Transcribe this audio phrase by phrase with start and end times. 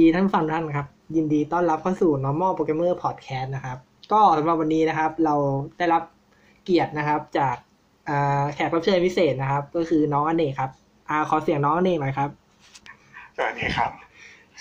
[0.00, 0.86] ดีท่านฟังท่านครับ
[1.16, 3.78] ยินดีต้อนรับเข้าสู่ normal programmer podcast นะครับ
[4.12, 5.34] ก็สำหรับวันนี้นะครับ เรา
[5.78, 6.02] ได้รับ
[6.64, 7.56] เกียรตินะครับ จาก
[8.54, 10.70] แขกรับเชิญพิเศษนะครับ ก็คือน้องอเนกครับ
[11.08, 12.30] อ่าขอเสียงน้องอเนกหน่อยครับ
[13.36, 13.90] สวัสดีครับ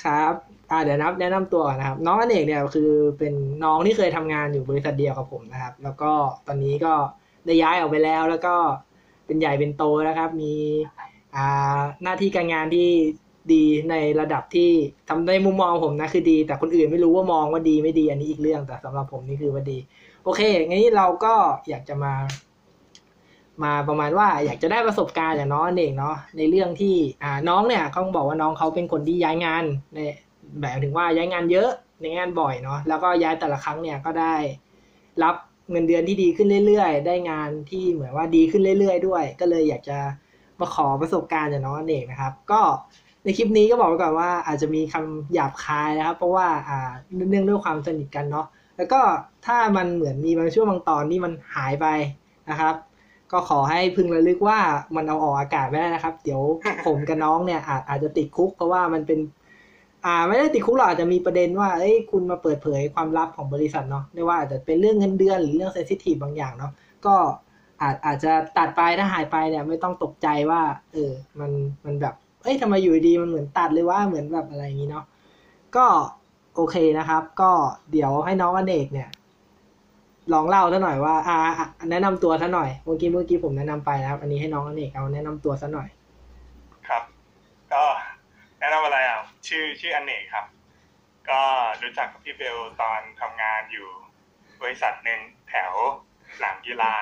[0.04, 0.34] ครับ
[0.72, 3.34] อ่าเดี๋ยวนับแนะนำตัวนะครับ น้องอเนกเนี่ยคือเป็น
[3.64, 6.12] น้องที่เคยทำงานอยู่บริษัทเดียวกับผมนะครับ แล้วก็
[6.48, 6.94] ตอนนี้ก็
[7.46, 8.56] ได้ย้ายออกไปแล้ว แล้วก็
[9.26, 10.54] เป็นใหญ่เป็นโตแล้วครับ มี
[11.36, 12.90] อ่าหน้าที่การงานที่
[13.56, 14.72] ดีในระดับที่
[15.08, 19.78] ทำในมุมมองผมนะคือดี แต่คนอื่นไม่รู้ว่ามองว่าดีไม่ดีอันนี้อีกเรื่องแต่สำหรับผมนี่คือว่าดี
[20.24, 21.34] โอเคงั้เราก็
[21.70, 22.14] อยากจะมา
[23.64, 30.00] มาประมาณว่าอยากจะได้ประสบการณ์อย่างน้องเองเนาะในเรื่องที่อ่าน้องเนี่ยเขาบอกว่าน้องเขาเป็นคนที่ย้ายงานใน
[30.62, 31.70] แบบถึงว่าย้ายงานเยอะ
[32.02, 34.36] ในงานบ่อยเนาะแล้วก็ย้ายแต่ละครั้งเนี่ยก็ได้
[35.24, 35.36] รับ
[35.72, 39.98] เงินเดือนที่ดีขึ้นเรื่อยๆ ได้งานที่เหมือนว่าดีขึ้นเรื่อยๆ ด้วย ก็เลยอยากจะ
[40.60, 42.62] มาขอประสบการณ์จากน้องเนกนะครับ ก็
[43.24, 46.92] ในคลิปนี้ก็บอกไว้ก่อนว่าอาจจะมีคำหยาบคายนะครับ เพราะว่าอ่า
[47.30, 48.46] เนื่องด้วยความสนิทกันเนาะ
[48.78, 49.02] แล้วก็
[49.46, 51.88] ถ้ามันเหมือนมีบางช่วงบางตอนที่มันหายไป
[52.50, 52.76] นะครับ
[53.32, 54.60] ก็ขอให้พึงระลึกว่า
[54.96, 56.42] มันเอาออกอากาศไม่ได้นะครับ เดี๋ยว
[56.86, 59.20] ผมกับน้องเนี่ยอาจอาจจะติดคุกเพราะว่ามันเป็น
[60.06, 66.72] อ่าไม่ได้ติดคุกหรอกอาจจะมีประเด็นว่าเอ้ยคุณมาเปิดเผยความลับของบริษัทเนาะไม่ว่าอาจจะเป็นเรื่องเงินเดือนหรือเรื่องเซนซิทีฟบางอย่างเนาะ
[67.06, 67.16] ก็
[67.82, 70.62] อาจอาจจะตัดไปถ้าหายไปเนี่ย ไม่ต้องตกใจว่า
[70.94, 71.52] เออมัน
[71.86, 75.06] มันแบบ เอ้ยทำไมอยู่ดีมันเหมือนตัดเลยว่าเหมือนแบบอะไรอย่างนี้เนาะ
[75.76, 75.86] ก็
[76.56, 77.52] โอเคนะครับ ก็
[77.92, 79.10] เดี๋ยวให้น้องอเนกเนี่ย
[80.34, 81.38] ลองเล่าซะหน่อยว่า อ่า
[81.92, 85.90] แนะนำตัวซะหน่อยเมื่อกี้เมื่อกี้ผมแนะนำไปนะครับ อันนี้ให้น้องอเนกเอาแนะนำตัวซะหน่อย
[86.88, 87.04] ครับ
[87.74, 87.84] ก็
[88.60, 90.46] แนะนำอะไรอะชื่อชื่ออเนกครับ
[91.30, 91.42] ก็
[91.82, 93.88] รู้จักกับพี่เบลตอนทำงานอยู่
[94.62, 95.74] บริษัทหนึ่งแถว
[96.36, 96.94] สนามกีฬา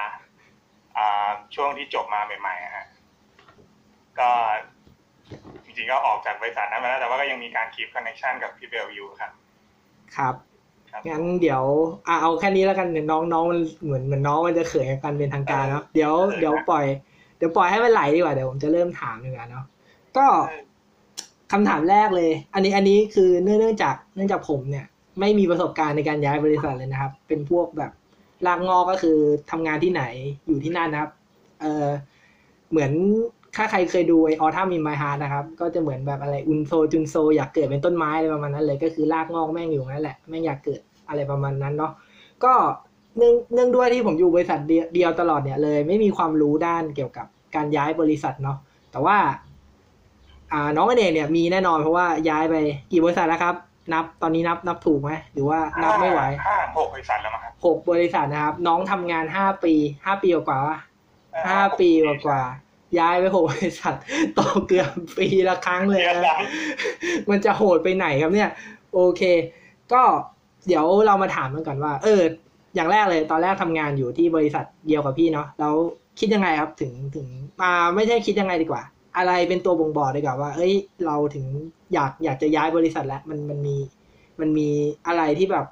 [0.97, 2.87] อ่าช่วงที่จบมาใหม่ๆฮะ
[4.19, 4.29] ก็
[5.65, 9.31] จริงๆก็ออกจากบริษัทนั้นมาแล้วแต่ว่าก็ยังมีการคีบคอนเนคชันกับพี่เบลอยู่ครับ
[10.15, 10.35] ครับ
[10.91, 11.63] ครับงั้นเดี๋ยว
[12.07, 16.85] อะเอาแค่นี้แล้วกันเดี๋ยวน้องน้องมันเหมือนเหมือนน้องมันจะเขินกับการเป็นทางการเนาะเดี๋ยวเดี๋ยวปล่อย
[17.37, 19.65] เดี๋ยวปล่อยให้มันไหลดีกว่าเดี๋ยวผมจะเริ่มถามดีกว่าเนาะ
[20.17, 20.25] ก็
[21.51, 24.85] คำถามแรกเลย อันนี้อันนี้คือเนื่องเนื่องจากเนื่องจากผมเนี่ย
[25.19, 27.91] ไม่มีประสบการณ์ในการย้ายบริษัทเลยนะครับ เป็นพวกแบบ
[28.45, 29.17] ลากงอกก็คือ
[29.51, 30.03] ทำงานที่ไหน
[30.47, 31.11] อยู่ที่นั่นนะครับ
[31.61, 31.87] เออ
[32.69, 32.91] เหมือน
[33.55, 41.91] ถ้าใครเคยดูไอออท่ามีไมฮาร์นะครับ ก็จะเหมือนแบบอะไรอุนโซจุนโซ อยากเกิดเป็นต้นไม้อะไรประมาณนั้นเลย ก็คือลากงอกแม่งอยู่นั่นแหละแม่งอยากเกิดอะไรประมาณนั้นเนาะ
[42.43, 42.53] ก็
[43.17, 48.57] เนื่องเนื่องด้วยที่ผมอยู่บริษัทเดียวเดียวตลอดเนี่ยเลย ไม่มีความรู้ด้านเกี่ยวกับการย้ายบริษัทเนาะ
[48.91, 49.17] แต่ว่า
[50.53, 52.55] อ่าน้องอเนกเนี่ยมีแน่นอนเพราะว่าย้ายไป
[52.91, 53.55] กี่บริษัทแล้วครับ
[53.93, 59.73] นับตอนนี้นับนับถูกไหมหรือว่านับไม่ไหวห้าหกบริษัทแล้วมั้งครับหกบริษัทนะครับ น้องทำงานห้าปี
[60.05, 60.77] ห้าปีกว่าๆวะ
[61.47, 61.89] ห้าปี
[62.25, 62.66] กว่าๆ
[62.99, 63.95] ย้ายไปหกบริษัท
[64.37, 66.37] ต่อเกือบปีละครั้งเลยเดือนนะละ
[67.29, 68.49] มันจะโหดไปไหนครับเนี่ย
[68.93, 69.21] โอเค
[69.93, 70.01] ก็
[70.67, 72.21] เดี๋ยวเรามาถามกันก่อนว่า เออ
[72.75, 75.73] อย่างแรกเลยตอนแรกทำงานอยู่ที่บริษัทเดียวกับพี่เนาะแล้ว
[76.19, 77.27] คิดยังไงครับถึงถึง
[77.61, 78.81] มาไม่ใช่คิดยังไงดีกว่า
[79.17, 80.73] อะไรเป็นตัวบ่งบอกดีกว่าว่า เอ้ย
[81.05, 81.45] เราถึง
[81.93, 83.75] อยากอยากจะย้ายบริษัทแล้วมันมันมี
[84.39, 84.69] มันมี
[85.07, 85.65] อะไรที่แบบ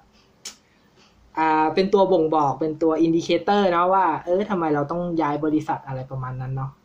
[1.38, 6.85] อ่าเป็นตัวบ่งบอกเป็นตัว indicator เนาะว่า เออทำไมเราต้องย้ายบริษัทอะไรประมาณนั้นเนาะอื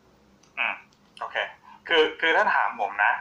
[1.91, 3.13] คคือคือถ้าถามผมนะ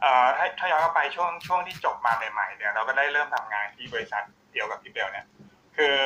[0.00, 4.22] เอ่อถ้าถ้าย้อนกลับไปช่วงช่วงที่จบมาใหม่ๆเนี่ยเราก็ได้เริ่มทำงานที่บริษัท
[4.52, 5.26] เดียวกับพี่เบลเนี่ย
[5.76, 5.96] คือ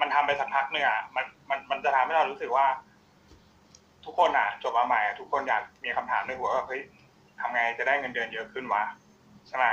[0.00, 2.66] มันทำไปสักพักเนี่ยมันมันมันจะทำให้เรารู้สึกว่า
[4.04, 6.82] ทุกคนอะจบมาใหม่อะทุกคนอยากมีคำถามในหัวว่าเฮ้ย
[7.40, 8.82] ทำไงจะได้เงินเดือนเยอะขึ้นวะ
[9.48, 9.64] ใช่ไหม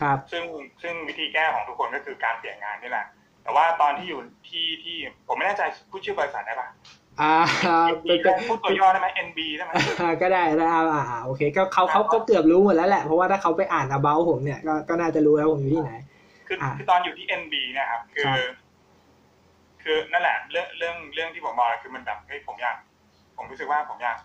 [0.00, 0.44] ครับซึ่ง
[0.82, 3.06] ซึ่งวิธีแก้ของทุกคนก็คือการเปลี่ยนงานนี่แหละ
[3.42, 4.96] แต่ว่าตอนที่อยู่ที่ที่
[5.26, 6.68] ผมไม่แน่ใจพูดชื่อบริษัทได้ปะ
[7.20, 7.32] อ่า
[8.02, 15.92] เป็นเป็นพูดตัวย่อได้ไหม NB ได้ไหมอ่าก็ได้ได้อ่าอ่าอ่าโอเคก็เขาเขาเขาเกือบรู้หมดแล้วแหละ เพราะว่าถ้าเขาไปอ่าน about ผมเนี่ยก็ก็น่าจะรู้แล้วผมอยู่ที่ไหน
[16.46, 18.54] คืออ่าคือตอนอยู่ที่ NB เนะครับ คืครัอบ
[19.82, 22.76] คือนั่นแหละ เรื่องเรื่องเรื่องที่ผมบอกคือมันแบบเฮ้ยผมอยาก
[23.36, 24.16] ผมรู้สึกว่าผมอยาก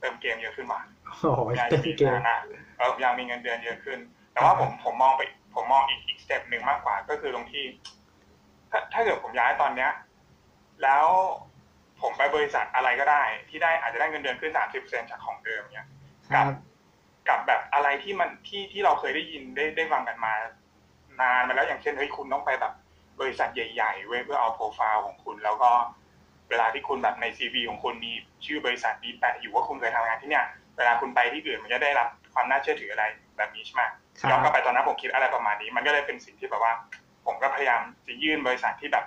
[0.00, 2.36] เติมเกมเยอะขึ้นว่ะโอ้โหผมอยากเต็จะมมีเกมฐานะ
[2.76, 3.98] เออผมอยากมีเงินเดือนเยอะขึ้น
[4.32, 5.22] แต่ว่าผมผมมองไป
[5.54, 7.64] ผมมองอีกอีกสเต็ปหนึ่งมากกว่า ก็คือตรงที่
[8.70, 9.90] ถ้าถ้าเกิดผมย้ายตอนเนี้ย
[10.82, 11.06] แล้ว
[12.02, 15.88] ผมไปบริษัทอะไรก็ได้ ที่ได้อาจจะได้เงินเดือนขึ้นสามสิบเปอร์เซ็นจากของเดิมเนี่ย
[16.32, 16.46] ครักับ
[17.28, 20.32] กับแบบอะไรที่มันที่ที่เราเคยได้ยินได้ได้ฟังกันมา
[21.20, 22.72] นานมาแล้วอย่างเช่นเฮ้ยคุณต้องไปแบบ
[23.20, 25.70] บริษัทใหญ่ๆเว้ยเพื่อเอาโปรไฟล์ของคุณ แล้วก็
[26.50, 28.12] เวลาที่คุณแบบในซีวีของคุณมี
[28.46, 30.44] ชื่อบริษัทมีแปะอยู่ว่าคุณเคยทำงานที่เนี่ย
[30.76, 33.04] เวลาคุณไปที่อื่นมันจะได้รับความน่าเชื่อถืออะไร
[33.36, 33.82] แบบนี้ใช่ไหม
[34.18, 36.72] ครับย้อนกลับไปตอนนั้นผมคิดอะไรประมาณนี้ มันก็เลยเป็นสิ่งที่แบบว่า
[37.26, 39.04] ผมก็พยายามจะยื่นบริษัทที่แบบ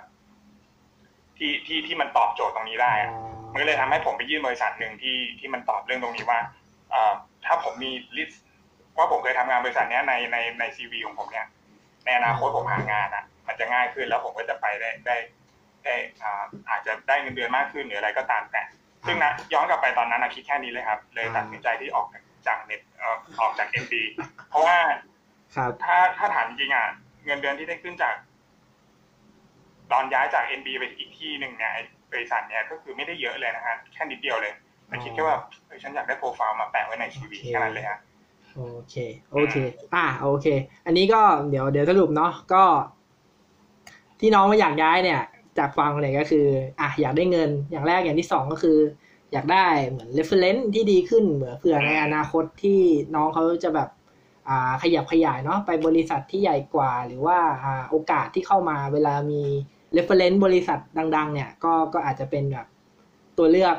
[1.42, 3.12] ที่ที่ที่มันตอบโจทย์ตรงนี้ได้อะ
[3.52, 6.40] มันก็เลยทำให้ผมไปยื่นบริษัทหนึ่งที่ที่มันตอบเรื่องตรงนี้ว่า
[6.90, 7.12] เอ่อ
[7.46, 8.42] ถ้าผมมีลิสต์
[8.98, 11.46] ว่าผมเคยทำงานบริษัทเนี้ยในในในซีวีของผมเนี่ย
[12.04, 15.16] ในอนาคตผมหางานอะ มันจะง่ายขึ้นแล้วผมก็จะไปได้ได้
[15.84, 18.62] ได้อ่าอาจจะได้เงินเดือนมากขึ้นหรืออะไรก็ตามแต่
[19.06, 22.06] ซึ่งนะย้อนกลับไปตอนนั้นนะคิดแค่นี้เลยครับ เลยตัดสินใจที่ออก
[22.46, 24.04] จากเน็ตเอ่อออกจากเอ็มดี
[24.48, 24.76] เพราะว่า
[25.56, 26.86] ครับถ้าถ้าถามจริงอะ
[27.24, 28.14] เงินเดือนที่ได้ขึ้นจาก
[29.92, 34.52] ตอนย้ายจาก NB ไปอีกที่หนึ่งเนี่ยไอ้บริษัทเนี่ยก็คือไม่ได้เยอะเลยนะฮะแค่นิดเดียวเลย
[34.88, 35.36] แต่คิดแค่ว่า
[35.66, 37.98] เฮ้ยฉันอยากได้โปรไฟล์มาแปะไว้ในชีวิตโอเคแค่นั้นเลยฮะ
[38.56, 38.94] โอเค
[39.32, 39.56] โอเค
[39.94, 40.46] อ่าโอเค
[40.86, 42.62] อันนี้ก็เดี๋ยวเดี๋ยวสรุปเนาะก็
[44.20, 45.20] ที่น้องมาอยากย้ายเนี่ย
[45.58, 46.46] จากฟังเนี่ยก็คือ
[46.80, 48.78] อะอยากได้เงินอย่างแรกอย่างที่สองก็คือ
[49.32, 52.80] อยากได้เหมือน reference ที่ดีขึ้นเหมือนเผื่อในอนาคตที่
[53.14, 53.88] น้องเขาจะแบบ
[54.48, 59.42] อ่าขยับขยายเนาะไปบริษัทที่ใหญ่กว่า หรือว่าอ่าโอกาสที่เข้ามาเวลามี
[59.96, 60.78] reference บริษัท
[61.16, 62.66] ดัง ๆ เนี่ย ก็ก็อาจจะเป็นแบบ
[63.38, 63.76] ตัวเลือก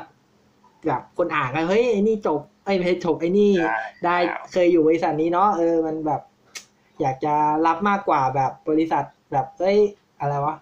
[0.86, 3.50] แบบคนอ่านก็เฮ้ยไอ้นี่จบไอ้ยไม่ใช่จบไอ้นี่
[4.04, 6.20] ได้ครับเคยอยู่บริษัทนี้เนาะเออมันแบบ
[7.00, 7.34] อยากจะ
[7.66, 9.78] รับมากกว่าแบบบริษัทแบบเอ้ย
[10.20, 10.54] อะไรวะ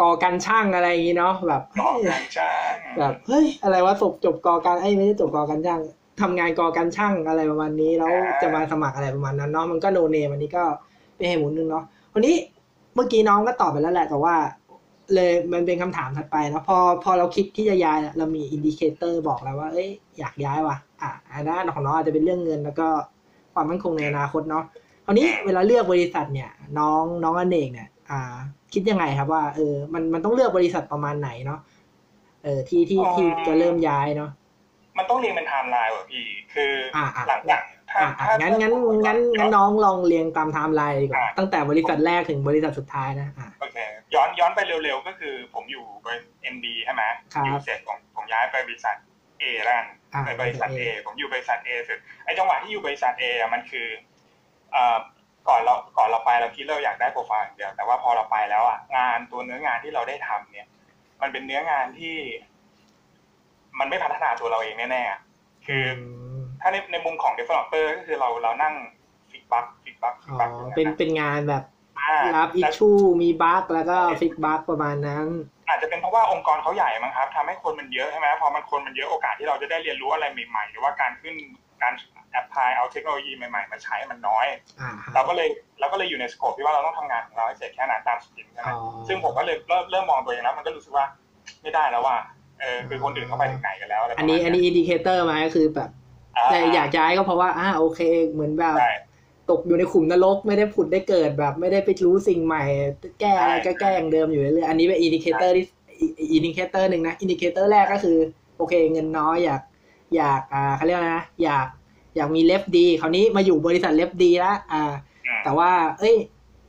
[0.00, 5.80] กอการช่างอะไรอย่างงี้เนาะแบบต่อเฮ้ยการจ้างแบบเฮ้ยอะไรวะจบจบกอการไอ้ยไม่ได้จบกอการช่าง
[6.20, 8.12] ทำงานกอการช่างอะไรประมาณนี้แล้ว
[8.42, 10.64] จะมาสมัครอะไรประมาณนั้นเนาะมันก็ no name อันนี้ก็
[11.16, 11.84] เป็นเหตุผลหนึ่งเนาะ
[12.14, 12.34] วันนี้
[12.94, 14.34] เมื่อกี้น้องก็ตอบไปแล้วแหละ แต่ว่า
[15.14, 22.88] เลยมันเป็นคำถามถัดไปนะพอพอเราคิดที่จะย้ายเนี่ยเรามี indicator บอกแล้วว่าเอ้ยอยากย้ายว่ะอะอันนั้นของน้องอาจจะเป็นเรื่องเงินแล้วก็
[23.54, 24.64] ความมั่นคงในอนาคตเนาะ
[25.04, 28.20] คราวนี้เวลาเลือกบริษัทเนี่ย น้องน้องอเนกเนี่ย อ่า
[28.72, 31.60] คิดยังไงครับว่าเออมันมันต้องเลือกบริษัทประมาณไหนเนาะ
[32.44, 34.30] เออที่ที่ที่จะเริ่มย้ายเนาะ
[34.98, 36.24] มันต้องเรียงเป็นไทม์ไลน์ว่ะพี่
[36.54, 37.60] คือออ่าอ่าหลังจาก
[37.92, 38.72] ถ้าอะอะถ้างั้นงั้น
[39.06, 43.76] งั้นงั้นน้องลองเรียงตามไทม์ไลน์ดีกว่าอะตั้งแต่บริษัทแรกถึงบริษัทสุดท้ายนะอะโอเค
[44.14, 47.02] ย้อนย้อนไปเร็วๆก็คือผมอยู่บริษัท MD ใช่ไหม
[47.34, 48.96] ครับอยู่เสร็จผมผมย้ายไปบริษัท
[49.40, 53.88] A แล้วกันอ่าไปบริษัท A บริษัท A ผมอยู่บริษัท A เสร็จไอ้จังหวะที่อยู่บริษัท A อะมันคือ
[54.72, 54.98] เอ่อ
[55.48, 60.68] ก่อนเราก่อนเราไปเราคิดเราอยากได้โปรไฟล์อย่างเดียวแต่ว่าพอเราไปแล้วอะงานตัวเนื้องานที่เราได้ทำเนี่ย
[61.22, 62.16] มันเป็นเนื้องานที่
[63.78, 65.20] มันไม่พัฒนาตัวเราเองแน่ๆอะ
[65.66, 65.84] คือ
[66.19, 66.19] ม
[66.60, 68.74] ถ้าในในมุมของ developer ก็คือเราเรานั่ง
[69.30, 71.64] fix bug fix bug fix bug อ๋อเป็นเป็นงานแบบ
[72.00, 75.26] อ่ารับ issueมี bug แล้วก็ fix bug ประมาณนั้น
[75.68, 81.34] อาจจะเป็นเพราะว่าองค์กรเขาใหญ่มั้งครับทำให้คนมันเยอะใช่ไหมพอมันคนมันเยอะโอกาสที่เราจะได้เรียนรู้อะไรใหม่ๆ หรือว่าการขึ้น
[81.82, 81.92] การ
[82.32, 84.46] apply เอาเทคโนโลยีใหม่ๆ มาใช้มันน้อย
[84.80, 85.48] อ่าฮะเราก็เลย
[85.80, 91.06] เราก็เลยอยู่ใน scope ที่ว่าเราต้องทำงานของเราให้เสร็จแค่นั้นตาม sprint ใช่ไหมอ๋อซึ่งผมก็เลยเริ่มเริ่มมองตัวเองแล้วมันก็รู้สึกว่า
[91.62, 92.16] ไม่ได้แล้วว่า
[92.60, 95.90] เออคือคนอื่นเขาไปถึงไหนกันแล้วอะไรประมาณนี้อันนี้ indicatorคเตอร์มาก็คือแบบ
[96.48, 98.00] แต่อยากย้ายก็เพราะว่าอ่าโอเค
[98.30, 98.92] เหมือนแบบใช่
[99.50, 102.62] ตกอยู่ในขุมนรกไม่ได้ผุดได้เกิดแบบ ไม่ได้ไปรู้สิ่งใหม่
[103.20, 105.64] แก้อะไรใช่ก็แก้อย่างเดิมอยู่เรื่อยๆอันนี้เป็น indicator ที่
[106.34, 108.18] indicator หนึ่งนะ indicator แรกก็คือ
[108.56, 109.62] โอเค เงินน้อยอยาก
[110.16, 111.66] อยากอ่าเขาเรียกว่านะ อยาก
[112.16, 114.82] อยากมี ref ดี คราวนี้มาอยู่บริษัท ref ดีแล้วอ่า
[115.26, 116.16] อืมแต่ว่า เอ้ย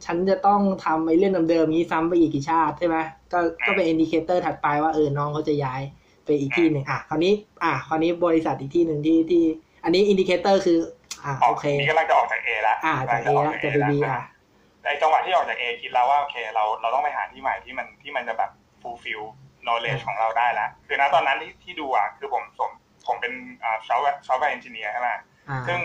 [0.05, 2.97] ฉันจะต้องทำไอ้เรื่องเดิมๆนี้ซ้ำไปอีกกี่ชาติใช่ไหม
[3.31, 6.00] ก็ก็เป็น indicator ถัดไปว่าเออน้องเขาจะย้ายไป
[6.41, 7.33] อีกที่หนึ่งอะคราวนี้
[7.63, 9.43] อะคราวนี้บริษัทอีกที่หนึ่งที่ที่
[9.83, 10.79] อันนี้ indicator คือ
[11.25, 14.21] อะออโอกเคนี่กำลังจะออกจาก A แล้วอะจาก A แล้วจะไป B อะ
[14.83, 18.51] ในจังหวะที่ออกจาก A คิดแล้วว่าโอเค เราเราต้องไปหาที่ใหม่ที่มันที่มันจะแบบ
[18.81, 19.23] fulfill
[19.65, 22.69] knowledge ของเราได้แล้วคือณตอนนั้นที่ที่ดูอะคือผมผม
[23.07, 25.09] ผมเป็นอ่า software software engineer ใช่ไหม
[25.49, 25.79] อ่าซึ่ง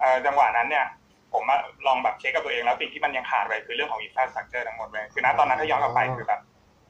[0.00, 0.86] เอ่อจังหวะนั้นเนี่ย
[1.32, 1.56] ผมมา
[1.86, 6.40] ลองแบบเช็คกับตัวเองแล้วสิ่งที่มันยังขาดไปคือเรื่องของ infrastructure ทั้งหมดเลยคือณตอนนั้นถ้าย้อนกลับไปคือแบบ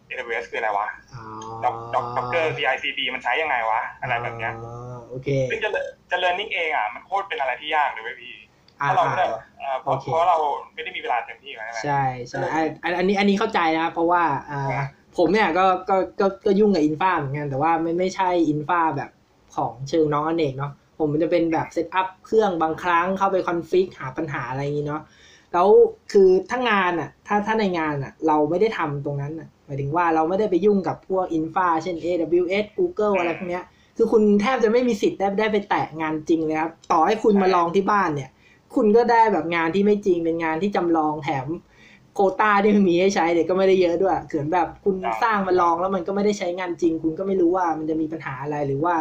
[0.09, 1.23] AWS คืออะไรวะอ๋อ
[1.65, 5.71] Doc Doc Docker CI/CD มันใช้ยังไงวะ อะไรแบบเนี้ยอ๋อโอเคซึ่งจะ
[6.11, 8.35] จะ learning เองอะ มันโคตรเป็นอะไรที่ยากเลยเว้ยพี่
[8.81, 10.39] อ่าถ้าเราไม่ได้อ่าเอ่อเพราะโอเคเพราะเรา
[10.75, 14.85] ไม่ได้มีเวลาเต็มที่ใช่ไหมใช่ใช่อันอันอันนี้อันนี้เข้าใจนะเพราะว่าอ่าอ่า
[15.17, 19.11] ผมเนี่ยก็ก็ก็ก็ยุ่งกับอินฟาเหมือนกันแต่ว่าไม่ไม่ใช่อินฟาแบบ
[19.57, 25.03] ของเชิงน้องอเนกเนาะผมมันจะเป็นแบบ setup เครื่องบางครั้งเข้าไป config หาปัญหาอะไรอย่างนี้เนาะ
[25.55, 25.69] แล้ว
[26.13, 33.65] คือถ้างานอะ ถ้าถ้าในงานอะ เราไม่ได้ทำตรงนั้นอะหมายถึงว่าเราไม่ได้ไปยุ่งกับพวก infra เช่น AWS Google อะไรพวกเนี้ย
[33.97, 38.31] คือคุณแทบจะไม่มีสิทธิ์ได้ได้ไปแตะงานจริงเลยครับ ต่อให้คุณมาลองที่บ้านเนี่ย
[38.75, 41.47] คุณก็ได้แบบงานที่ไม่จริงเป็นงานที่จำลองแถม
[42.15, 48.95] โควตาที่มันมีให้ใช้เด็กก็ไม่ได้เยอะด้วยเกิดแบบคุณสร้างมาลองแล้วมันก็ไม่ได้ใช้งานจริง คุณก็ไม่รู้ว่ามันจะมีปัญหาอะไรหรือว่า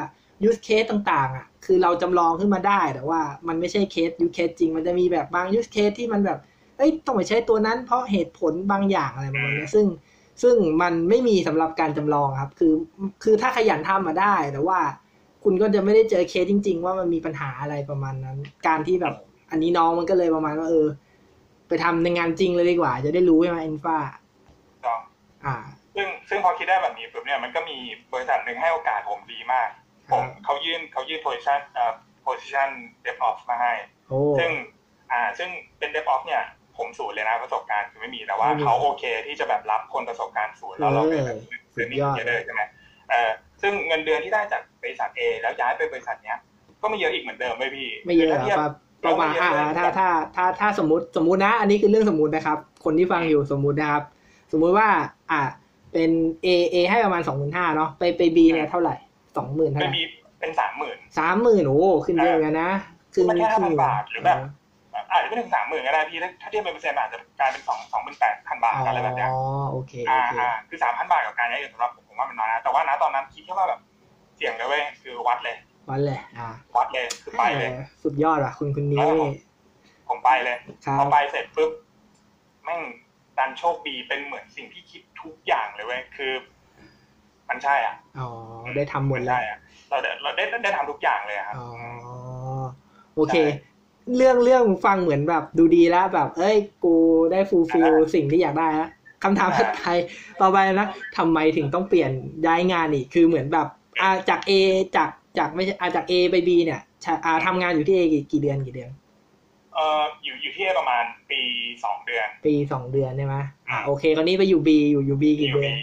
[0.47, 6.39] use case ต่างๆ อะ คือเราจำลองขึ้นมาได้แต่ว่ามันไม่ใช่เคส use case จริง มันจะมีแบบบาง use case ที่มันแบบ
[6.77, 9.85] เอ้ยต้องไปใช้ตัวนั้นเพราะเหตุผลบางอย่างอะไรประมาณเนี้ยซึ่ง
[10.43, 12.73] ซึ่งมันไม่มีสำหรับการจำลองครับ คือ
[13.23, 14.79] คือถ้าขยันทำมาได้ แต่ว่า
[15.43, 19.15] คุณก็จะไม่ได้เจอเคสจริง ๆ ว่ามันมีปัญหาอะไรประมาณนั้น การที่แบบ
[19.51, 20.87] อันนี้น้องมันก็เลยประมาณว่าเออ
[21.67, 23.97] ไปทำในงานจริงเลยดีกว่า จะได้รู้ใช่ไหมอินฟา
[24.85, 24.99] ต้อง
[25.45, 25.55] อ่า
[25.95, 27.77] ซึ่งซึ่งพอคิดได้แบบนี้ปุ๊บเนี่ยมันก็มี
[28.13, 29.69] บริษัทหนึ่งให้โอกาสผมดีมาก
[30.11, 31.93] ผมเขายื่นเขายื่น position เอ่อ
[32.25, 32.69] position
[33.05, 33.73] DevOps มาให้
[34.09, 34.51] โอโอ้ซึ่ง
[35.11, 36.43] อ่าซึ่งเป็น DevOps เนี่ย
[36.77, 42.61] ผมศูนย์เลยนะประสบการณ์คือไม่มีแต่ว่าไม่มีเขาโอเคที่จะแบบรับคนประสบการณ์ศูนย์แล้วเราเป็นแบบเออเป็นนี่สุดยอดเยอะเลยใช่ไหม
[43.09, 43.29] เออ
[43.61, 46.37] ซึ่งเงินเดือนที่ได้จากบริษัท A แล้วย้ายไปบริษัทเนี้ย
[46.81, 48.73] ก็ไม่เยอะอีกเหมือนเดิมไม่พี่ ไม่เยอะคืหรถ้าอทียบครับ
[49.05, 54.03] ประมาณไม่เยอ่าอะเลยถ้าถ้าถ้าถ้าสมมติสมมตินะ อันนี้คือเรื่องสมมตินะครับ คนที่ฟังอยู่สมมตินะครับ
[54.51, 54.87] สมมุติว่า
[55.31, 55.41] อ่า
[55.93, 56.11] เป็น
[56.45, 58.95] A A ให้ประมาณสองหมื่นห้าเนาะไปไป B เนี่ยเท่าไหร่
[59.37, 60.03] สองหมื่นเท่าไม่ไหร่มี
[60.39, 62.71] เป็นสามหมื่นสามหมื่นโอ้ขึ้นเยอะเหมือนกันนะ
[63.13, 64.37] ขึ้นมันแค่ขึ้น5,000บาทหรือแบบ
[65.11, 69.39] อาจจะไม่ถึงสามหมื่นก็ได้พี่ถ้าถ้าเทียบเป็นเปอร์เซ็นต์อาจจะกลายเป็นสองสองหมื่นแปดพันบาทอะไรแบบเนี้ยอ๋อ
[69.71, 73.79] โอเคโออ่าเคอ่าคือสามพันบาทกับการย้ายอื่นสำหรับผมผมว่ามันน้อยนะแต่ว่านะตอนนั้นคิดแค่ว่าแบบ
[74.35, 75.55] เสี่ยงเลยเว้ยคือวัดเลย
[75.89, 79.33] วันเลย อ่า วัดเลยคือไปเลยออสุดยอดอะคุณคุณนี้ครับผม
[80.09, 81.71] ผมไปเลยครับพอไปเสร็จปุ๊บ
[82.63, 82.81] แม่ง
[83.37, 86.33] ดันโชคดีเป็นเหมือนสิ่งที่คิดทุกอย่างเลยเว้ยคือ
[87.49, 88.27] มันใช่อะอ๋อ
[88.75, 89.57] ได้ทำหมดนเลใช่ยอะ
[89.89, 91.63] เราได้เราได้ได้ทำทุกอย่างเลยอะครับอ๋อ
[93.15, 93.35] โอเค
[94.15, 96.95] เรื่องเรื่องฟังเหมือนแบบดูดีแล้วแบบ เอ้ย กู
[97.31, 98.89] ได้ฟูลฟิลสิ่งที่อยากได้แล้ว
[99.23, 99.81] คำถามถัดไป
[100.41, 102.11] ต่อไปนะทำไมถึงต้องเปลี่ยน
[102.47, 103.67] ย้ายงานอีกคือเหมือนแบบ
[104.01, 104.51] อ่าจาก A
[104.95, 108.91] จากจากไม่ใช่อ่าจาก A ไป B เนี่ยชะอ่าทำงานอยู่ที่ A กี่กี่เดือนกี่เดือน
[109.73, 111.39] เอออยู่อยู่ที่ประมาณปี
[111.83, 113.35] สองเดือน ปีสองเดือนใช่ไหม
[113.69, 115.73] อ่าโอเคคราวนี้ไปอยู่ B อยู่อยู่ B กี่อยู่เดือนบี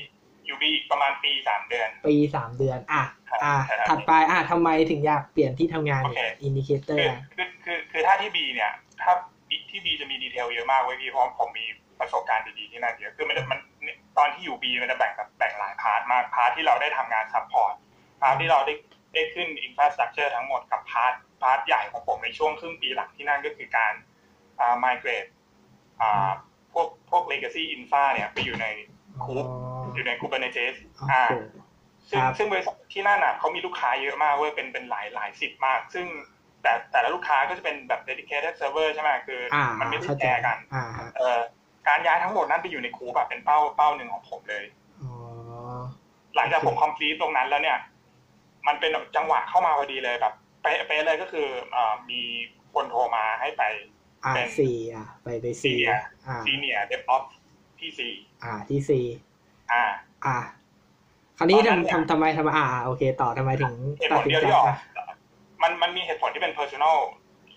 [0.50, 9.12] อยู่ B อีกประมาณปีสามเดือน ปีสามเดือน อะครับอะใช่ครับถัดไป อะทำไมถึงอยากเปลี่ยนที่ทำงานโอเคเนี่ย indicator คือคือคือคือถ้าที่ B เนี่ย ถ้า
[9.71, 11.66] ที่ B จะมี detail เยอะมากเว้ยพี่เพราะผมมี
[12.00, 13.61] ประสบการณ์ดีๆที่นั่นเยอะ คือมันมัน
[14.19, 17.75] ตอนที่อยู่ B มันจะแบ่งแบบแบ่งหลาย part มาก part ที่เราได้ทำงาน support
[18.20, 18.75] part ที่เราได้
[19.14, 23.92] ได้ขึ้น infrastructure ทั้งหมดกับ part part ใหญ่ของผมในช่วงครึ่งปีหลังที่นั่นก็คือการ
[24.61, 25.30] อ่า migrate
[26.00, 26.30] อ่า
[26.73, 28.66] พวกพวก legacy infra เนี่ยไปอยู่ใน
[29.21, 29.28] อ๋อ
[29.94, 31.35] อยู่ใน Kubernetes โอ้อ่าโห
[32.11, 36.06] ซึ่งครับซึ่งบริษัทที่นั่นอะเขามีลูกค้าเยอะมากเว้ยเป็นเป็นหลายหลายสิบมาก ซึ่ง
[36.62, 41.40] แต่แต่ละลูกค้าก็จะเป็นแบบ dedicated server ใช่ไหมคือออ่ามันไม่ได้เข้าแชใจร์กันอ่าฮะเอ่อ
[41.88, 44.64] การย้ายทั้งหมดนั้นไปอยู่ในคูแบบเป็นเป้าเป้าหนึ่งของผมเลย
[45.02, 45.12] อ๋อ
[46.37, 47.78] หลังจากโอเคผม complete ตรงนั้นแล้วเนี่ย
[48.66, 52.20] มันเป็นแบบจังหวะเข้ามาพอดีเลยแบบไปไปเลยก็คือเอ่อมี
[52.75, 53.62] คนโทรมาให้ไป
[54.25, 57.30] อ่าเป็นสี่อะไปไปสี่ Senior อ่า senior DevOps
[57.80, 58.12] ที่สี่
[58.44, 59.04] อ่าที่สี่
[59.72, 59.84] อ่า
[60.26, 60.36] อ่า
[61.38, 64.76] คราวนี้ตอนนั้นเนี่ยทำทำทำไมทำไมอ่า โอเค ต่อทำไมถึงเหตุตัผดลสินเดียวใจที่ออกอะ
[65.62, 66.96] มันมันมีเหตุผลที่เป็น personal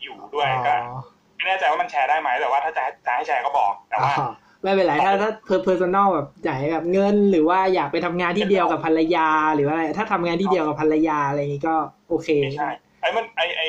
[0.03, 0.99] อยู่ด้วยก็อ๋อ
[1.35, 4.29] ไม่แน่ใจว่ามันแชร์ได้ไหมแต่ว่าถ้าจะจะให้แชร์ก็บอก แต่ว่าอ๋อ
[4.63, 11.75] ไม่เป็นไรถ้าถ้า personal แบบใหญ่แบบเงิน หรือว่าอยากไปทำงานที่เดียวกับภรรยา หรือว่าอะไรถ้าทำงานที่เดียวกับภรรยาอะไรอย่างงี้ก็
[12.09, 12.69] โอเคไม่ใช่
[13.01, 13.67] ไอ้มันไอ้ไอ้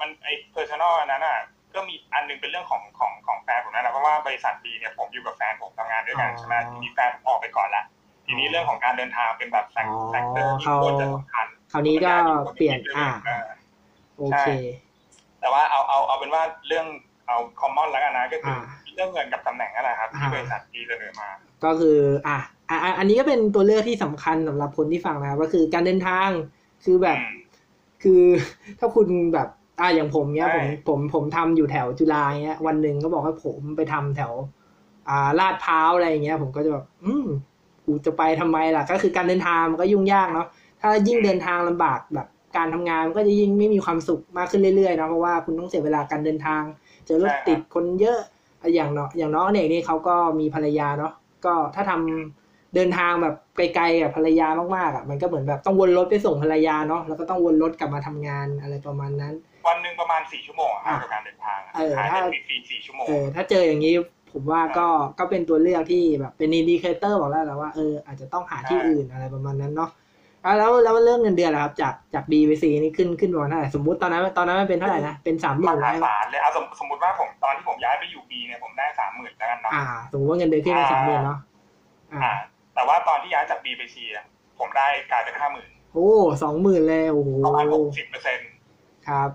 [0.00, 1.38] มันไอ้ personal อันนั้นอะ
[1.76, 7.84] ก็มีอันหนึงเป็นเรื่องของของของแฟนผมนั่นแหละเพราะว่าบริษัท B เนี่ยผมอยู่กับแฟนผมทำงานด้วยกันอ๋อใช่ไหมทีนี้แฟนผมออกไปก่อนละ
[8.26, 12.12] ทีนี้เรื่องของการเดินทางเป็นแบบ factor อ๋อ factor ที่เขาควรจะสำคัญคราวนี้ก็
[12.54, 13.44] เปลี่ยนอ่าเออ
[14.18, 14.48] โอเค
[15.40, 16.86] แต่ว่าเอาเอาเอาเป็นว่าเรื่อง
[17.28, 21.28] เอา common แล้วกันนะก็คืออ่าเรื่องเงินกับตำแหน่งนั่นแหละครับที่อ่าบริษัทดีเสนอมา
[21.64, 22.36] ก็คืออะ
[22.70, 26.28] อะอะอันนี้ก็เป็นตัวเลือกที่สำคัญสำหรับคนที่ฟังนะครับก็คือการเดินทาง
[26.84, 27.34] คือแบบอืม
[28.02, 28.22] คือ
[28.78, 29.48] ถ้าคุณแบบ
[29.80, 34.32] อะอย่างผมเนี้ยใช่ผมผมผมทำอยู่แถวจุฬาเงี้ย วันหนึ่งก็บอกให้ผมไปทำแถว
[35.08, 37.26] อ่าลาดพร้าวอะไรอย่างเงี้ย ผมก็จะแบบอืม
[37.86, 40.46] กูจะไปทำไมล่ะ ก็คือการเดินทางมันก็ยุ่งยากเนาะ
[40.80, 46.62] ถ้ายิ่งเดินทางลำบากแบบการทำงานมันก็จะยิ่งไม่มีความสุขมากขึ้นเรื่อยๆนะเพราะว่าคุณต้องเสียเวลาการเดินทาง
[47.06, 48.18] เจอรถติดคนเยอะ
[48.74, 51.12] อย่างเนาะอย่างน้องเอกนี่เขาก็มีภรรยาเนาะ
[51.44, 59.34] ก็ถ้าทำเดินทางแบบไกลๆกับภรรยามากๆอะมันก็เหมือนแบบต้องวนรถไปส่งภรรยาเนาะแล้วก็ต้องวนรถกลับมาทำงานอะไรประมาณนั้น
[59.68, 63.94] วันหนึ่งประมาณสี่ชั่วโมงอะครับอ่ากับการเดินทางอะเออหายถ้าไปฟรีๆสี่ชั่วโมงเออถ้าเจออย่างนี้
[64.32, 64.86] ผมว่าก็
[65.18, 69.90] ก็เป็นตัวเลือกที่แบบเป็น indicator บอกแล้วแหละว่าเอออาจจะต้องหาที่ใช่อื่นอะไรประมาณนั้นเนาะ
[70.44, 81.38] อะแล้วแล้วเรื่องเงินเดือนล่ะครับ จากจาก B ไป C นี่ขึ้นขึ้นประมาณเท่าไหร่สมมุติตอนนั้นตอนนั้นมันเป็นเท่าไหร่นะเป็นสามหมมื่นหาแล้วศาลเลยเอาสมสมมติว่าผมตอนที่ผมย้ายไปอยู่ B เนี่ยผมได้สามหมื่นแล้วกันเนาะอ่าสมมติว่าเงินเดือนขึ้นไปอ่าสามหมื่นเนาะ
[82.12, 82.34] อ่าอ่า
[82.74, 84.24] แต่ว่าตอนที่ย้ายจาก B ไป C อะ
[84.58, 86.10] ผมได้กลายเป็นห้าหมื่นโอ้
[86.42, 88.48] สองหมื่นเลยโอ้โหประมาณหกสิบเปอร์เซ็นต์
[89.08, 89.30] ครับ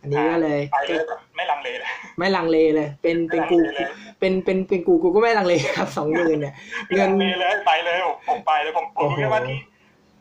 [0.00, 3.88] อันนี้ก็เลยไปเลยแบบไม่ลังเลเลย ไม่ลังเลเลย เป็นเป็นกูไม่ลังเลเลย
[4.20, 6.54] เป็นเป็นเป็นกูกูก็ไม่ลังเลครับสองหมื่นเนี่ย
[6.86, 9.58] ไม่เงิลันงเลเลยไปเลยผมผมไปเลยผมผมโอ้โหรู้แค่ว่าที่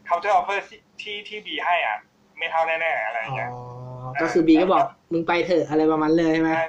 [0.07, 1.97] counter offer ที่ที่ที่บีให้อะ
[2.37, 3.49] ไม่เท่าแน่ๆอะไรอย่างอ๋อเงี้ย
[4.21, 6.65] ก็คือบีก็บอกมึงไปเถอะอะไรประมาณเลยใช่ไหมใช่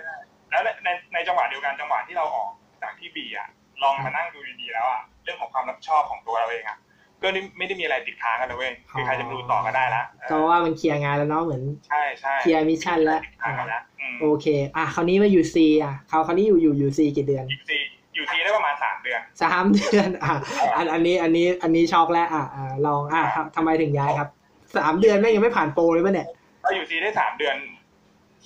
[0.51, 2.51] แล้วในในในจังหวะเดียวกันจังหวะที่เราออก
[2.83, 3.49] จากที่บีอะ
[3.83, 6.79] ลองมานั่งดูดีๆแล้วอะเรื่องของความรับผิดชอบของตัวเราเองอะ
[7.23, 14.47] ก็ไม่ได้มีอะไรติดค้างกันเลยเว้ยคือใครจะมาดูต่อก็ได้ละเอก็อว่ามันเคลียร์งานแล้วเนาะเหมือนใช่ใช่เคลียร์ mission แล้วติดค้างกันแล้วอืมโอเค
[14.77, 17.79] อะคราวนี้มาอยู่ C อะคราวคราวนี้อยู่อยู่อยู่ C กี่เดือนอยู่ที
[18.15, 20.33] อยู่ C ได้ประมาณสามเดือนสามเดือนอะ
[20.77, 24.29] อันอันนี้อันนี้อันนี้ช็อกแล้วอะอะลองอะทำทำไมถึงย้ายครับ
[24.77, 26.27] สามเดือนแม่งยังไม่ผ่าน pro เลยปะเนี่ย
[26.63, 27.57] เราอยู่ทีได้สามเดือน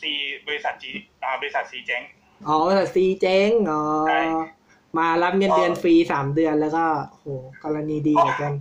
[0.00, 0.10] ซี
[0.46, 0.90] บริษัทจี
[1.22, 2.02] อ่าบริษัทซีเจ๊ง
[2.48, 4.20] อ๋อบริษัท C เจ๊งอ๋อใช่
[4.98, 7.26] มารับเงินเดือนฟรีสามเดือนแล้วก็โห
[7.64, 8.52] กรณีดีเหมือนกัน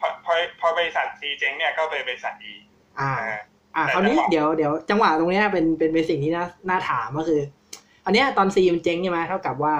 [0.00, 2.52] พอพอพอบริษัทซีเจ๊งเนี่ยก็ไปบริษัทอี
[3.00, 3.38] อ่า อ่า
[3.74, 7.40] อ่าแต่คราวนี้จังหวะเดี๋ยวเดี๋ยวจังหวะตรงเนี้ยเป็นเป็นเป็นสิ่งที่น่าน่าถามก็คือ
[8.04, 9.74] อันเนี้ยตอนซีมันเจ๊งใช่ไหมเท่ากับว่า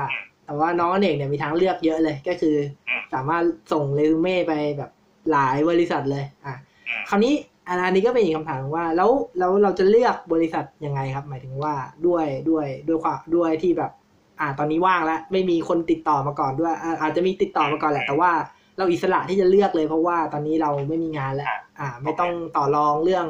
[0.45, 2.57] แต่ว่าน้องอเนกเนี่ยมีทางเลือกเยอะเลยก็คือ
[2.89, 4.91] อมสามารถส่งเรซูเม่ไปแบบ
[5.33, 6.55] หลายบริษัทเลย อะ
[6.89, 7.35] อืมคราวนี้
[7.69, 11.75] อันนี้ก็เป็นอีกคำถามว่า แล้วแล้วเราจะเลือกบริษัทยังไงครับ หมายถึงว่า
[12.07, 13.93] ด้วยด้วยด้วยความด้วยที่แบบ
[14.41, 18.31] อ่า ตอนนี้ว่างแล้ว ไม่มีคนติดต่อมาก่อนด้วยอ่าอาจจะมีติดต่อมาก่อนแหละ แต่ว่า
[18.79, 23.27] เราอิสระที่จะเลือกเลย เพราะว่าตอนนี้เราไม่มีงานแล้ว อะอ่าไม่ต้องต่อรองเรื่อง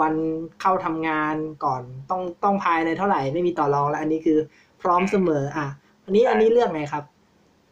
[0.00, 0.14] วัน
[0.60, 4.38] เข้าทำงานก่อนต้องต้องภายในเท่าไหร่ไม่มีต่อรองแล้วอันนี้คือ
[4.82, 5.66] พร้อมเสมอ อะ
[6.04, 7.04] อันนี้อันนี้เลือกไงครับ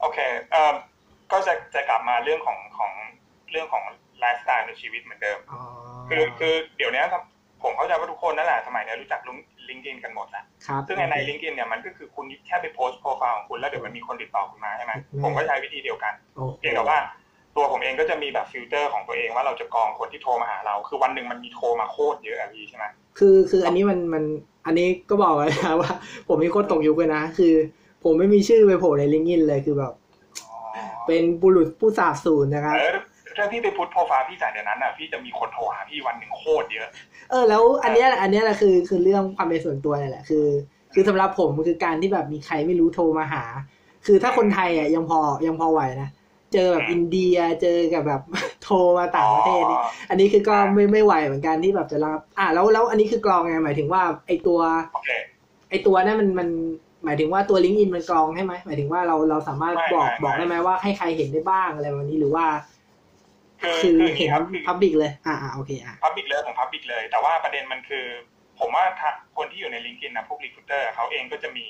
[0.01, 0.19] โอเค
[0.51, 0.75] เอ่อ
[1.33, 2.93] ก็จะจะกลับมาเรื่องของของ
[3.51, 3.85] เรื่องของ
[4.19, 5.61] ไลฟ์สไตล์ในชีวิตเหมือนเดิมอ๋อ
[6.09, 7.23] คือคือเดี๋ยวนี้ครับ
[7.63, 9.21] ผมเข้าใจว่าทุกคนนั่นแหละสมัยนี้รู้จัก
[9.71, 16.99] LinkedIn กันหมดแหละครับซึ่งในใน LinkedIn เนี่ยมันก็คือคุณแค่ไปโพสต์โปรไฟล์ของคุณแล้วเดี๋ยวมันมีคนติดต่อคุณมาใช่ไหมอืมผมก็ใช้วิธีเดียวกันโอ้โหเพียงแต่ว่า
[17.57, 22.85] ตัวผมเองก็จะมีแบบฟิลเตอร์ของตัวเองว่าเราจะกรองคนที่โทรมาหาเรา คือวันหนึ่งมันมีโทรมาโคตรเยอะอะพี่ใช่ไหม
[23.19, 24.25] คือคืออันนี้มันมัน
[24.67, 25.93] อันนี้ก็บอกเลยนะว่า
[26.29, 27.55] ผมมีคนตกยุคเลยนะ คือ
[28.05, 29.93] ผมไม่มีชื่อไปโผล่ใน LinkedIn เลยคือแบบ
[30.49, 30.59] อ๋อ
[31.07, 32.97] เป็นบุรุษผู้สาบสูญนะครับเออ
[33.39, 36.89] ถ้าพี่ไป put profile พี่จากเดี๋ยวนั้นอะพี่จะมีคนโทรหาพี่วันหนึ่งโคตรเยอะ
[37.31, 40.47] เออ แล้วอันเนี้ยแหละอันเนี้ยแหละคือคือเรื่องความเป็นส่วนตัวนี่แหละคือ
[40.95, 43.45] คือสำหรับผมคือการที่แบบมีใครไม่รู้โทรมาหา
[44.07, 46.09] คือถ้าคนไทยอะยังพอยังพอไหวนะ
[46.53, 48.21] เจอแบบอืมอินเดียเจอกับแบบ
[48.63, 54.59] โทรมาต่างประเทศนี่อ๋ออันนี้คือก็ไม่ไม่ไหวเหมือนกันที่แบบจะรับ อะแล้วแล้วอันนี้คือกรองไงหมายถึงว่าไอตัว
[54.93, 55.11] โอเค
[55.71, 56.49] ไอตัวนั้นมันมัน
[57.05, 62.45] หมายถึงว่าตัวลิงก์อินมันกรองใช่ไหมหมายถึงว่าเราเราสามารถไม่บอกไม่บอกไม่ได้ไหมว่าให้ใครเห็นได้บ้างอะไรแบบนี้หรือว่า
[63.63, 68.05] คือคือคืออย่างเห็นี้นะครับคือ public เลย อ่าอ่าโอเคอะ public เลยของ public เลย แต่ว่าประเด็นมันคือ
[68.59, 71.67] ผมว่าถ้าคนที่อยู่ใน LinkedIn นะพวก recruiter เขาเองก็จะมี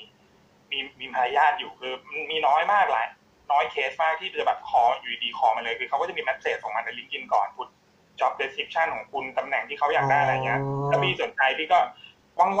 [0.71, 1.93] มีมีมารยาทอยู่คือ
[2.31, 3.07] มีน้อยมากหลาย
[3.51, 7.67] น้อยเคสมากที่จะแบบคออยู่ดีคอมาเลยคือเขาก็จะมี message ส่งมาใน LinkedIn ก่อน put
[8.19, 11.79] job description ของคุณตำแหน่งที่เขาอยากได้อะไรเงี้ยถ้าพี่สนใจพี่ก็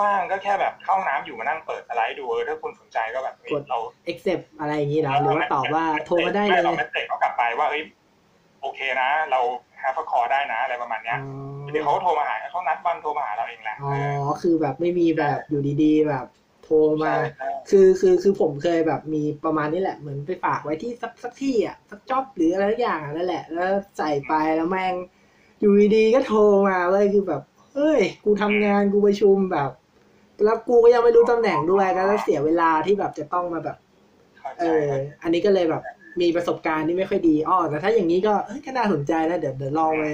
[0.01, 3.79] ว่างๆก็แค่แบบเข้าห้องน้ำอยู่มานั่งเปิดสไลด์ดูเออถ้าคุณสนใจก็แบบเฮ้ยกดเรา
[4.11, 7.83] accept อะไรอย่างนี้เหรอหรือว่าตอบว่าโทรมาได้เลยไม่เรา messเซจเขากลับไปว่าเอ้ย
[8.61, 9.39] โอเคนะ เรา
[9.81, 11.19] have a call ได้นะ อะไรประมาณเนี้ย
[11.71, 16.25] เดี๋ยวเขาก็โทรมาหาเขานัดวันโทรมาหาเราเองแหละอ๋อคือแบบไม่มีแบบอยู่ดีๆ แบบ
[16.63, 24.93] โทรมาใช่ใช่คือคือคือผมเคยแบบมีประมาณนี้แหละเหมือนไปฝากไว้ที่สักสักที่อะสักจ็อบหรืออะไรสักอย่างอะนั่นแหละ แล้วใส่ไปแล้วแม่ง
[25.59, 27.41] อยู่ดีๆก็โทรมาเว้ยคือแบบ
[27.73, 29.71] เฮ้ย กูทำงานกูประชุมแบบ
[30.43, 33.77] แล้วกูก็ยังไม่รู้ตำแหน่งด้วยก็เสียเวลาที่แบบจะต้องมาแบบ
[34.39, 35.81] เข้าเอใจออันนี้ก็เลยแบบ
[36.21, 40.05] มีประสบการณ์ที่ไม่ค่อยดีอ้อแต่ถ้าอย่างนี้ก็เอ้ยก็น่าสนใจนะเดี๋ยวเดี๋ยวลองไป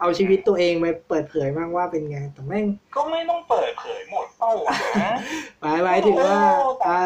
[0.00, 2.64] เอาชีวิตตัวเองไปเปิดเผยบ้างว่าเป็นไงแต่แม่ง
[2.96, 5.14] ก็ไม่ต้องเปิดเผยหมดเป้าหวังนะ
[5.60, 7.00] หมายหมายถึงว่าโอ้ตายอ่า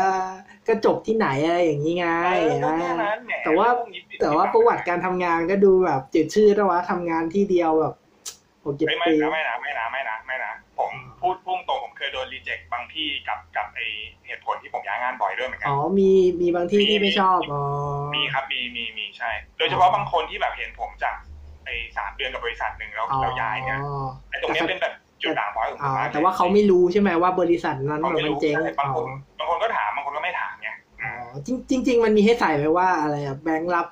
[0.69, 7.95] ก็จบที่ไหนอะไรอย่างนี้ไงเออก็อ่าแค่นั้นแหมแต่ว่าพกนี้แต่ว่าประวัติการทำงานก็ดูแบบจืดชืดนะวะทำงานที่เดียวแบบ
[8.65, 10.20] หกเจ็ดไม่ไม่ปีนะไม่นะไม่นะไม่นะไม่นะผม
[11.21, 13.81] พูดพุ่งตรงผมเคยโดนรีเจ็คบางที่กับกับไอ
[14.27, 17.63] เหตุผลที่ผมย้ายงานบ่อยด้วยเหมือนกัอ๋อมีมีบางที่ที่ไม่ชอบอ๋อ
[18.15, 21.15] มีครับมีมีมีใช่ โดยเฉพาะบางคนที่แบบเห็นผมจาก
[21.65, 23.81] ไอสามเดือนกับบริษัทหนึ่งแล้วอ๋อเราย้ายเนี่ย
[24.31, 29.05] ไอตรงเนี้ยเป็นแบบจุดด่างพร้อยของผอ๋อมมากลยแต่ว่าเขาไม่รู้ใช่ไหมว่าบริษัทนั้นเขาแบบไม่มันรู้เจ๊งใช่บางอ๋คอน
[29.39, 30.69] บางคนก็ถามบางคนก็ไม่ถามไง
[31.03, 31.09] อ๋อ
[31.47, 33.87] จริงจริงๆมันมีให้ใส่ไว้ว่าอะไรอะแบงค์รับ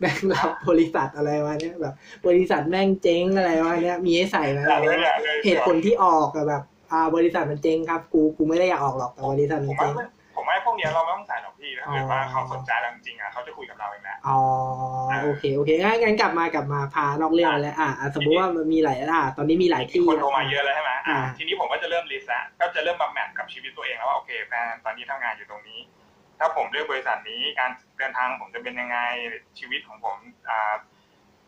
[0.00, 1.94] แบงค์รับบริษัทอะไรวะเนี่ยแบบ
[2.26, 9.92] บริษัทแม่งเจ๊งอะไรวะเนี่ยมีให้ใส่ไหมอย่าเลยอย่าเลยเหตุผลที่ออกอะแบบ อ่า บริษัทมันเจ๊งครับ กูกูไม่ได้อยากออกหรอกแต่บริษัทผมันมว่าเจ๊ง
[10.36, 14.40] ผมว่าพวกเนี้ยเราไม่ต้องใส่หรอกพี่ถ้าเกิดว่าอ๋อเขาสนใจเราจริงๆอะเขาจะคุยกับเราเองแหละอ๋อ
[15.22, 25.78] โอเคโอเคงั้นงั้นกลับมากลับมาพานอกเรื่องมาแล้วอะอะสมมุติว่ามันมีหลายอะตอนนี้มีหลายมีที่คนโทรมาเยอะแล้วใช่ไหมอ่าทีนี้ผมก็จะเริ่มลิสต์ละก็จะเริ่มมาแมทกับชีวิตตัวเองแล้วว่าโอเคแฟนตอนนี้ทำงานอยู่ตรงนี้
[26.42, 28.98] ถ้าผมเลือกบริษัทนี้การเดินทางผมจะเป็นยังไง
[29.58, 30.16] ชีวิตของผม
[30.48, 30.74] อ่า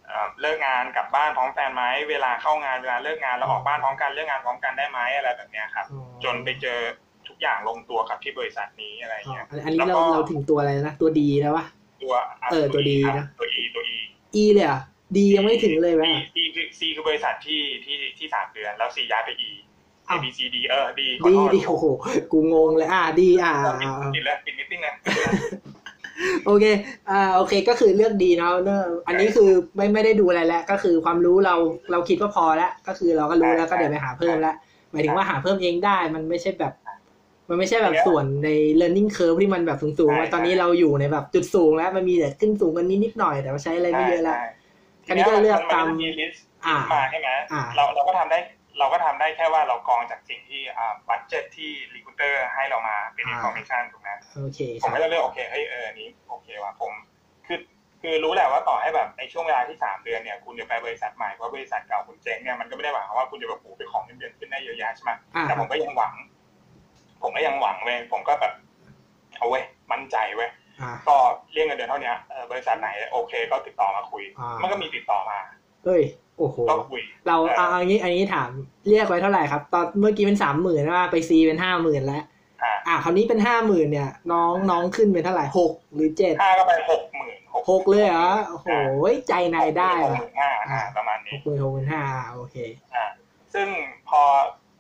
[0.07, 6.79] เอ่อเลิกงานกลับบ้านพร้อมแฟนไหมเวลาเข้างานเวลาเลิกงานเราออกบ้านพร้อมกันเลิกงานพร้อมกันได้ไหมอะไรแบบเนี้ยครับอ๋อจนไปเจอ
[7.29, 11.67] ทุกอย่างลงตัวกับที่บริษัทนี้อะไรอ๋อเงี้ยอันอันนี้แล้วเราก็เราถึงตัวอะไรนะตัว D แล้ววะ
[12.03, 12.15] ตัว
[12.51, 13.99] เออตัว D ครับนะตัว E ตัว E
[14.43, 14.81] E เลยเหรอะ
[15.17, 16.05] D ยังไม่ถึงเลยไหม
[16.37, 19.51] D คือ C คือบริษัทที่ที่ที่สามเดือนแล้ว C ย้ายไป E
[20.07, 21.85] A อ้าว B C D เออ D ขอ D โทษ D โอ้โห
[22.33, 24.93] กูงงเลยอะดีอะอะปิดอะปิดแล้วปิด meeting เลย
[26.47, 26.65] โอเค
[27.11, 31.55] อ่า โอเค ก็คือเลือก D เนาะเนอะอันนี้คือไม่ไม่ได้ดูอะไรแล้ว ก็คือความรู้เรา
[31.91, 34.57] เราคิดว่าพอแล้ว ก็คือเราก็รู้แล้วก็เดี๋ยวไปหาเพิ่มแล้ว
[34.91, 36.73] หมายถึงว่าหาเพิ่มเองได้ มันไม่ใช่แบบ
[37.49, 38.49] มันไม่ใช่แบบส่วนใน
[38.81, 44.45] learning curve ที่มันแบบสูงๆว่าตอนนี้เราอยู่ในแบบจุดสูงแล้ว มันมีแต่ขึ้นสูงกันนิดนิดๆหน่อย แต่ว่าใช้อะไรไม่เยอะแล้วใช่
[45.09, 48.39] อันนี้ก็เลือกตามมันจะมี list อ่ามาใช่ไหมอ่าเราเราก็ทำได้
[48.79, 56.93] เราก็ทำได้แค่ว่าเรากรองจากสิ่งที่อ่า budget ที่ recruiter ให้เรามาเป็นอ่า information ถูกไหมโอเคผมก็ครับจะเลือกโอเคเฮ้ยเอออันนี้โอเคว่ะผม
[57.47, 57.59] คือ
[58.03, 66.15] คือรู้แหละว่าต่อให้แบบในช่วงเวลาที่สามเดือนเนี่ยคุณจะไปบริษัทใหม่เพราะบริษัทเก่าคุณเจ๊งเนี่ยมันก็ไม่ได้หมายความว่าคุณจะแบบโอ้โหไปของเงินเดือนขึ้นได้เยอะแยะใช่ไหมอ่าแต่ผมก็ยังหวัง
[67.23, 68.55] ผมก็ยังหวังเว้ยผมก็แบบ
[69.37, 71.17] เอาเว้ยมั่นใจเว้ยอ่าก็
[71.53, 75.39] เรียกเงินเดือนเท่านี้เออบริษัทไหนโอเค ก็ติดต่อมาคุยอ่ามัมันก็มีติดต่อมา
[75.87, 76.03] เอ้ย
[76.39, 78.51] โอ้โหก็คุยเราเออเอาอันนี้ อันนี้ถาม
[78.89, 82.25] เรียกไว้เท่าไหร่ครับ ตอนเมื่อกี้เป็นสามหมื่นว่าไปซีเป็นห้าหมื่นแล้ว
[82.63, 87.39] อ่าอะคราวนี้เป็นห้าหมื่นเนี่ย น้องน้องขึ้นเป็นเท่าไหร่หกหรือเจ็ดห้าก็ไปหกหมื่น
[87.71, 88.69] หกเลยเหรอโอ้โห
[89.29, 92.57] ใจนายได้หกหว่ะมื่นห้าอ่าประมาณหนี้กหมื่นหกหมื่นห้าโอเค
[92.95, 93.05] อ่า
[93.55, 93.69] ซึ่ง
[94.09, 94.21] พอ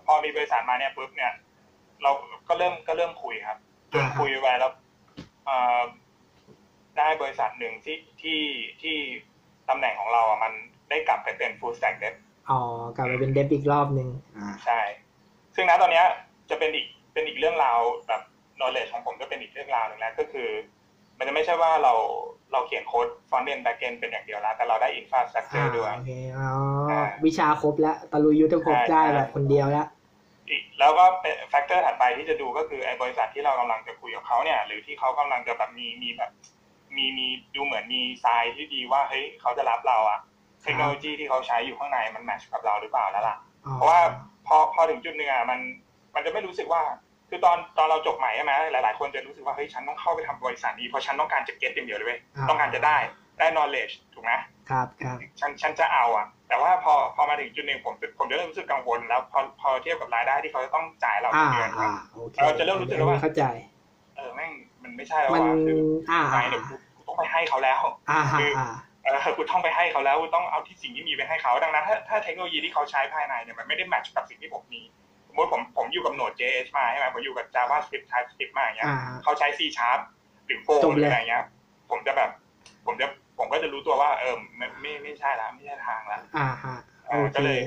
[0.06, 1.32] พอมีบริษัทมาเนี่ยปุ๊บเนี่ย
[2.02, 2.10] เรา
[2.48, 3.58] ก็เริ่มก็เริ่มคุยครับ
[3.92, 4.72] จนอ่าฮะคุยไปแล้ว
[5.44, 5.80] เอ่อ
[6.98, 8.40] ได้บริษัทหนึ่งที่ที่
[8.82, 8.96] ที่
[9.68, 10.52] ตำแหน่งของเราอะมัน
[10.94, 12.14] ได้กลับไปเป็น full stack dev
[12.50, 12.60] อ๋อ
[12.96, 14.80] กลับไปเป็น dev อีกรอบหนึ่งอ่าใช่
[15.54, 16.06] ซึ่งณตอนเนี้ย
[16.50, 18.22] จะเป็นอีกเป็นอีกเรื่องราวแบบ
[18.58, 20.48] knowledge ของผมก็เป็นอีกเรื่องราวหนึ่งแล้วก็คือ
[21.18, 21.94] มันจะไม่ใช่ว่าเรา
[22.52, 26.50] เราเขียนโค้ด front end back end เป็นอย่างเดียวแล้ว แต่เราได้อ่า infrastructure ด้วยโอเคอ๋อ
[26.90, 29.86] อ่าวิชาครบแล้วตะลุยยุทธภพใช่ได้ใช่แบบคนเดียวแล้ว
[30.48, 36.30] อีกแล้วก็เป็น factor ถัดไปที่จะดูก็คือไอ้บริษัทที่เรากำลังจะคุยกับเขาเนี่ย หรือที่เขากำลังจะแบบมีมีแบบ
[36.96, 40.18] มีมีดูเหมือนมีทรายที่ดีว่าเฮ้ยเขาจะรับเราอะ
[40.64, 44.00] เทคโนโลยีที่เขาใช้อยู่ข้างในมันแมทช์กับเราหรือเปล่าแล้วล่ะอ๋อเพราะว่า
[44.46, 45.60] พอพอถึงจุดหนึ่งอะมัน
[46.14, 46.82] มันจะไม่รู้สึกว่า
[47.28, 52.96] คือตอนตอนเราจบใหม่ใช่ไหมหลาย ๆ คนจะรู้สึกว่าเฮ้ยฉันต้องเข้าไปทำบริษัทนี้เพราะฉันต้องการจะเก็ตอย่างเดียวเลยเว้ยต้องการจะได้
[53.38, 54.32] ได้ knowledge ถูกไหม
[54.70, 63.44] ครับครับฉันฉันจะเอาอะแต่ว่าพอพอมาถึงจุดหนึ่งผมผมจะเริ่มรู้สึกกังวลแล้วพอพอเทียบกับรายได้ที่เขาจะต้องจ่ายเราอ่าทุกเดือนอ่าโอเคเราจะเริ่มรู้สึกแล้วว่าเข้าใจ
[64.16, 65.78] เออแม่งมันไม่ใช่แล้วมันว่ะคือ
[66.10, 68.20] อ่าไปอ่าเนี่ยกูกูต้องไปให้เขาแล้วอ่า
[68.58, 68.68] อ่า
[69.04, 74.82] คืออ่าเออกูต้องไปให้เขาแล้วกูต้องเอาที่สิ่งที่มีไปให้เขาดังนั้น ถ้าถ้าเทคโนโลยีที่เขาใช้ภายในเนี่ยมันไม่ได้แมทช์กับสิ่งที่ผมมี
[75.28, 80.00] สมมติผมผมอยู่กับ Node.js มาใช่ไหมผมอยู่กับ JavaScript TypeScript มาอย่างเงี้ยอ่าเขาใช้ C Sharp
[80.46, 81.44] หรือโฟจบหเลยรืออะไรเงี้ย
[81.90, 82.30] ผมจะแบบ
[82.86, 83.06] ผมจะ
[83.38, 86.76] ผมก็จะรู้ตัวว่า เออไม่ไม่ไม่ใช่ละไม่ใช่ทางละอ่าฮะ
[87.08, 87.60] เอโออเคก็เลย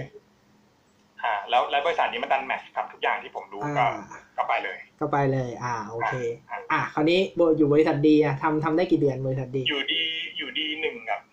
[1.24, 6.14] อ่าแล้วแล้วบริษัทนี้มันดันแมทช์กับทุกอย่างที่ผมรู้ก็อ่าก็ไปเลย ก็ไปเลย อ่า โอเค
[6.50, 10.02] อ่าอะคราวนี้โบอยู่บริษัทดีอะทำทำได้กี่เดือนบริษัทดี อยู่ดี
[10.38, 11.27] อยู่ดีหนึ่งกับฮะ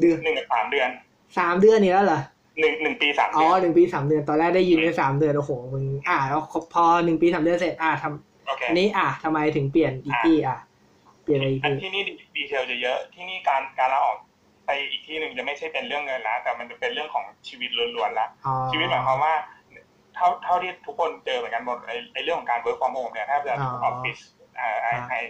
[0.00, 0.88] เดือนหนึ่งกับสามเดือน
[1.38, 2.20] สามเดือนนี่แล้วเหรอ
[2.60, 6.40] หนึ่งหนึ่งปีสามอ๋เดืออนหนึ่งปีสามเดือนตอนแรกได้ยินไปสามเดือนโอ้โหมึงอ่าแล้ว
[6.74, 8.04] พอหนึ่งปีสามเดือนเสร็จอ่าท
[8.46, 10.58] โอเคำอันนี้อะทำไมถึงเปลี่ยนอีกที่อะ
[11.22, 12.02] เปลี่ยนอะไรอีกอันที่ที่นี่
[12.36, 14.16] ดีเทลจะเยอะที่นี่การการลาออก
[14.66, 19.34] ไปอีกที่หนึ่งจะไม่ใช่เป็นเรื่องเงินแล้วแต่มันจะเป็นเรื่องของชีวิตล้วนๆละอ๋อชีวิตหมายความว่า
[20.14, 24.18] เท่าเท่าที่ทุกคนเจอเหมือนกันหมดไอ้ไอ้เรื่องของการ work from home เนี่ยแทบจะทุกออฟฟิศ
[24.60, 25.20] อ่าไอ้ไอ้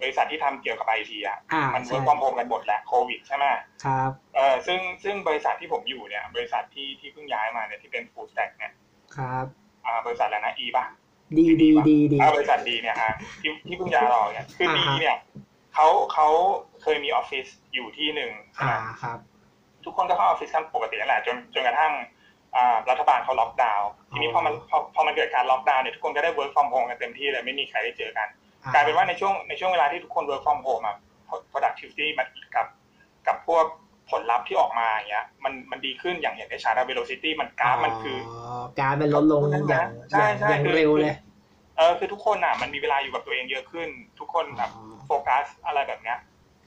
[0.00, 3.44] บริษัทที่ทำเกี่ยวกับไอทีอะอ่ามันใช่ work from home กันหมดแหละโควิดใช่ไหม
[3.84, 8.72] ครับเออซึ่งซึ่งบริษัทที่ผมอยู่เนี่ย บริษัทที่ที่เพิ่งย้ายมาเนี่ยที่เป็น full stack เนี่ย
[9.16, 9.46] ครับ
[9.86, 10.84] อ่าบริษัทอะไรนะอีป่ะ
[11.38, 15.16] ดีดีดีดีอ่าบริษัทดีเนี่ยอะที่ที่เพิ่งย้ายเราออกเนี่ยคืออ่าดีฮะเนี่ย
[15.74, 16.28] เขาเขา
[16.82, 19.18] เคยมีออฟฟิศอยู่ที่หนึ่งใช่ไหอ่ามครับ
[19.84, 21.92] ทุกคนก็เข้าออฟฟิศกันปกตินั่นแหละจนจนกระทั่ง
[22.56, 30.96] อ่ารัฐบาลเขาล็อกดาวน์ทีนี้พอมันพอพอมันเกิดการล็อกดาวน์เนี่ยทุกคนก็ได้ work from home กันเต็มที่เลยไม่มีใครได้เจอกันอ่า กลายเป็นว่าในช่วงในช่วงเวลาที่ทุกคน work from home อะ
[31.52, 32.66] productivity มันกับ
[33.26, 33.64] กับพวก
[34.10, 38.18] ผลลัพธ์ที่ออกมาอย่างเงี้ยมันมันดีขึ้นอย่างเห็นได้ชัดอะ velocity มันกราฟมันคือ
[38.78, 41.14] การมันลดลงอย่างใช่อย่างใช่อย่างคือเร็วเลย
[41.78, 46.18] เออคือทุกคนอะมันมีเวลาอยู่กับตัวเองเยอะขึ้น ทุกคนแบบอ๋อโฟกัสอะไรแบบเนี้ย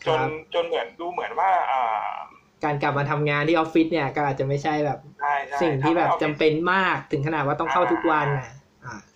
[0.07, 2.13] จนครับจนเหมือนดูเหมือนว่าอ่า
[2.63, 8.64] การกลับมาทำงานที่ออฟฟิศเนี่ยก็อาจจะไม่ใช่แบบใช่ใช่สิ่งที่แบบทำให้จำเป็นมากถึงขนาดว่าต้องเข้าทุกวันน่ะอ่า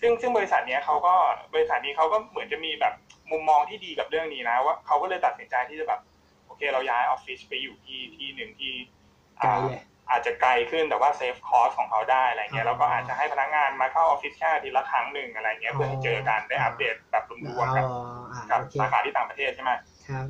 [0.01, 1.15] ซึ่งซึ่งบริษัทเนี้ยเขาก็
[1.53, 2.93] บริษัทนี้เขาก็เหมือนจะมีแบบ
[3.31, 6.01] มุมมองที่ดีกับเรื่องนี้นะว่าเขาก็เลยตัดสินใจที่จะแบบ
[6.45, 8.73] โอเคเราย้ายออฟฟิศไปอยู่ที่ที่หนึ่งที่
[9.41, 9.79] ไกลอ่าเลย
[10.09, 17.85] อาจจะไกลขึ้นแต่ว่า save cost ของเขาได้อะไรเงี้อ๋ยอแล้วก็อาจจะให้พนักงานมาเข้าออฟฟิศแค่อาทีละครั้งหนึ่งอะไรเงี้ยเพื่อให้เจอกันได้อัปเดตแบบรวมๆอ๋อกับ
[18.31, 19.71] อ่ากับโอเคสาขาที่ต่างประเทศใช่ไหม
[20.09, 20.25] ครับ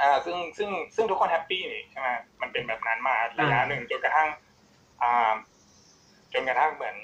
[0.00, 2.08] อ่าซึ่งซึ่งซึ่งทุกคนแฮปปี้นี่ใช่ไหม
[2.40, 4.28] มันเป็นแบบนั้นมาระยะอ่าหนึ่งจนกระทั่ง
[5.02, 5.34] อ่า
[6.32, 6.96] จนกระทั่งเหมือน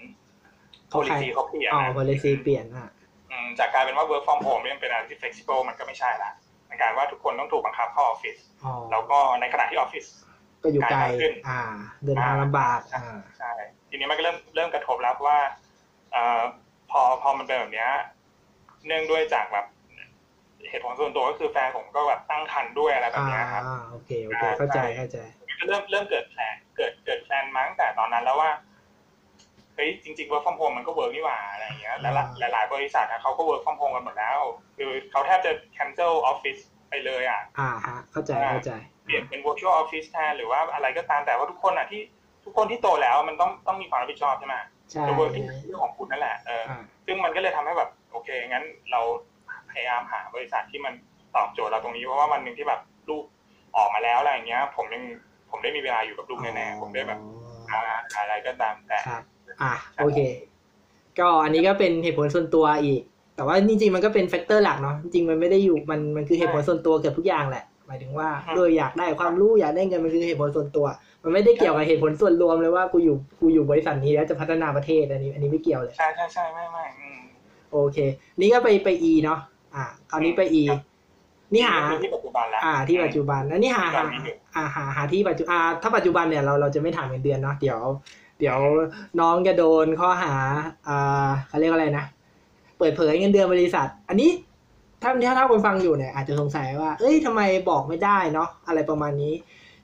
[0.90, 2.90] เขาใคร policy เขาเปลี่ยนอ๋อนะ policy เปลี่ยนอะ
[3.30, 6.30] อืมจากกลารเป็นว่า work from home เนี่ยเป็นอะไรที่ flexible มันก็ไม่ใช่ละ
[6.68, 10.04] ในการว่าทุกคนต้องถูกบังคับเข้าออฟฟิศอ๋อแล้วก็ในขณะที่ออฟฟิศ
[10.62, 11.60] ก็อยู่ไกลไกลมากขึ้นอ่า
[12.04, 13.52] เดินทางลำบากอ่าใช่
[13.90, 15.40] ทีนี้มันก็เริ่มเริ่มกระทบแล้วเพราะว่า
[16.12, 16.40] เอ่อ
[16.90, 17.90] พอพอมันเป็นแบบเนี้ย
[18.86, 19.66] เนื่องด้วยจากแบบ
[20.68, 25.18] เหตุผลส่วนตัวก็คือแฟนผมก็แบบตั้งครรภ์ด้วยอะไรแบบอ่าเนี้ยครับโอเคโอเคเข้าใจเข้าใจ
[25.58, 28.50] ก็เริ่มเริ่มเกิด plan เกิดเกิด plan มาตั้งแต่ตอนนั้นแล้วว่า
[29.78, 34.38] เฮ้ยจริงๆ work from home มันก็ work นี่หว่าอะไรอย่างเงี้ยแล้วหลายหลายๆบริษัทนะเขาก็ work from home กันหมดแล้ว
[34.76, 36.60] คือเขาแทบจะ cancel office
[36.90, 38.72] ไปเลยอะ อ่าฮะเข้าใจเข้าใจ
[39.04, 42.02] เปลี่ยนเป็น virtual office แทนหรือว่าอะไรก็ตามแต่ว่าทุกคนอะที่
[42.44, 44.56] ทุกคนที่โตแล้วมันต้องต้องมีความรับผิดชอบใช่ไหม
[44.90, 49.00] ใช่ตัว work ที่เรื่องของคุณนั่นแหละเอออ่าซึ่งมันก็เลยทำให้แบบโอเคงั้นเรา
[49.70, 50.94] พยายามหาบริษัทที่มัน
[51.36, 53.24] ตอบโจทย์เราตรงนี้เพราะว่าวันหนึ่งที่แบบลูก
[53.76, 55.02] ออกมาแล้วอะไรอย่างเงี้ย ผมยัง
[55.50, 57.20] ผมได้มีเวลาอยู่กับลูกแน่ๆผมได้แบบ
[57.70, 57.80] หา
[58.12, 59.22] หาอะไรก็ตามแต่ครับ
[59.62, 60.18] อะโอเค
[61.18, 63.00] ก็อันนี้ก็เป็นเหตุผลส่วนตัวอีก
[63.36, 70.86] แต่ว่าจริงๆมันก็เป็น factor หลักเนาะจริงๆมันไม่ได้อยู่มันมันคือเหตุผลส่วนตัวเกือบทุกอย่างแหละ หมายถึงว่าด้วยอยากได้ความรู้อยากได้เงินมันคือเหตุผลส่วนตัว
[71.24, 77.20] มันไม่ได้เกี่ยวกับเหตุผลส่วนรวมเลยว่ากูอยู่กูอยู่บริษัทนี้แล้วจะพัฒนาประเทศอันนี้ อันนี้ไม่เกี่ยวเลยใช่ใช่ใช่ไม่ไม่อืม
[77.72, 77.98] โอเค
[78.40, 79.38] นี่ก็ไปไป E เนาะ
[79.74, 80.62] อ่าคราวนี้ไป E
[81.54, 87.80] นี่หาคือที่ปัจจุบันแล้วอ่า ที่ปัจจุบันแล้วนี่หาปัหาจจุบันนี้อ่าหาหาที่ปัจจุอ่าถ้าปัจจุบันเนี่ยเราเราจะไม่ถามเงินเดือนเนาะเดี๋ยว
[88.38, 88.58] เดี๋ยว
[89.20, 90.34] น้องจะโดนข้อหา
[90.88, 92.04] อ่าเขาเรียกอะไรนะ
[92.78, 94.30] เปิดเผยเงินเดือนบริษัท อันนี้
[95.02, 99.34] ถ้าถ้าถ้าคนฟังอยู่เนี่ยอาจจะสงสัยว่า เอ้ยทำไมบอกไม่ได้เนาะอะไรประมาณนี้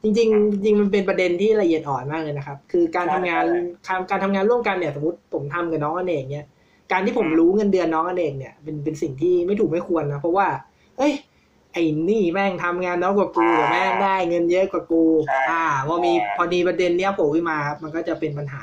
[0.02, 3.44] จริง ๆ จริงมันเป็นประเด็นที่ละเอียดอ่อนมากเลยนะครับ คือการทำงาน
[3.86, 6.46] การการทำงานร่วมกันเนี่ยสมมติผมทำกับน้องอเนกเนี่ย
[6.92, 10.46] การที่ผมรู้เงินเดือนน้องอเนกเนี่ยเป็นเป็นสิ่งที่ไม่ถูกไม่ควรนะเพราะว่า
[10.98, 11.12] เอ้ย
[11.74, 15.02] ไอ้นี่แม่งทำงานน้อยกว่ากูแต่แม่งได้เงินเยอะกว่ากู
[15.50, 18.62] อ่าพอมีพอดีประเด็นเนี้ยโผล่ขึ้นมาครับมันก็จะเป็นปัญหา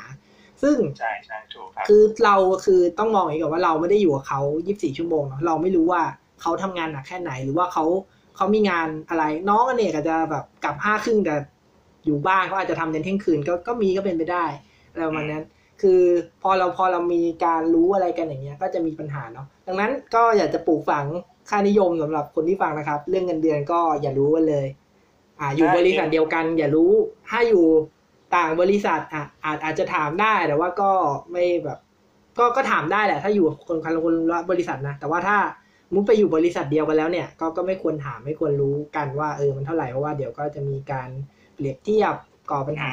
[0.63, 6.02] ซึ่งใช่ใช่ถูกครับคือเราคือต้องมองอย่างนี้ก่อนว่าเราไม่ได้อยู่กับเขา 24 ชั่วโมงเนาะเราไม่รู้ว่า
[6.41, 7.86] เขาทำงานหนักแค่ไหนหรือว่าเขา
[8.36, 11.36] เขามีงานอะไร น้องอเนกอาจจะแบบกลับห้าครึ่งแต่
[12.06, 14.45] อยู่บ้านเขาอาจจะทำยันเที่ยงคืนก็ก็มีก็เป็นไปได้
[14.91, 15.45] อะไรประมาณนั้น
[15.82, 16.02] คือ
[16.41, 21.06] พอเราพอเรามีการรู้อะไรกันอย่างเงี้ย ก็จะมีปัญหาเนาะดังนั้นก็อยากจะปลูกฝัง
[21.51, 24.67] ค่านิยมสำหรับคนที่ฟังนะครับ เรื่องเงินเดือนก็อย่ารู้กันเลย
[25.39, 26.91] อ่า อยู่บริษัทเดียวกัน อย่ารู้
[27.29, 27.65] ถ้าอยู่
[28.35, 30.91] ต่างบริษัทอะอาจอาจจะถามได้แต่ว่าก็
[31.31, 31.79] ไม่แบบ
[32.39, 35.37] ก็ก็ถามได้แหละ ถ้าอยู่คนคนคนละบริษัทนะแต่ว่าถ้า
[35.93, 41.09] มุดไปอยู่บริษัทเดียวกันแล้วเนี่ย ก็ก็ไม่ควรถามไม่ควรรู้กันว่าเออมันเท่าไหร่เพราะว่าเดี๋ยวก็จะมีการ
[41.55, 42.13] เปรียบเทียบ
[42.51, 42.91] ก่อปัญหา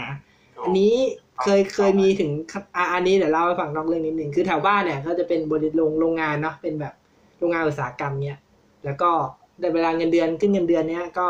[0.65, 0.95] อันนี้
[1.43, 2.31] เคยเคยมีถึง
[2.77, 6.95] อะอันนี้เดี๋ยวเล่าให้ฟังนอกเรื่องนิดนึงคือแถวบ้านเนี่ยก็จะเป็นบริษัทโรงโรงงานเนาะเป็นแบบ
[7.39, 8.37] โรงงานอุตสาหกรรมเนี่ย
[8.85, 9.11] แล้วก็
[9.61, 11.29] ได้เวลาเงินเดือนขึ้นเงินเดือนเนี้ยก็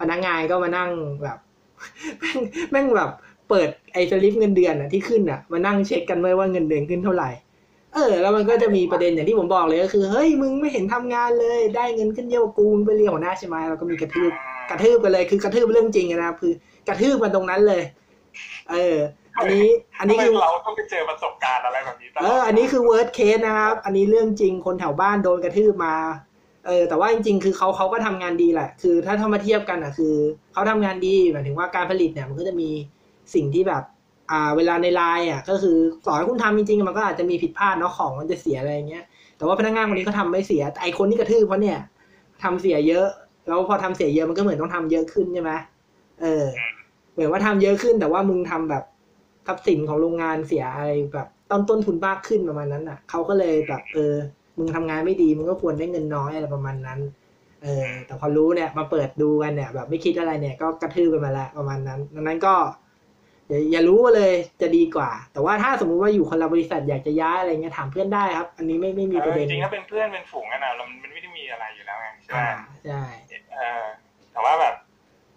[0.00, 0.90] พนักงานก็มานั่ง
[1.22, 1.38] แบบ
[2.20, 2.38] แม่ง
[2.70, 3.10] แม่งแบบ
[3.48, 7.30] เปิดไอ้สลิปเงินเดือนอะที่ขึ้นอะมานั่งเช็คกันไว้ว่าเงินเดือนขึ้นเท่าไหร่
[7.94, 14.32] เออ แล้วมันก็จะมีประเด็นอย่างที่ผมบอกเลยก็คือ เฮ้ยมึงไม่เห็นทำงานเลย ได้เงินขึ้นเยอะกว่ากูมึงไปเรียกหัวหน้าใช่ไหมเราก็มีกระทืบ
[14.70, 16.52] กระทืบกันเลยคือกระทืบเรื่องจริงอะนะครับคือ
[16.88, 17.82] กระทืบมันตรงนั้นเลย
[18.70, 18.96] เออ
[19.38, 19.66] อันนี้
[19.98, 25.94] อันนี้ทำไมคือเราต้องไปเจอประสบการณ์อะไรแบบนี้ตลเอออันนี้คือ worst case นะครับ อันนี้เรื่องจริงคนแถวบ้านโดนกระทืบมา
[26.66, 30.14] เออแต่ว่าจริง ๆ คือเขาเขาก็ทำงานดีแหละ คือถ้าถ้ามาเทียบกันอะคือ
[30.52, 32.70] เขาทำงานดีหมายถึงว่าการผลิตเนี่ยมันก็จะมี
[33.34, 33.82] สิ่งที่แบบ
[34.30, 39.04] อ่าเวลาในไลน์อะก็คือต่อให้คุณทำจริงๆมันก็อาจจะมีผิดพลาดเนาะของมันจะเสียอะไรเงี้ย
[39.36, 41.78] แต่ว่าพนักงานคนนี้เขาทำไม่เสียแต่ไอคนที่กระทืบเขาะเนี่ย
[42.42, 43.06] ทำเสียเยอะ
[43.48, 45.52] แล้วพอทำเสียเยอะมันก็เหมือนต้องทำเยอะขึ้นใช่ไหม
[46.20, 46.44] เออ
[47.12, 48.84] เหมือนว่าทำเยอะขึ้น แต่ว่ามึงทำแบบ
[49.46, 54.14] ทรัพย์สินของโรงงานเสียอะไรแบบต้นต้นทุนมากขึ้นประมาณนั้นอะเขาก็เลยแบบเออ
[54.58, 57.00] มึงทำงานไม่ดีมึงก็ควรได้เงินน้อยอะไรประมาณนั้น
[57.62, 62.54] เออ แต่พอรู้เนี่ยมาเปิดดูกันเนี่ย แบบไม่คิดอะไรเนี่ย ก็กระทืบกันมาแล้วประมาณนั้นดังนั้นก็
[63.48, 72.50] อย่าอย่ารู้เลยจะดีกว่า แต่ว่าถ้าสมมุติว่าอยู่คนละบริษัทอยากจะย้ายอะไรเงี้ยถามเพื่อนได้ครับ อันนี้ไม่ไม่มีประเด็นจริงๆถ้าเป็นเพื่อนเป็นฝูงกันนะเรามันไม่ได้มีอะไรอยู่แล้วไงใช่ไหมอ่า
[72.86, 73.02] ใช่
[73.54, 73.84] เออ
[74.32, 74.74] แต่ว่าแบบ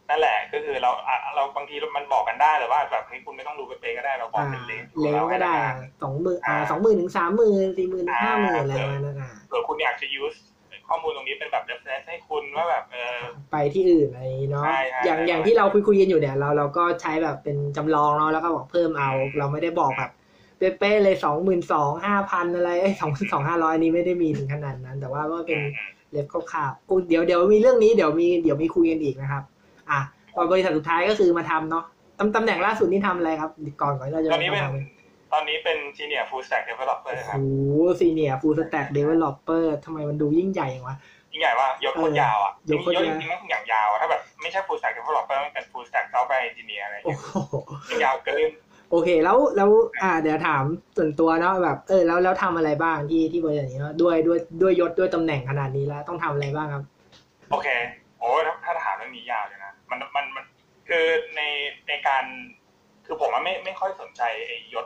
[0.10, 5.54] นั่นแหละก็คือเราอะเราบางทีมันบอกกันได้หรือว่าแบบเฮ้ยคุณไม่ต้องรู้เป๊ะๆก็ได้เราบอกอ่าเป็นเลนเลี้ยวก็ได้
[6.04, 10.40] สองหมื่นอ่าสองหมื่นถึงสามหมื่นสี่หมื่นถึงห้าหมื่นอะไรประมาณนั้นอะเผื่อคุณอยากจะ use
[10.88, 13.18] ข้อมูลตรงนี้เป็นแบบ reference ให้คุณว่าแบบเออ
[13.52, 20.12] ไปที่อื่นอะไรอย่างงี้เนาะใช่ใช่อย่างใช่อย่างที่เราคุยคุยๆกันอยู่เนี่ย เราเราก็ใช้แบบเป็นจำลองเนาะแล้วก็บอกเพิ่มเอา เราไม่ได้บอกแบบ
[20.58, 22.70] เป๊ะๆเลยสองหมื่นสองห้าพันอะไร
[23.02, 29.44] สองสองห้าร้อยนี้ไม่ได้มีถึงขนาดนั้น แต่ว่าก็เป็นอืมอืมเล็บคร่าวๆอุ๊ยเดี๋ยวเดี๋ยวมีเรื่องนี้เดี๋ยวมีเดี๋ยวมีคุยกันอีกนะครับ
[29.92, 30.02] อะ
[30.36, 31.86] พอบริษัทสุดท้ายก็คือมาทำเนาะ
[32.20, 37.44] ตำตำแหน่งล่าสุดนี่ทำอะไรครับก่อนก่อนที่เราจะตอนนี้เป็นทำตอนนี้เป็น senior full stack developer ครับโอ้
[37.74, 40.98] โห senior full stack developer ทำไมมันดูยิ่งใหญ่อย่างวะ
[41.32, 47.56] ยิ่งใหญ่ว่ายศโคตรยาวอะยศโคตรยศยาวจริงๆมันอย่างยาวอะถ้าแบบไม่ใช่ full stack developer มันเป็น full stack software engineer อะไรอย่างโอ้เงี้ยโห
[47.90, 48.52] ยิ่งยาวเกิน
[48.92, 49.70] โอเคแล้วแล้ว
[50.04, 50.64] อ่าเดี๋ยวถาม
[50.98, 56.84] ส่วนตัวเนาะแบบเออแล้วแล้วทำอะไรบ้างที่ที่บริษัทนี้เนาะด้วยด้วยด้วยยศด้วยตำแหน่งขนาดนี้แล้วต้องทำอะไรบ้างครับ
[57.52, 57.68] โอเค
[58.20, 59.53] โอ้ถ้าถ้าถามเรื่องนี้ยาวเลยนะ
[60.02, 60.46] มันมันมัน
[60.90, 61.42] คือใน
[61.88, 62.24] ในการ
[63.06, 64.86] คือผมว่าไม่ไม่ค่อยสนใจไอ้ยศ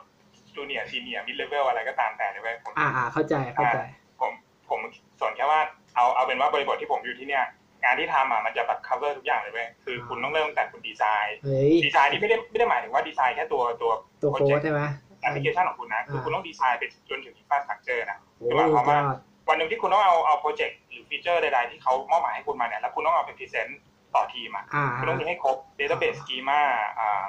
[0.56, 3.78] junior senior mid-level อะไรก็ตามแต่เลยเว้ยผมอ่าอ่าเข้าใจเข้าใจ
[4.22, 4.32] ผม
[4.70, 4.80] ผม
[5.22, 5.60] สนแค่ว่า
[5.96, 7.46] เอาเอาเป็นว่าบริบทที่ผมอยู่ที่เนี่ย
[7.84, 13.92] งานที่ทำอะมันจะแบบ cover ทุกอย่างเลยเว้ยคือคุณต้องเริ่มตั้งแต่คุณดีไซน์เฮ้ยดีไซน์นี่ไม่ได้ไม่ได้หมายถึงว่าดีไซน์แค่ตัวตัว
[14.22, 14.82] ตัวโค้ดใช่ไหม
[15.22, 19.18] แอปพลิเคชันของคุณนะคืออ่าคุณต้องดีไซน์ไปจนถึง infrastructure นะโอ้คือหมายความยว่าอด
[19.50, 23.80] วันหนึ่งที่คุณต้องเอาเอาโปรเจกต์หรือ feature ใดๆที่เขามอบหมายให้คุณมาเนี่ยแล้วคุณต้องเอาไป present
[24.16, 26.62] ต่อทีมอะอ่าคุณต้องมีให้ครบ database schema
[27.00, 27.26] อ่า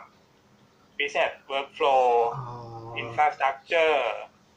[0.99, 2.05] business workflow
[2.37, 2.55] อ๋อ
[3.03, 3.99] infrastructure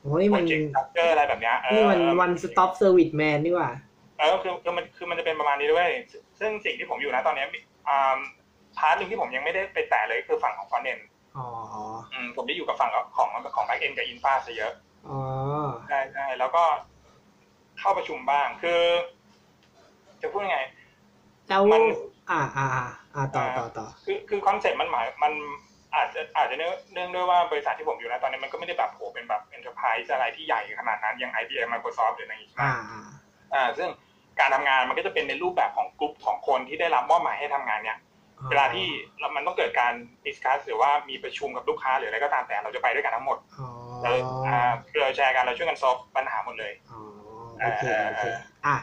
[0.01, 3.71] โอ้นี่มัน project structure อะไรแบบเนี้ยเออนี่มัน one stop service man นี่หว่า
[4.19, 5.89] เออคือคือมันคือมันจะเป็นประมาณนี้ด้วย
[6.39, 7.47] ซึ่งสิ่งที่ผมอยู่นะตอนเนี้ย
[7.89, 8.17] อ่า
[8.77, 11.01] part หนึ่งที่ผมยังไม่ได้ไปแตะเลยคือฝั่งของ front end
[11.37, 11.47] อ๋อ
[12.13, 14.73] อืมผมได้อยู่กับฝั่งของของ back end กับ infra ซะเยอะ
[15.09, 15.19] อ๋อ
[15.87, 16.63] ใช่ใช่แล้วก็
[17.79, 18.81] เข้าประชุมบ้างคือ
[20.21, 20.59] จะพูดยังไง
[21.49, 21.81] แล้วมัน
[22.31, 25.33] อ่าอ่าอ่าอ่าต่อต่อต่อคือคือคอนเซ็ปต์มันหมายมัน
[25.95, 33.01] อาจจะอาจจะเนื่องเนื่องด้วยว่าบริษัทที่ผมอยู่นะตอนนี้มันก็ไม่ได้แบบโหเป็นแบบ enterprise อะไรที่ใหญ่ขนาดนั้นอย่าง IBM Microsoft หรืออะไรอย่างงี้ใช่ไหมอ่าอ่า
[33.53, 33.89] อ่า ซึ่ง
[34.39, 37.97] การทำงานมันก็จะเป็นในรูปแบบของกลุ่มของคนที่ได้รับมอบหมายให้ทำงานเนี่ย
[38.49, 38.87] เวลาที่
[39.19, 39.93] เรามันต้องเกิดการ
[40.25, 43.67] discuss หรือว่ามีประชุมกับลูกค้าหรืออะไรก็ตามแต่เราจะไปด้วยกันทั้งหมดอ๋อ
[44.03, 44.11] เรา
[44.47, 46.99] อ่าเราแชร์กันเราช่วยกัน solve ปัญหาหมดเลยอ๋อ
[47.61, 48.25] โอเคโอเค
[48.65, 48.75] อะ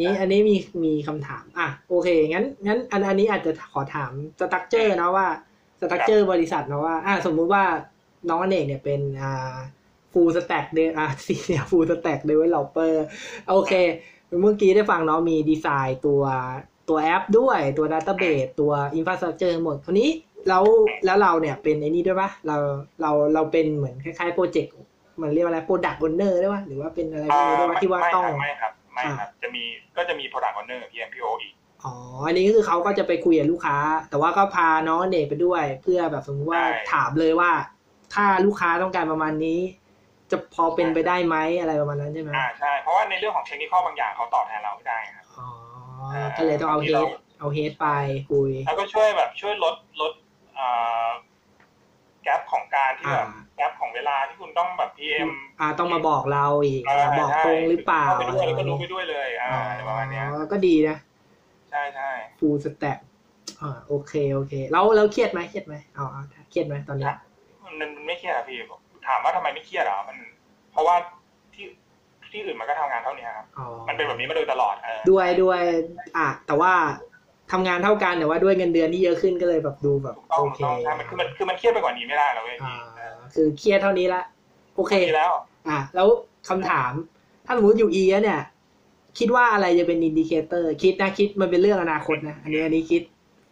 [0.00, 5.26] นี่อันนี้มีมีคำถาม อะโอเคงั้นงั้นอันอันนี้อาจจะขอถาม structure นะว่า
[5.80, 7.64] structure บริษัทนะว่า อะสมมุติว่า
[8.28, 9.54] น้องอเนกเนี่ยเป็นอ่า
[10.12, 13.04] full stack เดอะ senior full stack developer
[13.50, 13.72] โอเค
[14.40, 16.22] เมื่อกี้ได้ฟังเนาะมีดีไซน์ตัว
[16.88, 20.10] ตัวแอปด้วยตัวดัตเตอร์เบสตัวอินฟ a าสตรั c เจอร์หมดทีนี้
[20.48, 20.64] แล้ว
[21.04, 22.56] แล้วเราเนี่ยเป็นไอ้นี่ด้วยปะเรา
[23.00, 24.72] เราเราเป็นเหมือนคล้ายๆโปรเจกต์
[25.20, 28.83] มันเรียกว่าอะไรโปรดักต์ o อนเนอร์ได้ปะหรือว่าเป็นอะไรพวกนี้ด้วยปะที่ว่าไม่ต้องไม่ครับไม่
[29.18, 29.64] ครับจะมี
[29.96, 31.52] ก็จะมี product owner กับ PM PO อีก
[31.84, 31.94] อ๋อ
[32.26, 33.76] อันนี้ก็คือเขาก็จะไปคุยกับลูกค้า
[34.10, 37.50] แต่ว่าก็พาน้องเนกไปด้วย เพื่อแบบสมมติว่าใช่ถามเลยว่า
[38.14, 39.60] ถ้าลูกค้าต้องการประมาณนี้
[40.30, 45.48] จะพอเป็นไปได้ไหมอะไรประมาณนั้นใช่ไหมอ่าใช่ เพราะว่าในเรื่องของเทคนิคบางอย่างเขาตอบแทนเราไม่ได้ครับอ๋อ
[46.14, 47.08] อ่าก็เลยต้องเอาเฮที่เราด
[47.40, 47.88] เอาเฮดไป
[48.30, 50.12] คุย แล้วก็ช่วยแบบช่วยลดลด
[50.58, 51.08] อ่า
[52.24, 55.28] แกลของการที่แบบอ่าแกลของเวลาที่คุณต้องแบบ PM
[55.60, 60.96] อ่าต้องมาบอกเราอีกเออบอกใช่ตรงหรือเปล่าเข้าไปด้วยแล้วก็รู้ไปด้วยเลย อ่าอ๋ออะไรประมาณเนี้ยก็ดีนะ
[61.70, 62.98] ใช่ใช่ฟูลสแต็ก
[63.60, 67.10] อ่าโอเคโอเค แล้วแล้วเครียดไหมเครียดไหมเอาเอาเครียดไหมตอนนี้
[67.64, 68.58] มันมันไม่เครียดอะพี่
[69.06, 70.16] ถามว่าทำไมไม่เครียดเหรอมัน
[70.72, 70.96] เพราะว่า
[71.54, 71.66] ที่
[72.32, 75.60] ที่อื่นมันก็ทำงานเท่านี้ครับอ๋อมันเป็นแบบนี้มาโดยตลอดเออด้วยด้วย
[76.16, 76.72] อะแต่ว่า
[77.52, 84.22] ทำงานเท่ากันแต่ว่าด้วยเงินเดือนที่เยอะขึ้นก็เลยแบบดูแบบถูกต้องโอถูกเคต้องใช่มันคือมันคือมันเครียดไปกว่านี้ไม่ได้แล้วเว้ยอ่าพี่เออคือเครียดเท่านี้ละ
[84.76, 85.32] โอเคดีแล้ว
[85.68, 86.08] อะแล้ว
[86.48, 86.92] คำถาม
[87.46, 88.40] ถ้าสมมติอยู่อีแล้วเนี่ย
[89.18, 93.02] คิดว่าอะไรจะเป็น indicator คิดนะคิดมันเป็นเรื่องอนาคตนะอันนี้อันนี้คิด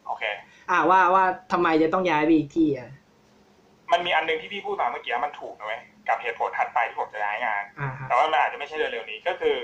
[0.06, 0.24] โอเค
[0.70, 2.90] อะว่าว่าทำไมจะต้องย้ายไปอีกที่อะ
[3.92, 9.56] มันมีอันหนึงที่พี่พูดมาเมื่อกี้มันถูกนะเว้ยกับเหตุผลถัดไปที่ผมจะย้ายงานอ่าฮะแต่ว่ามันอาจจะไม่ใช่เร็วๆนี้ก็คือ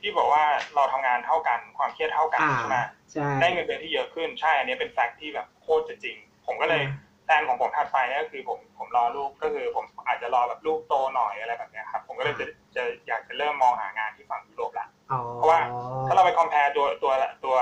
[0.00, 2.78] พี่บอกว่าเราทำงานเท่ากันความเครียดเท่ากันอ่าใช่ไหม
[3.12, 15.60] ใช่ได้เงินเดือนที่เยอะขึ้นใช่ อันนี้เป็นแฟกต์ที่แบบโคตรจะจริง ผมก็เลยอ่าแผนของผมถัดไปเนี่ยก็คือผมผมรอลูกก็คือผมอาจจะรอแบบลูกโตหน่อยอะไรแบบเนี้ยครับผมก็เลยจะจะอยากจะเริ่มมองหางานที่ฝั่งยุโรปละอ๋อเพราะว่า
[16.06, 17.12] ถ้าเราไป compare ตัวตัว
[17.44, 17.54] ตัว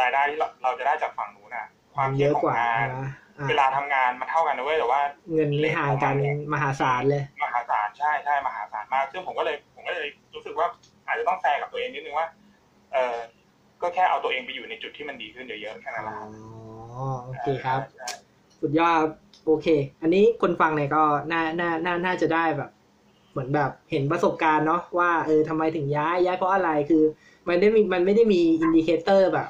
[0.00, 5.00] รายได้ที่เราเราจะได้จากฝั่งนู้นน่ะ ความเครีเยยดอะขอกงว่างานนะอะเวลาทำงานมันเท่ากันนะเว้ยแต่ว่า
[5.32, 6.14] เงินนี่ห่างกัน
[6.52, 10.68] มหาศาลเลย มหาศาลใช่ใช่มหาศาลมากซึ่งผมก็เลยผมก็เลยรู้สึกว่า
[11.14, 12.28] อาจจะต้องแฟร์กับตัวเองนิดนึงว่า
[12.92, 13.16] เออ
[13.82, 16.18] ก็แค่เอาตัวเองไปอยู่ในจุดที่มันดีขึ้นเยอะๆแค่นั้นแหอ๋ละอ
[17.24, 18.08] โอเคครับใช่
[18.60, 18.98] สุดยอด
[19.46, 19.66] โอเค
[20.02, 22.70] อันนี้คนฟังเนี่ยก็น่าน่าน่าน่าจะได้แบบ
[23.30, 27.04] เหมือนแบบเห็นประสบการณ์เนาะว่าเออทำไมถึงย้ายย้ายเพราะอะไรคือ
[27.48, 29.48] มันได้มีมันไม่ได้มี indicator แบบ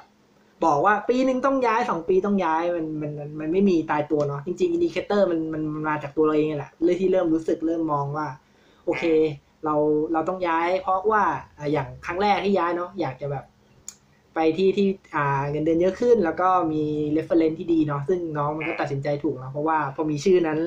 [0.65, 8.27] บอกว่าปีหนึ่งต้องย้ายสองปีต้องย้ายมันมันมันมันไม่มีตายตัวเนาะจริงๆ indicator มันมันมันมาจากตัวเราเองนี่แหละเรื่องที่เริ่มรู้สึกเริ่มมองว่า
[8.85, 9.05] โอเค
[9.65, 9.75] เรา
[10.13, 11.23] เราต้องย้าย เพราะว่า
[11.73, 13.45] อย่างครั้งแรกที่ย้ายเนาะอยากจะแบบ
[14.35, 16.83] ไปที่ที่อ่าเงินเดือนเยอะขึ้น แล้วก็มี
[17.17, 20.59] reference ที่ดีเนาะซึ่งน้องมันก็ตัดสินใจถูกเนาะเพราะว่าพอมีชื่อนั้น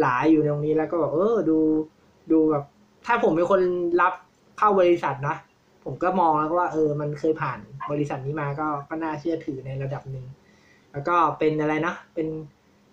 [0.00, 1.58] หลายอยู่ในตรงนี้แล้วก็แบบเออดู
[2.32, 2.64] ดูแบบ
[3.06, 3.60] ถ้าผมเป็นคน
[4.00, 4.14] รับ
[4.58, 5.36] เข้าบริษัทนะ
[5.84, 7.58] ผมก็มองแล้วว่า เออ มันเคยผ่าน
[7.90, 10.24] บริษัทนี้มาก็ก็น่าเชื่อถือในระดับหนึ่ง
[10.92, 12.28] แล้วก็เป็นอะไรนะเป็น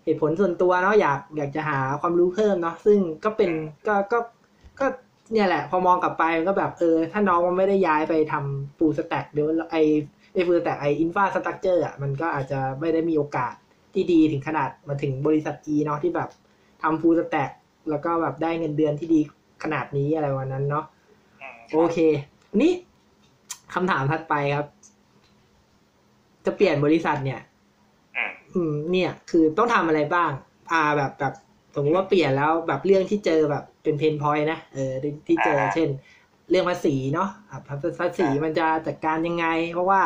[0.03, 3.51] เหตุผลส่วนตัวเนาะอยากอยากจะหาความรู้เพิ่มเนาะซึ่งก็เป็น
[3.87, 4.19] ก็ก็
[4.79, 4.87] ก็
[5.33, 9.75] เนี่ยแหละ พอมองกลับไปมันก็แบบเออ ถ้าน้องมันไม่ได้ย้ายไปทำ full stack เดี๋ยวไอ
[10.33, 13.53] ไอ full stack ไอ infrastructure อะมันก็อาจจะไม่ได้มีโอกาส
[13.93, 16.29] ที่ดีถึงขนาดมาถึงบริษัท E เนาะที่แบบ
[16.81, 17.49] ทำฟูลสแต็ก
[17.89, 19.19] แล้วก็แบบได้เงินเดือนที่ดี
[19.63, 20.85] ขนาดนี้อะไรวันนั้นเนาะ
[21.41, 21.97] อืมโอเค
[22.61, 22.73] นี่
[23.73, 24.67] คำถามถัดไปครับ
[26.45, 27.39] จะเปลี่ยนบริษัทเนี่ย
[28.15, 30.31] อืมอืม เนี่ย คือต้องทำอะไรบ้าง
[30.71, 31.33] อ่าแบบแบบ
[31.75, 35.89] สมมติว่าเปลี่ยนแล้วแบบเรื่องที่เจอแบบ เป็นเพนพอยต์นะเออที่ที่เจอเช่น
[36.49, 40.01] เรื่องภาษีเนาะอะภาภาษีมันจะจัดการยังไง เพราะว่า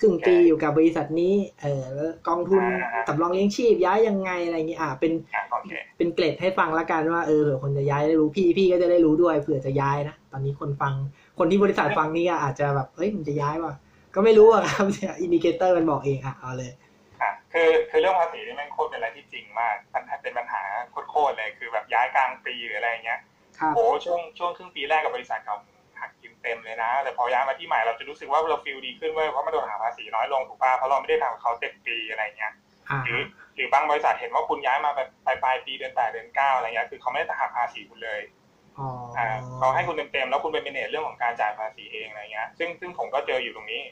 [0.00, 2.62] ครึ่งปีอยู่กับบริษัทนี้ เออแล้วกองทุน
[3.08, 10.94] สำรองเลี้ยงชีพย้ายยังไงอะไรอย่างเงี้ยอ่าเป็นอะโอเคเป็นเกร็ดให้ฟังละกันว่าเออเผื่อคนจะย้ายได้รู้พี่พี่ก็จะได้รู้ด้วยเผื่อจะย้ายนะตอนนี้คนฟัง
[11.38, 13.72] คนที่บริษัทฟังนี่ก็อาจจะแบบเอ้ยมันจะย้ายว่ะ
[14.14, 14.84] ก็ไม่รู้อะครับ
[15.22, 16.76] indicator มันบอกเองอะเอาเลยอะ
[17.54, 23.20] คือคือเรื่องภาษีนี่แม่งโคตรเป็นอะไรที่จริงมากปัญหาเป็นปัญหาโคตรๆเลยคือแบบย้ายกลางปีหรืออะไรเงี้ย
[23.58, 25.56] ครับโอ้ช่วงช่วงครึ่งปีแรกกับบริษัทเก่า
[26.00, 32.52] หักกินเต็มเลยนะ แต่พอย้ายมาที่ใหม่เราจะรู้สึกว่าเราฟิลดีขึ้นเว้ยเพราะมันโดนหักภาษีน้อยลงถูกป่ะเพราะเราไม่ได้ทำกับเขาเต็มปีอะไรเงี้ย
[32.90, 33.20] อ่าหรือ
[33.54, 38.20] หรือบางบริษัทเห็นว่าคุณย้ายมาแบบปลายปลายปีเดือนแปดเดือนเก้าอะไรเงี้ยคือเขาไม่ได้หักภาษีคุณเลย
[38.78, 39.26] อ๋ออ่า
[39.56, 43.82] เขาให้คุณเต็มๆแล้วคุณเป็น manage เรื่องของการจ่ายภาษีเองอะไรเงี้ย ซึ่งซึ่งผมก็เจออยู่ตรงนี้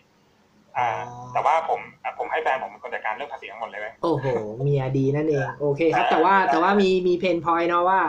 [0.78, 0.88] อ่า
[1.32, 4.26] แต่ว่าผมอะผมให้แฟนผมเป็นคนจัดการเรื่องภาษีทั้งหมดเลยเว้ยโอ้โห
[4.62, 8.00] เมียดีนั่นเอง โอเคครับ แต่ว่าแต่ว่ามีมี pain point เนาะว่า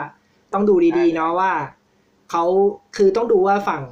[0.52, 1.52] ต้องดูดีๆเนาะว่า
[2.30, 2.44] เขา
[2.96, 3.82] คือต้องดูว่าฝั่ง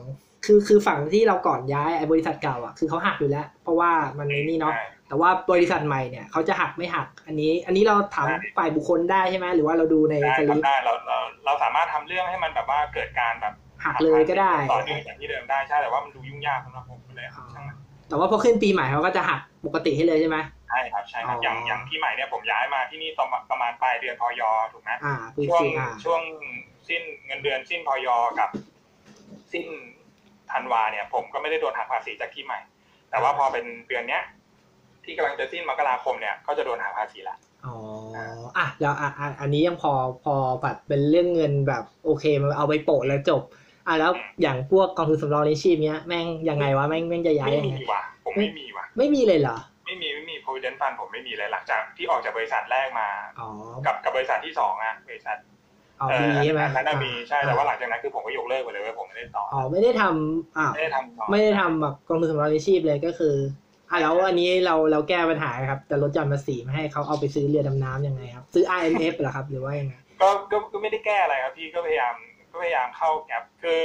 [0.45, 13.55] คือคือฝั่งที่เราก่อนย้ายไอ้บริษัทเก่าอะคือเขาหักอยู่แล้ว เพราะว่ามันในนี่เนาะใช่แต่ว่าบริษัทใหม่เนี่ยเขาจะหักไม่หัก อันนี้ อันนี้เราถามใช่ฝ่ายบุคคลได้ใช่ไหมหรือว่าเราดูในได้สคลิรับปได้เราเราเราสามารถทำเรื่องให้มันแบบว่าเกิดการแบบ
[13.85, 17.72] หักเลยก็ได้ต่อเนื่องจากที่เดิมได้ใช่แต่ว่ามันดูยุ่งยากสำหรับผมเลยช่างมัน
[18.13, 20.37] แต่ว่าพอขึ้นปีใหม่เขาก็จะหักปกติให้เลยใช่ไหม
[20.69, 24.43] ใช่ครับใช่ครับอ๋อออย่างอย่างที่ใหม่เนี่ยผมย้ายมาที่นี่ประมาณประมาณปลายเดือนพย
[24.73, 26.21] ถูกไหมอ่าปีช่วงสี่อ่าช่วง
[26.89, 28.09] สิ้นเงินเดือนสิ้นพย
[28.39, 28.51] กับ
[29.53, 29.67] สิ้น
[30.53, 32.61] ธันวาเนี่ยผมก็ไม่ได้โดนหักภาษีจากที่ใหม่
[33.11, 34.23] แต่ว่าพอเป็นเดือนเนี้ย
[35.05, 37.37] ที่กำลังจะสิ้นมกราคมเนี่ยก็จะโดนหักภาษีละ
[37.67, 37.77] อ๋อ
[38.57, 39.93] อะแล้วอะอะอันนี้ยังพอ
[40.25, 43.43] พอแบบเป็นเรื่องเงินแบบ โอเคมันเอาไปโปะแล้วจบ
[43.87, 44.13] อะแล้ว
[44.43, 49.57] อย่างพวกกองทุนสำรองเลี้ยงชีพเนี้ยแม่งยังไงวะแม่งแม่งจะย้ายไม่ยังมีไงว่ะผมไม่มีว่ะไม่มีเลยเหรอ
[49.87, 53.09] ไม่มีไม่มี provident fund ผมไม่มีเลยหลังจากที่ออกจากบริษัทแรกมา
[53.41, 53.49] อ๋อ
[53.87, 55.37] กับกับบริษัทที่สองอะบริษัท
[55.99, 63.35] เอาเอมีอใช่ไหมอันนั้นน่ะมีใช่อ่าแต่ว่าหลังจากนั้นคือผมก็ยกเลิกไปเลยเว้ยผมไม่ได้ต่ออ๋อไม่ได้ทำอ่าไม่ได้ทำต่อไม่ได้ทำแบบกองทุนสำรองเลี้ยงชีพเลยก็คือ
[63.91, 72.15] อะแล้วอันนี้เราเราแก้ปัญหาครับจะลดหย่อนภาษีไม่ให้เขาเอาไปซื้อเรือดำน้ำยังไงครับ ซื้อ IMF เหรอครับหรือว่ายังไงก็ก็ก็ไม่ได้แก้อะไรครับพี่ก็พยายาม
[72.53, 73.79] ก็พยายามเข้าแกปคือ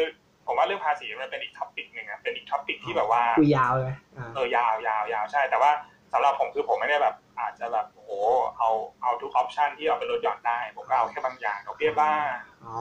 [0.46, 5.72] ผมว่าเรื่องภาษีมันเป็นอีก topic หนึ่งอะเป็นอีก topic ที่แบบว่าคุยยาวเลยอ่าเออยาวยาวยาวใช่ แต่ว่า
[6.14, 8.12] สำหรับผมคือผมไม่ได้แบบ อาจจะแบบโอ้โห
[8.58, 8.70] เอา
[9.02, 12.30] เอาทุกออปชันที่เอาไปลดหย่อนได้ ผมก็เอาแค่บางอย่างดอกเบี้ยบ้าง
[12.66, 12.78] อ๋อ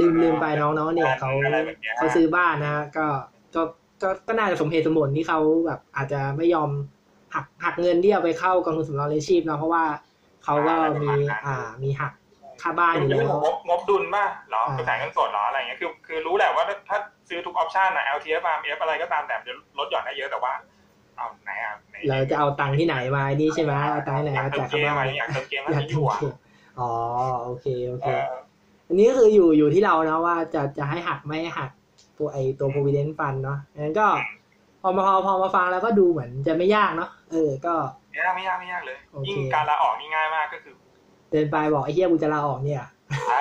[0.00, 3.06] ลืมลืมไปน้องๆเนี่ยเขาอะไรแบบเนี้ยเขาซื้อบ้านนะก็
[3.54, 3.62] ก็
[4.02, 6.70] ก็ก็น่าจะสมเหตุสมผลที่เขาแบบอาจจะไม่ยอม
[7.34, 9.84] หักหักเงินที่เอาไปเข้ากองทุนสำรองเลี้ยงชีพเนาะเพราะว่า
[10.44, 11.10] เขาก็มี
[11.46, 12.12] อ่ามีหัก
[12.62, 16.98] ค่าบ้านอยู่จะแล้เป็นวงบงบดุลป่ะเหรออ่ากระแสเงินสดเหรออะไรเงี้ยคือคือรู้แหละว่าถ้า
[17.28, 20.52] ซื้อทุกออปชันนะ LTF RMF อะไรก็ตามแต่มันจะลดหย่อนได้เยอะแต่ว่า
[21.16, 26.18] เอาไหนอะไหนเราจะเอาตังค์ที่ไหนมานี่ใช่ไหมเอาตังค์ที่ไหนอยากมาเติจ่ามยเกค่ามบ้าอะไรนอยากเติมเกมอมันยากมีอยู่อะ
[26.80, 26.90] อ๋อ
[27.44, 28.42] โอเคโอเคเออ
[28.88, 31.70] อันนี้ก็คืออยู่อยู่ที่เราเนาะว่าจะจะให้หักไม่ให้หัก
[32.18, 34.06] ตัวไอตัว provident fund เนาะงั้นก็
[34.82, 37.74] พอมาพอพอมาฟังแล้วก็ดูเหมือนจะไม่ยากเนาะเออก็
[38.10, 40.74] ไม่ยากไม่ยากไม่ยากเลยโอเคยิ่งการลาออกนี่ง่ายมากก็คือ
[41.32, 42.78] เดินไปบอกไอ้เหี้ยกูจะลาออกเนี่ย
[43.28, 43.38] หา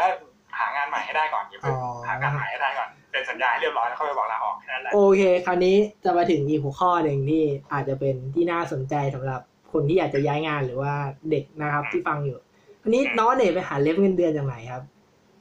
[0.58, 10.94] หางานใหม่ให้ได้ก่อนอย่าเพิ่งอ๋อหางานใหม่ให้ได้ก่อนเป็นสัญญาให้เรียบร้อยแล้วค่อยไปบอกลาออกแค่นั้นแหละโอเค คราวนี้จะมาถึงอีกหัวข้อหนึ่งที่อาจจะเป็นที่น่าสนใจสำหรับคนที่อยากจะย้ายงานหรือว่า
[11.30, 12.38] เด็กนะครับที่ฟังอยู่
[12.84, 14.84] อันนี้น้องเนี่ยไปหาเล็บเงินเดือนจากไหนครับ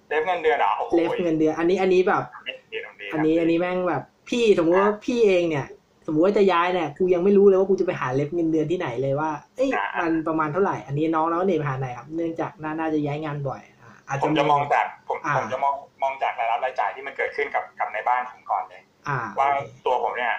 [0.08, 5.66] เล็บเงินเดือนเหรอโอ้โหเล็บเงินเดือน อันนี้อันนี้แบบไม่เปลี่ยนตรงนี้อันนี้อันนี้แม่งแบบ พี่สมมติว่าพี่เองเนี่ย
[6.06, 9.70] สมมติว่าจะย้ายเนี่ยกูยังไม่รู้เลยว่ากูจะไปหาเล็บเงินเดือนที่ไหนเลยว่า เอ้ย
[10.00, 19.48] มันประมาณเท่าไหร่ อันนี้น้องน้องเนี่ยไปหาไหนครับ เนื่องจากน่าน่าจะย้ายงานบ่อยอ่าอาจผจะมจะมองจากผมอ่าผมจะมองมองจากรายรับรายจ่ายที่มันเกิดขึ้นกับกับในบ้านผมก่อนเลยอ่าว่า
[19.86, 20.34] ตัวผมเนี่ย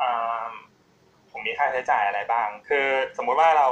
[0.00, 0.48] อ่า
[1.30, 2.86] ผมมีค่าใช้จ่ายอะไรบ้าง คือ
[3.16, 3.68] สมมุติว่าเรา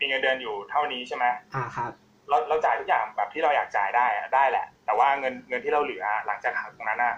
[0.00, 1.92] มีเงินเดือนอยู่เท่านี้ใช่ไหมอ่าครับ
[2.28, 7.14] เราเราจ่ายทุกอย่างแบบที่เราอยากจ่ายได้อะได้แหละ แต่ว่าเงินเงินที่เราเหลือหลังจากหักตรงนั้นอะ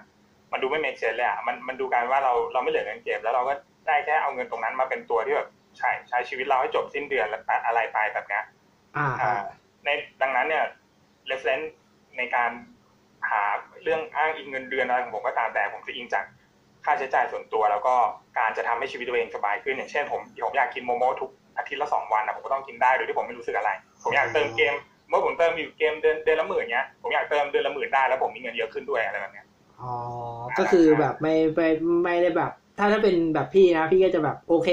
[0.52, 3.54] มันดูไม่เมกเซนเลยอะมันมันดูการว่าเราเราไม่เหลือเงินเก็บแล้วเราก็
[3.86, 5.48] ได้แค่เอาเงินตรงนั้นมาเป็นตัวที่แบบ
[5.78, 8.44] ใช่ใช้ชีวิตเราให้จบสิ้นเดือนแล้วอะไรไปแบบเนี้ย
[8.96, 9.44] อ่าคอ่ารับ
[9.84, 9.88] ใน
[10.22, 10.64] ดังนั้นเนี่ย
[11.30, 11.68] reference
[12.18, 12.50] ในการ
[13.30, 13.44] หา
[13.82, 16.24] เรื่องอ้างอิงเงินเดือนอะไรของผมก็ตามแต่ผมจะอิงจาก
[16.84, 17.94] ค่าใช้จ่ายส่วนตัว แล้วก็
[18.38, 23.70] การจะทำให้ชีวิตตัวเองสบายขึ้นอย่างเช่นผมผมอยากกินโมโมทุกอาทิตย์ละสองวันนะผมก็ต้องกินได้โดยที่ผมไม่รู้สึกอะไร
[24.02, 24.74] ผมอยากเติมเกม
[25.08, 29.41] เมื่อผมเติมอยู่เกมเดือนเดือนละหมื่นเนี้ยผมอยากเติมเดือนละหมื่นได้แล้วผมมีเงินเยอะขึ้นด้วยอะไรแบบเนี้ย
[29.82, 29.94] อ๋อ
[30.58, 31.68] ก็คือแบบไม่ไม่
[32.04, 34.68] ไม่ได้แบบ ถ้าถ้าเป็นแบบพี่นะ พี่ก็จะแบบโอเค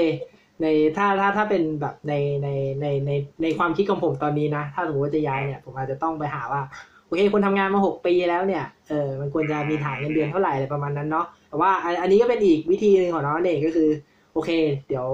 [0.62, 2.48] ในถ้าถ้าถ้าเป็นแบบในใน
[2.80, 3.10] ในใน
[3.42, 6.62] ในความคิดของผมตอนนี้นะ ถ้าสมมติว่าจะย้ายเนี่ย ผมอาจจะต้องไปหาว่า
[7.06, 13.88] โอเคคนทำงานมาหกปีแล้วเนี่ย เออมันควรจะมีฐานเงินเดือนเท่าไหร่อะไรประมาณนั้นเนาะ แต่ว่าอันอันนี้ก็เป็นอีกวิธีหนึ่งของน้องเองก็คือ
[14.34, 14.50] โอเค
[14.88, 15.06] เดี๋ยว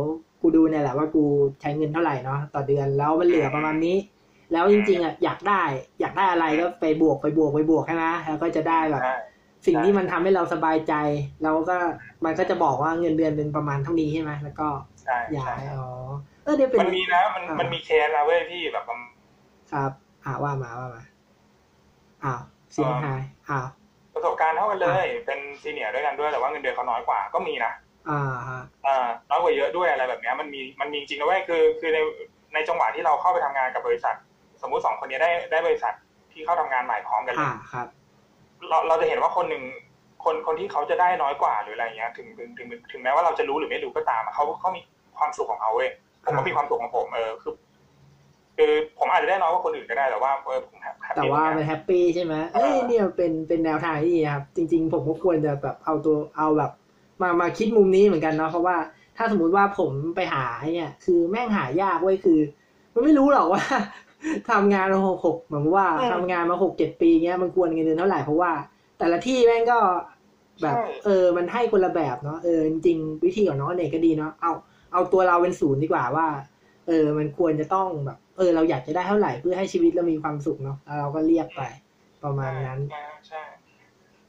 [0.42, 1.24] กูดูเนี่ยแหละว่ากู
[1.60, 3.96] ใช้เงินเท่าไหร่เนาะต่อเดือนแล้วมันเหลือประมาณนี้
[4.52, 5.62] แล้วจริงๆอะอยากได้
[6.00, 9.14] อยากได้อะไรก็ไปบวกไปบวกไปบวกใช่ไหมแล้วก็จะได้แบบใช่
[9.66, 10.94] สิ่งที่มันทำให้เราสบายใจ
[11.42, 11.76] เราก็
[12.24, 14.68] มันก็จะบอกว่าเงินเดือนเป็นประมาณเท่านี้ใช่ไหมแล้วก็
[15.04, 15.88] ใช่ย้าใช่ยอ๋อ
[16.44, 18.84] เออเดี๋ยวเป็นมันมีนะมันอ่ามัมันมีเคสนะเว้ยพี่แบบ
[19.72, 19.90] ครับ
[20.24, 21.02] อ่าว่ามาว่ามา
[22.24, 22.40] อ้าว
[22.72, 23.66] เสียงหายอ้าว
[24.14, 27.72] ประสบการณ์เท่ากันเลย เป็นซีเนียร์ด้วยกันด้วยแต่ว่าเงินเดือนเขาน้อยกว่าก็มีนะ
[28.10, 31.98] อ่าฮะอ่าน้อยกว่าเยอะด้วยอะไรแบบเนี้ยมันมีมันมีจริงนะเว้ยคือ คือใน
[32.54, 34.14] ในจังหวะที่เราเข้าไปทำงานกับบริษัท
[34.62, 35.94] สมมุติสองคนนี้ได้ได้บริษัท
[36.32, 37.86] ที่เข้าทำงานใหม่พร้อมกันเลอ่ายครับ
[38.68, 39.62] เราเราจะเห็นว่าคนหนึ่ง
[40.24, 44.80] คนคนที่เขาจะได้น้อยกว่าหรืออะไรเงี้ยถึงถึงถึงถึงแม้ว่าเราจะรู้หรือไม่รู้ก็ตามอะเขาเขามี
[45.18, 45.90] ความสุขของเขาเว้ย
[46.24, 47.54] ผมก็มีความสุขของผมเออคือ
[48.56, 56.70] คือผมอาจจะได้น้อยกว่าคนอื่นก็ได้แต่ว่าเออผมแฮปแต่ปี้ว่าตรงมันเนี้ยแฮปปี้ใช่ไหมเอ้ยเนี่ยเป็นเป็นแนวทางที่ดีครับ จริง ๆ ผมก็ควรจะแบบเอาตัวเอาแบบ
[57.22, 58.76] มามาคิดมุมนี้เหมือนกันเนาะเพราะว่า
[59.16, 62.40] ถ้าสมมุติว่าผมไปหาไอ้เนี่ย คือแม่งหายากเว้ยคือ
[62.94, 63.62] มันไม่รู้หรอกว่า
[64.50, 68.52] ทำงานมาหกหกเหมือนว่าทำงานมาหกเจ็ดปีเงี้ยมันควรเงินเดือนเท่าไหร่เพราะว่า
[68.98, 69.78] แต่ละที่แม่งก็
[70.62, 74.52] แบบ เออ มันให้คนละแบบเนาะเออจริงๆวิธีของน้องอเนกก็ดีเนาะเอา
[74.92, 76.26] เอาตัวเราเป็นศูนย์ดีกว่าว่า
[76.86, 81.62] เออ มันควรจะต้องแบบ เออ เราอยากจะได้เท่าไหร่เพื่อให้ชีวิตเรามีความสุขเนาะแล้วเราก็เรียกไป
[82.24, 83.42] ประมาณนั้นใช่ใช่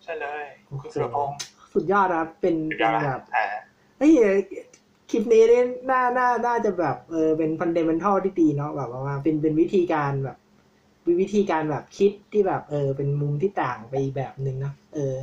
[0.03, 1.37] ใช่เลยโอ้โหคุณสุรพงศ์
[1.73, 3.45] สุดยอดนะครับเป็นสุดยเป็อนดแบบอ่า
[3.97, 4.11] เฮ้ย
[5.09, 10.37] คลิปนี้นี่น่าน่าน่าจะแบบเออเป็นฟันเดเมนทัลที่ดีเนาะแบบว่าเป็นเป็นวิธีการแบบ
[11.21, 15.15] วิธีการแบบคิดที่แบบ เออ เป็นมุมที่ต่างไปแบบหนึ่งเนาะเออ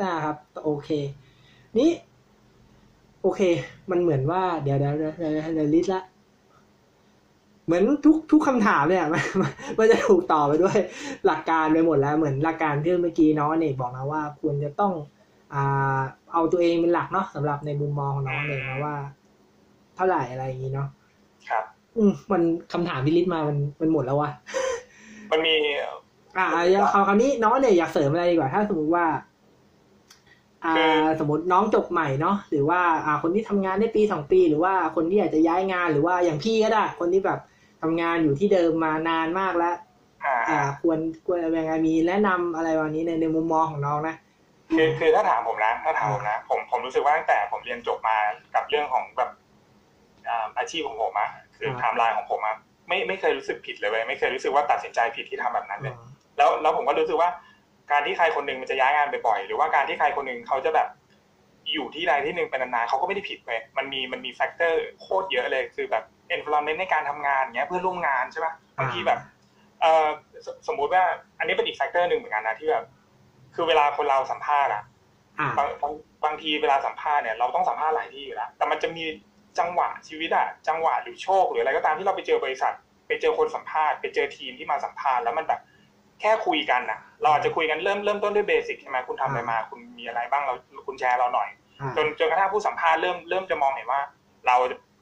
[0.00, 0.88] น่าครับ โอเค
[1.78, 1.90] นี่
[3.22, 3.40] โอเค
[3.90, 6.02] มันเหมือนว่าเดี๋ยวเดี๋ยวเดี๋ยวเดี๋ยวลิสละ
[7.64, 9.22] เหมือนทุกทุกคำถามเนี่ยมัน
[9.78, 10.78] มันจะถูกต่อบไปด้วย
[11.26, 14.92] หลักการไปหมดแล้ว เหมือนหลักการที่เมื่อกี้น้องอเนกบอกนะว่าควรจะต้อง
[15.54, 16.00] อ่า
[16.32, 18.94] เอาตัวเองเป็นหลักเนาะสำหรับในมุมมองของน้องอเนกนะว่า
[19.96, 20.88] เท่าไหร่อะไรอย่างนี้เนาะ
[21.48, 21.64] ครับ
[21.96, 24.30] อืมมันคำถามที่ลิสต์มามันมันหมดแล้ววะ
[25.30, 25.52] มันมี
[26.38, 26.46] อ่า
[26.92, 29.06] คราวคราวนี้น้องเนี่ยอยากเสริมอะไรดีกว่า ถ้าสมมุติว่า
[30.64, 37.38] อ่าคือสมมติน้องจบใหม่เนาะหรือว่า อ่า คนที่ทำงานได้ปีสองปี หรือว่าคนที่อยากจะย้ายงานหรือว่าอย่างพี่ก็ได้ คนที่แบบ
[37.82, 39.76] ทำงานอยู่ที่เดิมมานานมากแล้ว
[40.24, 44.14] อ่าอ่าควรควรยังไงมีแนะนำอะไรวันนี้ในในมุมมองของน้องนะ
[44.76, 48.16] คือคือถ้าถามผมนะถ้าถามผมนะผมผมรู้สึกว่าตั้งแต่ผมเรียนจบมา
[48.54, 49.30] กับเรื่องของแบบ
[50.28, 52.56] อ่าอาชีพของผมอะคือครับไทม์ไลน์ของผมอะ
[52.88, 55.94] ไม่ไม่เคยรู้สึกผิดเลยเว้ยไม่เคยรู้สึกว่าตัดสินใจผิดที่ทำแบบนั้นเลย
[56.36, 57.30] แล้วแล้วผมก็รู้สึกว่า
[57.90, 60.88] การที่ใครคนหนึ่งมันจะย้ายงานบ่อยๆหรือว่าการที่ใครคนหนึ่งเขาจะแบบ
[61.72, 66.04] อยู่ที่ใดที่หนึ่งเป็นนานๆเขาก็ไม่ได้ผิดไปมันมีมันมี factor โคตรเยอะเลยคือแบบ
[66.36, 69.18] environment ในการทำงานเงี้ยเพื่อนร่วมงานใช่ปะบางทีแบบ
[69.80, 71.04] เออสมมุติว่า
[71.38, 72.84] อันนี้เป็นอีก factor หนึ่งเหมือนกันนะที่แบบ
[73.54, 74.82] คือเวลาคนเราสัมภาษณ์อะ
[75.38, 75.92] อ่าบางบาง
[76.24, 79.04] บางทีเวลาสัมภาษณ์เนี่ยเราต้องสัมภาษณ์หลายที่อยู่แล้วแต่มันจะมี
[79.58, 82.72] จังหวะชีวิตอะจังหวะหรือโชคหรืออะไรก็ตามที่เราไปเจอบริษัท
[83.08, 85.60] ไปเจอคนสัมภาษณ์ไปเจอทีมที่มาสัมภาษณ์แล้วมันแบบ
[86.20, 90.54] แค่คุยกันน่ะเราอาจจะคุยกันเริ่มเริ่มต้นด้วย basic ใช่ไหมคุณทำอะไรมา คุณมีอะไรบ้างเรา
[90.86, 91.48] คุณแชร์เราหน่อย
[91.80, 94.00] อ่าจนจนกระทั่งผู้สัมภาษณ์เริ่มเริ่มจะมองเห็นว่า
[94.46, 94.56] เรา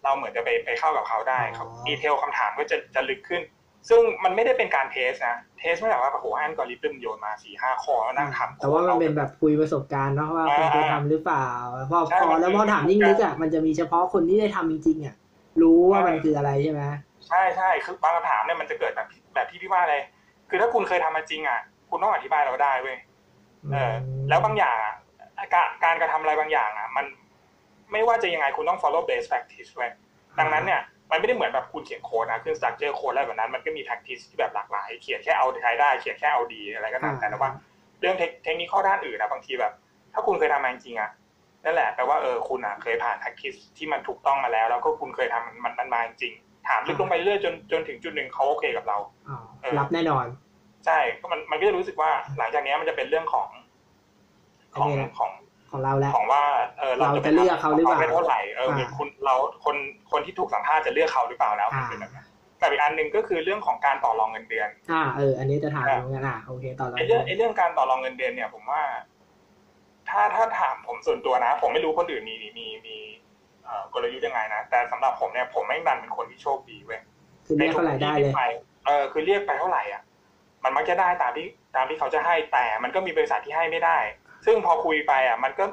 [0.05, 3.43] เราเหมือนจะไปไปเข้ากับเขาได้อ๋อครับดีเทลคำถามก็จะจะลึกขึ้น
[3.89, 11.47] ซึ่งมันไม่ได้เป็นการเทสนะ เทสไม่ได้ว่าโอ้โหอันกอริทึมโยนมาสี่ห้าข้อแล้วนั่งทำแต่ว่ามันเป็นแบบคุยประสบการณ์เนาะว่าคุณเคยทำหรือเปล่า
[11.91, 15.15] พอใช่พอมันแล้วคือพอถามยิ่งลึกอะมันจะมีเฉพาะคนที่ได้ทำจริงๆอะ
[15.63, 16.83] รู้ว่ามันคืออะไรใช่ไหม
[17.27, 20.03] ใช่ใช่คือบางคำถามเนี่ยมันจะเกิดแบบแบบที่พี่ว่าเลย
[20.49, 21.61] คือถ้าคุณเคยทำมาจริงอะ
[21.91, 22.97] คุณต้องอธิบายเราได้เว้ย
[23.73, 23.95] เออ
[24.29, 24.95] แล้วบางอย่างอะ
[25.55, 27.07] การการกระทำอะไรบางอย่างอะ มัน
[27.93, 29.91] ไม่ว่าจะยังไงคุณต้อง follow best practice เว้ย
[30.39, 30.81] ดังนั้นเนี่ย
[31.11, 37.51] มันไม่ได้เหมือนแบบคุณเขียนโค้ดนะขึ้น structure โค้ดอะไรแบบนั้น มันก็มี practice ที่แบบหลากหลาย เขียนแค่เอาใช้ได้ เขียนแค่เอาดีอะไรก็ตามแต่แต่ว่า
[38.01, 39.73] เรื่องเทคเทคนิคข้อด้านอื่นนะบางทีแบบ
[40.13, 41.11] ถ้าคุณเคยทำมาจริงๆอะ
[41.65, 48.99] นั่นแหละแปลว่าเออคุณอะเคยผ่าน practice ที่มันถูกต้องมาแล้ว แล้วก็คุณเคยทำมันมันมันมาจริงๆถามลึกลงไปเรื่อยจนจนถึงจุดหนึ่งเขาโอเคกับเรา
[49.29, 50.27] อ๋อเออรับแน่นอน
[50.87, 53.49] ใช่ก็มันมันก็จะรู้สึกว่าหลังจากนี้มันจะเป็นเรื่องของ
[54.77, 55.31] ของโอเคของ
[55.73, 56.43] ของเราแล้วของว่า
[56.79, 59.77] เออเราเราจะจะเลือกเขาหรือเปล่าได้เท่าไหร่เอออ่ามีคุณเราคน
[60.11, 62.27] คนที่ถูกสัมภาษณ์จะเลือกเขาหรือเปล่าแล้วอ่ามันเป็นแบบนั้น
[62.59, 68.83] แต่อีกอันหนึ่งก็คือเรื่องของการต่อรองเงินเดือน อ่าเออ อันนี้จะถามเหมือนกันอะโอเคต่อเราไอ้เรื่องไอ้เรื่องการต่อรองเงินเดือนเนี่ย ผมว่า
[70.09, 72.97] ถ้าถ้าถามผมส่วนตัวนะ ผมไม่รู้คนอื่นมีมีมี
[73.65, 77.01] เอ่อกลยุทธ์ยังไงนะแต่สำหรับผมเนี่ยผมไม่งดันเป็นคนที่โชคดีเว้ย
[77.47, 78.43] คือเรียกเท่าไหร่ได้เลยในทุกที่ที่
[78.87, 80.03] เออคือเรียกไปเท่าไหร่อะ
[80.65, 81.47] มันมักจะได้ตามที่
[81.77, 83.99] ตามที่เขาจะให้แต่มันก็มีบริษัทที่ให้ไม่ได้
[84.45, 85.65] ซึ่งพอคุยไปอะ มันก็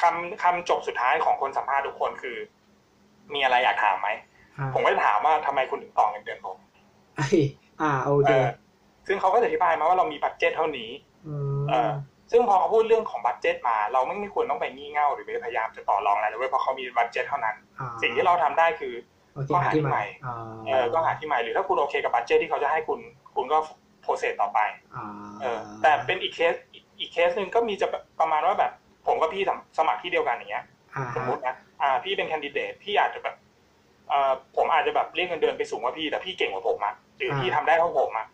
[0.00, 2.36] คำคำจบสุดท้ายของคนสัมภาษณ์ทุกคนคือ
[3.34, 4.08] มีอะไรอยากถามไหม
[4.58, 6.56] อ่าผมก็จะถามว่าทำไมคุณถึงต่อเงินเดือนผม
[7.16, 7.40] เอ้ย
[7.82, 8.46] อ่าโอเคเออ
[9.06, 10.90] ซึ่งเขาก็จะอธิบายมาว่าเรามี budget เท่านี้
[11.26, 11.34] อืม
[11.70, 11.92] เออ
[12.32, 18.94] ซึ่งพอเขาพูดเรื่องของ budget มา เราไม่ไม่ควรต้องไปงี่เง่าหรือไปพยายามจะต่อรองอะไรเลยเว้ยเพราะเขามี budget เท่านั้นอ่าสิ่งที่เราทำได้คือ
[19.34, 23.00] โอเคก็หาหาที่ที่ใหใหม่ม่อ่าเออก็หาที่ใหม่หรือถ้าคุณโอเคกับ budget ที่เขาจะให้คุณ
[23.36, 23.58] คุณก็
[24.02, 24.58] process ต่อไป
[24.96, 25.06] อ่า
[25.40, 26.54] เออแต่เป็นอีกเคส
[26.98, 27.88] อีกอีกเคสหนึ่งก็มีจะ
[28.20, 28.72] ประมาณว่าแบบ
[29.06, 33.36] ผมกับพี่สมสมัครที่เดียวกันอย่างเงี้ยอ่าสมมตินะอ่า พี่เป็น candidate พี่อาจจะแบบ
[34.08, 38.26] เอ่อผมอาจจะแบบเรียกเงินเดือนไปสูงกว่าพี่แต่พี่เก่งกว่าผมอะหรือพี่ทำได้เท่าผมอะ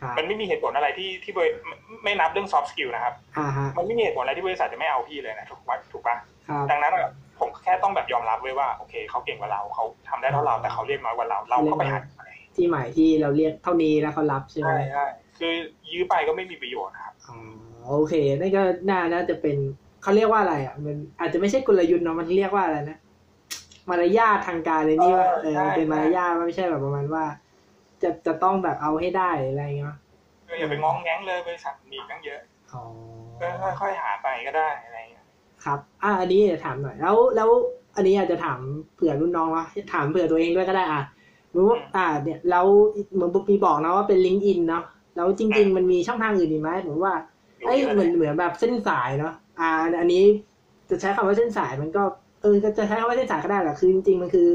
[0.00, 6.16] ครับมันไม่มีเหตุผลอะไรที่ที่บริไม่ไม่นับเรื่อง soft skill นะครับอ่าฮะมันไม่มีเหตุผลอะไรที่บริษัทจะไม่เอาพี่เลยนะถูกปะถูกปะ
[6.48, 15.04] ครับดังนั้นอะผผมแค่ต้องแบบยอมรับไว้ว่าโอเคเขาเก่งกว่าเราเขาทำได้เท่าเราแต่เขาเรียกน้อยกว่าเราเราก็ไปหาที่ใหม่ที่ใหม่ที่เราเรียกเท่านี้แล้วเขารับใช่ไหมใช่ใช่
[15.38, 15.52] คือ
[15.90, 17.36] ยื้อไปก็ไม่มีประโยชน์นะครับอ๋อ
[17.88, 19.56] โอเคนั่นก็น่าน่าจะเป็น
[20.02, 22.98] เขาเรียกว่าอะไรอะ มันอาจจะไม่ใช่กลยุทธ์เนาะมันเรียกว่าอะไรนะ
[23.90, 27.24] มารยาททางการเลยนี่ว่าเออเป็นมารยาทไม่ใช่แบบประมาณว่า
[28.02, 29.96] จะจะต้องแบบเอาให้ได้หรืออะไรเงี้ย
[30.48, 32.40] ก็อย่าไปง้องแง้งเลยบริษัทมีตั้งเยอะ
[32.72, 32.82] อ๋อ
[33.40, 35.24] ก็ค่อยๆหาไปก็ได้อะไรเงี้ย
[35.64, 37.48] ครับ อะอันนี้ถามหน่อย แล้วแล้ว
[37.96, 38.60] อันนี้อาจจะถาม
[38.94, 41.02] เผื่อรุ่นน้องวะถามเผื่อตัวเองด้วยก็ได้อะ
[41.56, 42.66] รู้ว่าอ่า เนี่ย แล้ว
[43.14, 44.84] เหมือนปุ๊บมีบอกนะว่าเป็นลิงก์อินเนาะ
[45.16, 47.14] แล้วจริง ๆ มันมีช่องทางอื่นอีกไหมเหมือนว่า
[47.66, 49.68] เอ้ยเหมือนเหมือนแบบเส้นสายเนาะอ่า
[50.00, 50.24] อันนี้
[50.90, 52.02] จะใช้คำว่าเส้นสายมันก็
[52.42, 54.48] เออจะใช้คำว่าเส้นสายก็ได้แหละคือจริงๆมันคือ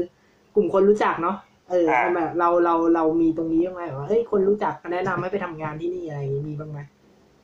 [0.54, 1.36] กลุ่มคนรู้จักเนาะ
[1.70, 6.78] เออแบบเราเราเรามีตรงนี้บ้างไหมว่าเฮ้ยคนรู้จักแนะนำให้ไปทำงานที่นี่อะไรอย่างนี้มีบ้างไหม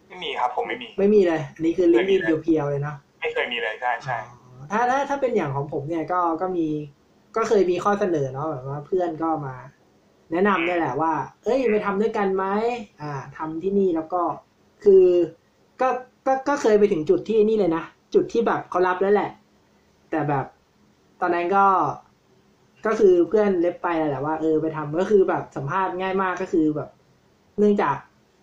[0.09, 4.19] ไม่มีครับ ผมไม่มี ไม่มีเลยอันนี้คือลิงก์อินเพียวๆเลยเนาะไม่เคยมีเลยใช่ใช่
[4.73, 6.67] ถ้าถ้าถ้าเป็นอย่างของผมเนี่ยก็ก็มี
[7.37, 9.57] ก็เคยมีข้อเสนอเนาะแบบว่าเพื่อนก็มา
[10.33, 11.13] แนะนำเนี่ยแหละว่า
[11.45, 12.45] เอ้ยไปทำด้วยกันไหม
[13.03, 14.23] อ่าทำที่นี่แล้วก็
[14.85, 15.07] คือ
[15.83, 15.89] ก็
[16.27, 19.31] ก็ก็เคยไปถึงจุดที่นี่เลยนะจุดที่แบบเขารับแล้วแหละ
[20.11, 20.45] แต่แบบ
[21.21, 21.65] ตอนนั้นก็
[22.87, 26.89] ก็คือเพื่อนเล็บไปแหละว่าเออไปทำก็คือแบบสัมภาษณ์ง่ายมากก็คือแบบ
[27.59, 27.97] เนื่องจาก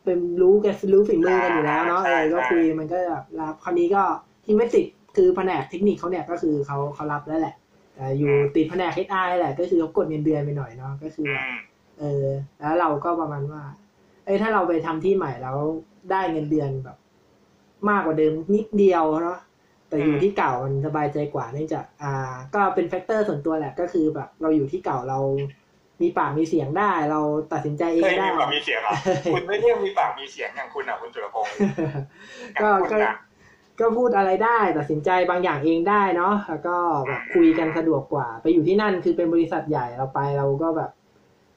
[0.04, 4.04] เป็นรู้กันรู้ฝีมือกันอยู่แล้วเนาะเออก็คุยมันก็แบบรับคราวนี้ก็
[4.46, 4.86] ที่ไม่ติด
[5.16, 7.56] คือแผนกเทคนิคเขาเนี่ยก็คือเขาเขารับแล้วแหละ
[7.96, 11.58] แต่อยู่ติดแผนก HR แหละ ก็คือเขากดเงินเดือนไปหน่อยเนาะก็คืออืแบบม
[12.00, 12.26] เออ
[12.60, 13.64] แล้วเราก็ประมาณว่า
[14.26, 15.58] เอ้ยถ้าเราไปทำที่ใหม่แล้ว
[16.12, 16.98] ได้เงินเดือนแบบ
[17.90, 19.40] มากกว่าเดิมนิดเดียวเนาะ
[19.90, 25.20] แต่อยู่ที่เก่ามันสบายใจกว่าเนื่องจากอ่า ก็เป็นแฟกเตอร์ส่วนตัวแหละก็คือแบบ เราอยู่ที่เก่าเรา
[26.02, 27.20] มีปากมีเสียงได้เรา
[27.54, 28.94] ตัดสินใจเองเคยได้มีปากมีเสียงเหรอ
[29.34, 31.58] คุณไม่เรียกมีปากมีเสียงอย่างคุณอะคุณจุลพงศ์อ
[32.56, 33.16] ย่างก็คุณก็อะ
[33.80, 36.76] ก็พูดอะไรได้ตัดสินใจบางอย่างเองได้เนาะแล้วก็
[37.08, 40.90] แบบคุยกันสะดวกกว่า ไปอยู่ที่นั่นคือเป็นบริษัทใหญ่เราไปเราก็แบบ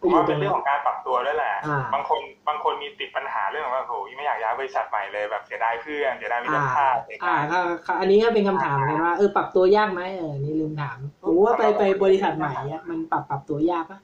[0.03, 14.00] ผมว่าเป็นเรื่องของการปรับตัวด้วยแหละอ่าบางคนบางคนมีติดปัญหาเรื่องว่าโอ้ยไม่อยากย้ายบริษัทใหม่เลยแบบเสียดายเพื่อนเสียดายมิตรอ่าภาพเสียอ่าดายก็ก็อันนี้ก็เป็นคำถามเหมือนกันว่าเออปรับตัวยากไหมเออนี่ลืมถามผมว่าไปไปบริษัทใหม่เนี่ยมันปรับปรับตัวยากปะ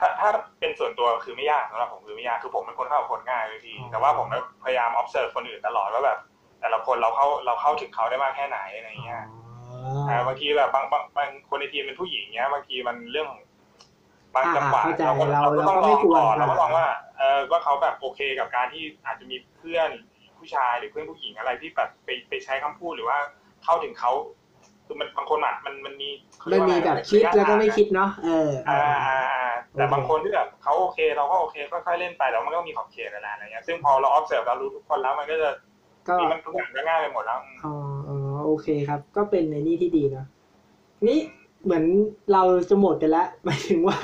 [0.00, 4.26] ถ้าถ้าเป็นส่วนตัวคือไม่ยากสำหรับผมคือไม่ยากคือผมเป็นคนเข้ากับคนง่ายเลยพี่อ๋อแต่ว่าผม
[4.64, 6.18] พยายาม observe คนอื่นตลอดว่าแบบ
[6.60, 9.24] แต่ละคนเราเข้าเราเข้าถึงเขาได้มากแค่ไหนอะไรเงี้ย
[9.70, 13.40] อ๋อบางทีแบบบางบางบางคนในทีมเป็นผู้หญิงเงี้ยบางทีมันเรื่องบาง
[14.44, 16.86] อ่าจังหวะเข้าใจเราก็เราเราก็ต้องเราก็ลไม่องควรก่อนเราก็อ่าลองว่า
[17.18, 19.90] เออว่าเขาแบบโอเคกับการที่อาจจะมีเพื่อน
[20.38, 23.18] ผู้ชายหรือเพื่อนผู้หญิงอะไรที่แบบไปไปใช้คำพูดหรือว่า
[23.64, 24.12] เข้าถึงเขา
[24.86, 35.50] คือมันบางคนอะมันมันมีเขาเรีมัยนกว่ามีอะรแบบคิดแล้วก็ไม่คิดเนาะเอออ่าอ่าอ่าแต่โอเคบางคนที่แบบเขาโอเค เราก็โอเคค่อยๆเล่นไปแล้วมันก็มีขอบเขตอะไรอะไรเงี้ยซึ่งพอเรา observe เรารู้ทุกคนแล้วมันก็จะ
[36.08, 37.74] ก็มีมันทุกอย่างก็ง่ายไปหมดแล้วอ๋อ
[38.08, 40.26] อ๋อโอเคครับ ก็เป็นในนี่ที่ดีเนาะ
[41.08, 41.20] นี่
[41.68, 41.86] เหมือน
[42.32, 43.98] เราจะหมดกันแล้วหมายถึงว่า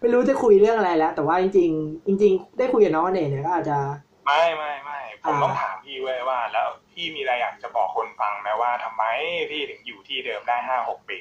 [0.00, 3.78] ไม่รู้จะคุยเรื่องอะไรแล้ว แต่ว่าจริง ๆ จริง ๆ ได้คุยกับน้องอเนกเนี่ยก็อาจจะ
[4.26, 9.04] ไม่ไม่ไม่ผมอ่าต้องถามพี่เว้ยว่า แล้วพี่มีอะไรอยากจะบอกคนฟังไหมว่าทำไม
[9.50, 11.18] พี่ถึงอยู่ที่เดิมได้ห้าหกปี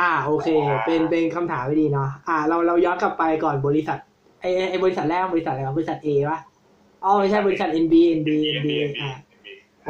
[0.00, 0.48] อ่าโอเค
[0.86, 3.98] เป็นเป็นคำถามที่ดีเนาะอ่า เราเราย้อนกลับไปก่อนบริษัท
[4.40, 6.38] ไอไอ้ไอบริษัทแรกบริษัทอะไรวะบริษัท A ปะ
[7.04, 8.68] อ๋อไม่ใช่บริษัท NB NB NB
[9.00, 9.08] อ่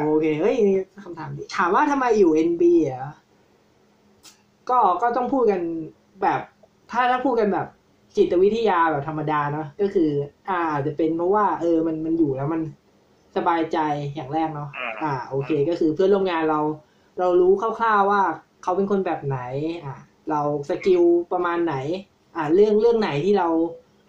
[0.01, 3.13] าโอเคเฮ้ยนี่คำถามดีถามว่าทำไมอยู่ NB อะ
[4.69, 5.61] ก็ก็ต้องพูดกัน
[6.21, 6.39] แบบ
[6.91, 7.67] ถ้าถ้าพูดกันแบบ
[8.17, 10.09] จิตวิทยาแบบธรรมดาเนาะก็คือ
[10.49, 12.61] อ่าอาจจะเป็นเพราะว่า เออมันมันอยู่แล้วมัน
[13.35, 13.77] สบายใจ
[14.15, 16.59] อย่างแรกเนาะอืมอ่า โอเค ก็คือเพื่อนร่วมงานเรา
[17.19, 18.21] เรารู้คร่าวๆว่า
[18.63, 19.39] เขาเป็นคนแบบไหน
[19.85, 19.95] อ่า
[20.29, 21.75] เรา skill ประมาณไหน
[22.35, 23.47] อ่า เรื่องเรื่องไหนที่เรา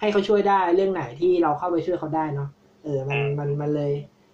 [0.00, 2.48] ให้เขาช่วยได้เรื่องไหนที่เราเข้าไปช่วยเขาได้เนาะ
[2.84, 3.92] เออ มันมันมันเลย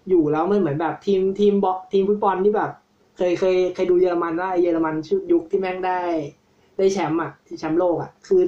[0.09, 2.71] อยู่แล้วมันเหมือนแบบทีมทีมบอทีมฟุตบอลที่แบบ
[3.17, 5.99] เคยเคยเคยดูเยอรมันว่าเยอรมันชุดยุคที่แม่งได้
[6.77, 8.41] ได้แชมป์อะที่แชมป์โลกอะ คือ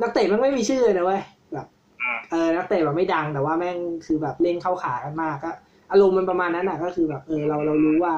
[0.00, 1.66] นักเตะมันไม่มีชื่อเลยนะเว้ยแบบ
[2.00, 5.50] อืมเออนักเตะแบบไม่ดังแต่ว่าแม่งคือแบบเล่นเข้าขากันมากก็
[5.90, 8.14] อารมณ์มันประมาณนั้นอะ ก็คือแบบเออเราเรารู้ว่า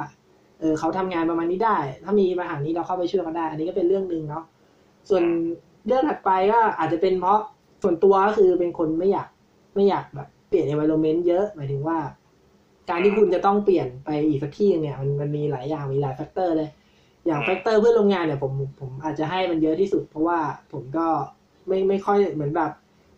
[0.61, 4.45] เออเขาทำงานประมาณนี้ได้ ถ้ามีปัญหานี้เราเข้าไปช่วยเขาได้ อันนี้ก็เป็นเรื่องหนึ่งเนาะ
[5.09, 5.25] ส่วน
[5.87, 7.39] เรื่องถัดไปก็อาจจะเป็นเพราะ
[7.83, 9.29] ส่วนตัวก็คือเป็นคนไม่อยาก
[9.75, 11.99] ไม่อยากแบบเปลี่ยน environment เยอะหมายถึงว่า
[12.91, 16.71] การที่คุณจะต้องเปลี่ยนไปอีกสักที่เนี่ยมันมันมีหลายอย่างมีหลายแฟกเตอร์เลย
[17.27, 20.39] อย่างแฟกเตอร์เพื่อนร่วมงานเนี่ยผมผมอาจจะให้มันเยอะที่สุด เพราะว่า
[20.73, 21.07] ผมก็
[21.69, 22.71] ไม่ไม่ค่อยเหมือนแบบ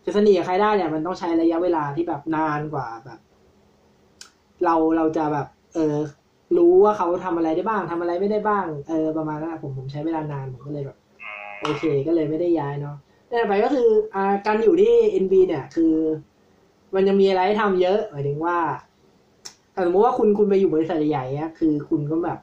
[0.05, 3.19] จะสนิทกับใครได้เนี่ยมันต้องใช้ระยะเวลาที่แบบนานกว่าแบบ
[4.65, 5.95] เราเราจะแบบ เออ
[6.57, 12.95] รู้ว่าเขาทำอะไรได้บ้างทำอะไรไม่ได้บ้างเออประมาณนั้นอะผมผมใช้เวลานานผมก็เลยแบบอืมโอเคก็เลยไม่ได้ย้ายเนาะ
[13.29, 14.93] แต่ไปก็คืออ่าการอยู่ที่
[15.23, 15.93] NB เนี่ยคือ
[16.95, 18.86] มันจะมีอะไรให้ทำเยอะหมายถึงว่าถ้า
[19.85, 22.39] สมมติว่าคุณคุณไปอยู่บริษัทใหญ่ๆเนี่ยคือคุณก็แบบ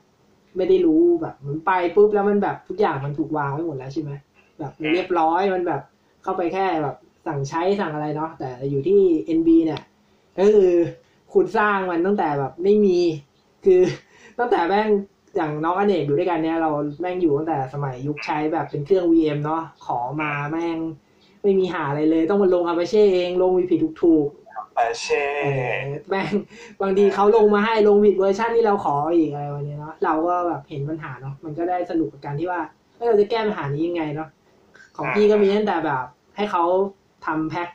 [0.56, 4.12] ไม่ได้รู้แบบมันไปปุ๊บแล้วมันแบบทุกอย่างมันถูกวางไว้หมดแล้วใช่ไหม
[4.58, 5.82] แบบเรียบร้อยมันแบบ
[6.22, 9.00] เข้าไปแค่แบบสั่งใช้สั่งอะไรเนาะแต่อยู่ที่
[9.38, 9.82] NB เนี่ย
[10.38, 10.72] ก็คือ
[11.34, 12.98] คุณสร้างมันตั้งแต่แบบไม่มี
[13.64, 13.80] คือ
[14.38, 14.88] ตั้งแต่แม่ง
[15.36, 16.70] อย่างน้องอเนกอยู่ด้วยกันเนี่ยเรา
[17.00, 20.78] แม่งอยู่ตั้งแต่สมัยยุคใช้แบบเป็นเครื่อง VM เนาะขอมาแม่ง
[21.42, 24.28] ไม่มีหาอะไรเลย ต้องมาลงอาเปเช่เองลงวีผิดถูก
[24.76, 25.26] Apache
[26.08, 26.32] แม่ง
[26.82, 32.60] บางทีเขาลงมาให้ลงผิดเวอร์ชันที่เราขออีกอะไรวันนี้เนาะเราก็แบบเห็นปัญหาเนาะมันก็ได้สนุกกับการที่ว่า
[33.06, 34.28] เราจะแก้ปัญหานี้ยังไงเนาะ
[34.96, 36.04] ของพี่ก็มีตั้งแต่แบบ
[36.36, 36.64] ให้เขา
[37.26, 37.68] ทำ pack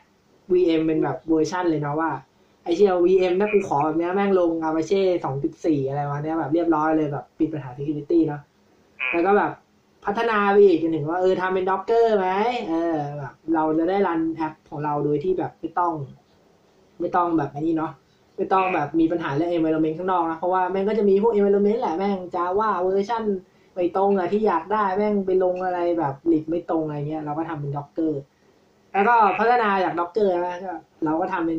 [0.52, 2.10] VM เป็นแบบเวอร์ชันเลยเนาะว่า
[2.64, 5.00] ไอเชี่ย VM ถ้ากูขอแบบเนี้ยแม่งลง Apache
[5.40, 8.40] 2.4อะไรวะเนี้ยแบบเรียบร้อยเลยแบบปิดปัญหา security เนาะ
[9.12, 9.52] แล้วก็แบบ
[10.04, 12.28] พัฒนาไปอีกจนถึงว่าเออทำเป็น Docker ไหม
[12.68, 15.92] เออแบบเราจะได้รันแอปของเราโดยที่แบบไม่ต้อง
[17.00, 17.92] ไม่ต้องแบบนี้เนาะ
[18.36, 23.22] ไม่ต้องแบบมีปัญหาเรื่อง environment ข้างนอกนะเพราะว่าแม่งก็จะมีพวก environment แหละแม่ง Java เวอร์ชัน
[23.74, 28.12] ไม่ตรงอะที่อยากได้แม่งไปลงอะไรแบบหลีกไม่ตรงอะไรเงี้ยเราก็ทำเป็น Docker
[28.92, 30.72] แล้วก็พัฒนาจาก Docker นะก็
[31.04, 31.58] เราก็ทำเป็น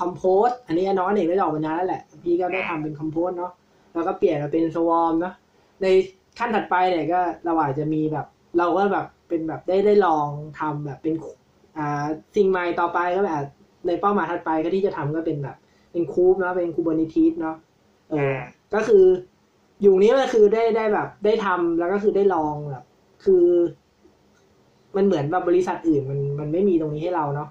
[0.00, 3.52] Compose อันนี้น้องเอกได้ออกมานานแล้วแหละ พี่ก็ได้ทำเป็น Compose เนาะ
[3.94, 5.34] แล้วก็เปลี่ยนมาเป็น Swarm เนาะ
[5.82, 5.86] ใน
[6.38, 8.26] ขั้นถัดไปเนี่ยก็เราอาจจะมีแบบ
[8.58, 10.28] เราก็แบบเป็นแบบได้ได้ลอง
[10.60, 11.14] ทำแบบเป็น
[11.76, 12.04] อ่า
[12.36, 13.44] สิ่งใหม่ต่อไปก็แบบ
[13.86, 15.56] ในเป้าหมายถัดไปก็ที่จะทำก็เป็นแบบ
[15.92, 17.56] เป็นคูปเนาะเป็นคูบ e นิทีสเนาะ
[18.10, 18.36] เออ
[18.74, 19.04] ก็คือ
[19.82, 22.84] อยู่นี้ก็คือได้ได้แบบ ได้ทำแล้วก็คือได้ลองแบบ
[23.24, 23.44] คือ
[24.96, 27.48] มันเหมือนแบบบริษัทอื่นมันมันไม่มีตรงนี้ให้เราเนาะ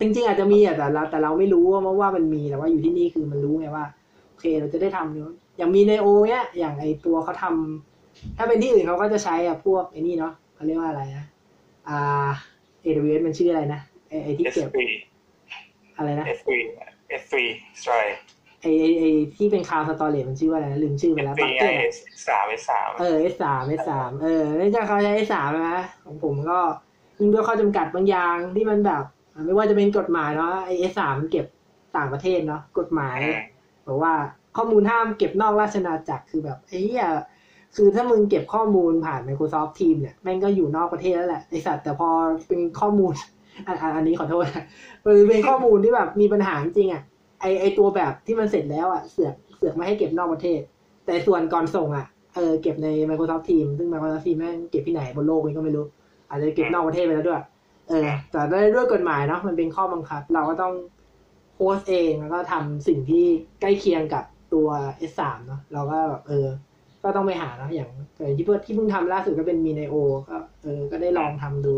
[0.00, 3.84] จริงๆอาจจะมีอะแต่เราแต่เราไม่รู้ว่าว่ามันมีแต่ว่าอยู่ที่นี่คือมันรู้ไงว่า
[4.28, 11.24] โอเคเราจะได้ทำเนาะอย่างมีในโอเนี้ยอย่างไอตัวเขาทำถ้าเป็นที่อื่นเขาก็จะใช้อะพวกไอ้นี่เนาะเขาเรียกว่าอะไรนะ
[11.88, 12.28] อ่า
[12.84, 14.86] AWS มันชื่ออะไรนะไอไอที่เอสเก็บฟรี
[15.98, 16.58] อะไรนะเอสฟรี
[17.08, 17.44] เอสฟรี
[17.84, 17.98] ใช่
[18.62, 19.04] ไอไอไอ
[19.36, 21.96] ที่เป็นคาวสตอเรจมันชื่อว่าอะไรนะลืมชื่อไปเอสแล้วฟรีบัคไงเก็ตเอส
[22.28, 26.58] สามเอสสามเออ S สาม S สามเออเนื่องจากเขาใช้ S สามนะของผมก็
[27.18, 29.02] ยิ่งด้วยข้อจำกัดบางอย่างที่มันแบบ
[29.34, 31.46] อะไม่ว่าจะเป็นกฎหมายเนาะไอ S สามมันเก็บ
[31.96, 33.18] ต่างประเทศเนาะกฎหมาย
[33.86, 34.12] บอกว่า
[34.56, 37.06] ข้อมูลห้ามเก็บนอกราชอาณาจักรคือแบบไอ้เหี้ย
[37.76, 42.08] คือถ้ามึงเก็บข้อมูลผ่าน Microsoft Teams เนี่ยแม่งก็อยู่นอกประเทศแล้วแหละไอสัตว์แต่พอ
[42.48, 43.12] เป็นข้อมูล
[43.66, 44.64] อันอันอันนี้ขอโทษนะ
[45.04, 47.02] มันเป็นข้อมูลที่แบบมีปัญหาจริงๆอะ
[47.40, 50.60] ไอไอตัวแบบที่มันเสร็จแล้วอะเสือกเสือกไม่ให้เก็บนอกประเทศ
[51.06, 55.84] แต่ส่วนก่อนส่งอะเออเก็บใน Microsoft Teams ซึ่ง Microsoft Teams แม่งเก็บที่ไหนบนโลกนี้ก็ไม่รู้
[56.28, 57.42] อาจจะเก็บนอกประเทศไปแล้วด้วย
[57.88, 60.74] เออ แต่ด้วยด้วยกฎหมายเนาะมันเป็นข้อบังคับ เราก็ต้อง
[61.54, 63.24] host เองแล้วก็ทำสิ่งที่
[63.60, 64.68] ใกล้เคียงกับตัว
[65.10, 66.46] S3 เนาะเราก็แบบเออ
[67.02, 67.90] ก็ต้องไปหาเนาะอย่าง
[68.20, 69.94] อย่างที่เพิ่งที่เพิ่งทำล่าสุดก็เป็น MinIO
[70.28, 71.74] ก็เออก็ได้ลองทำดู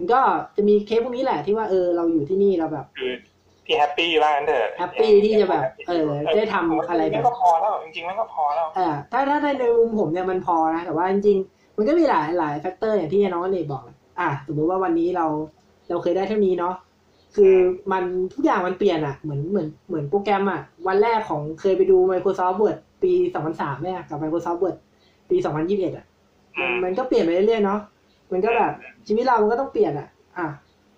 [0.00, 0.20] มันก็
[0.56, 3.12] จะมีเคสพวกนี้แหละที่ว่าเออเราอยู่ที่นี่เราแบบคือ
[3.64, 15.26] พี่ happy ว่างั้นเถอะ happy ที่จะแบบ เออ ได้ทำอะไรแบบมันก็พอแล้วจริงๆมันก็พอแล้วเออถ้าถ้าในมุมผมเนี่ยมันพอนะแต่ว่าจริงๆมันก็มีหลายหลาย factor อย่างที่น้องอเนกบอกแหละอะสมมุติว่าวันนี้เรา
[15.88, 16.74] เราเคยได้เท่านี้เนาะ
[17.36, 17.54] คือ
[17.92, 23.12] มันทุกอย่างมันเปลี่ยนอะเหมือนเหมือนเหมือนโปรแกรมอะวันแรกของเคยไปดู Microsoft Word ปี
[23.48, 24.76] 2003เนี่ยกับ Microsoft Word
[25.30, 26.06] ปี 2021อะ
[26.60, 27.80] มันมันก็เปลี่ยนไปเรื่อยๆเนาะ
[28.32, 28.72] มันก็แบบ
[29.06, 30.08] ชีวิตเรามันก็ต้องเปลี่ยนอะ
[30.38, 30.48] อะ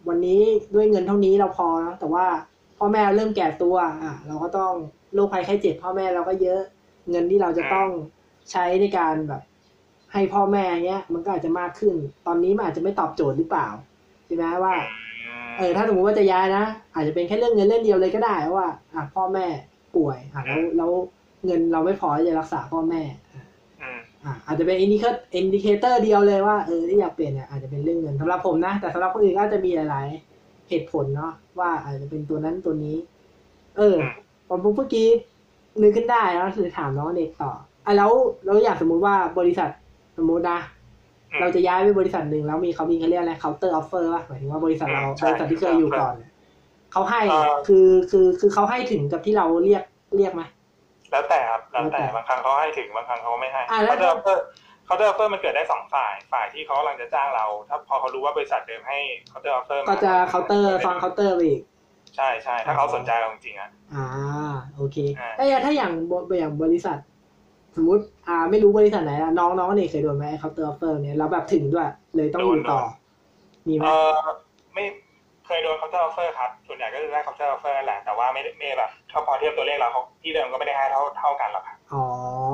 [0.09, 0.43] วันนี้
[0.74, 2.26] ด้วยเงินเท่านี้เราพอนะแต่ว่า
[2.78, 4.72] พ่อแม่เริ่มแก่ตัว อะ เราก็ต้อง
[5.14, 6.61] โรคภัยไข้เจ็บพ่อแม่เราก็เยอะ
[7.11, 7.89] เงินที่เราจะต้อง
[8.51, 9.43] ใช้ในการแบบ
[10.12, 11.95] ให้พ่อแม่เนี้ย มันก็อาจจะมากขึ้น
[12.26, 13.68] ตอนนี้มันอาจจะไม่ตอบโจทย์หรือเปล่า
[14.26, 14.74] ใช่ไหมว่า
[15.59, 16.64] เออถ้าสมมติว่าจะย้ายนะ
[16.95, 19.47] อาจจะเป็นแค่เรื่องเงินเรื่องเดียวเลยก็ได้ว่า อะพ่อแม่
[19.97, 20.91] ป่วยอะแล้วแล้ว
[21.47, 23.03] เงินเราไม่พอที่จะรักษาพ่อแม่
[24.25, 30.07] อะอืมอะอาจจะเป็น indicate indicator เดียวเลยว่าเออที่อยากเปลี่ยนเนี่ยอาจจะเป็นเรื่องเงินสำหรับผมนะ แต่สำหรับคนอื่นก็จะมีหลาย
[30.39, 32.97] ๆ เหตุผลเนาะว่าอาจจะเป็นตัวนั้นตัวนี้
[33.77, 33.97] เออ
[34.49, 35.09] ผมเมื่อกี้
[35.81, 37.53] นึกขึ้นได้แล้วคือถามน้องเนกต่อ
[37.87, 38.11] อะแล้ว
[38.47, 39.70] เราอยากสมมุติว่าบริษัท
[40.18, 40.59] สมมุตินะ
[41.31, 46.31] อืมเราจะย้ายไปบริษัทหนึ่งแล้วมีเขามีเขาเรียกอะไร counter offer ป่ะหมายถึงว่าบริษัทเราใช่บริษัทที่เคยอยู่ก่อนเนี่ย
[46.93, 49.83] เขาให้เอ่อคือคือคือเขาให้ถึงกับที่เราเรียก
[50.16, 50.43] เรียกไหม
[51.13, 58.99] แล้วแต่ครับแล้วแต่แล้วแต่บางครั้งเขาให้ถึงบางครั้งเขาไม่ให้อะแล้ว counter offer counter offer มันเกิดได้สองฝ่ายฝ่ายที่เขากำลังจะจ้างเรา ถ้าพอเขารู้ว่าบริษัทเดิมให้
[59.29, 61.63] counter offer ก็จะเคาน์เตอร์ฟั่งเคาน์เตอร์ไปอีก
[62.17, 64.07] ใช่ใช่ถ้าเขาสนใจเราจริงๆอะอ่า
[64.77, 66.99] โอเคอ่าถ้าอย่างถ้าอย่างบอย่างบริษัท
[67.77, 72.81] สมมุติอ่าไม่รู้บริษัทไหนอะน้องน้องนี่เคยโดนไหม counter offer เนี่ยแล้วแบบถึงด้วยเลยต้องอยู่ต่อ
[73.69, 74.13] มีไหมเออ
[74.75, 74.85] ไม่
[75.47, 82.05] เคยโดน counter offer ครับ ส่วนใหญ่ก็จะได้ counter offer นั่นแหละ แต่ว่าไม่ได้ไม่แบบถ้าพอเทียบตัวเลขเราเขาที่เดิมก็ไม่ได้ให้เท่าเท่ากันหรอกครับอ๋อ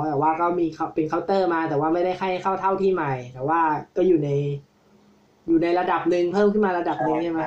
[0.06, 3.60] แต่ว่าก็มีเขาเป็นเคาน์เตอร์มา แต่ว่าไม่ได้ให้เข้าเท่าที่ใหม่ แต่ว่า
[3.96, 4.30] ก็อยู่ใน
[5.48, 7.42] อยู่ในระดับหนึ่งเพิ่มขึ้นมาระดับหนึ่งใช่ไหม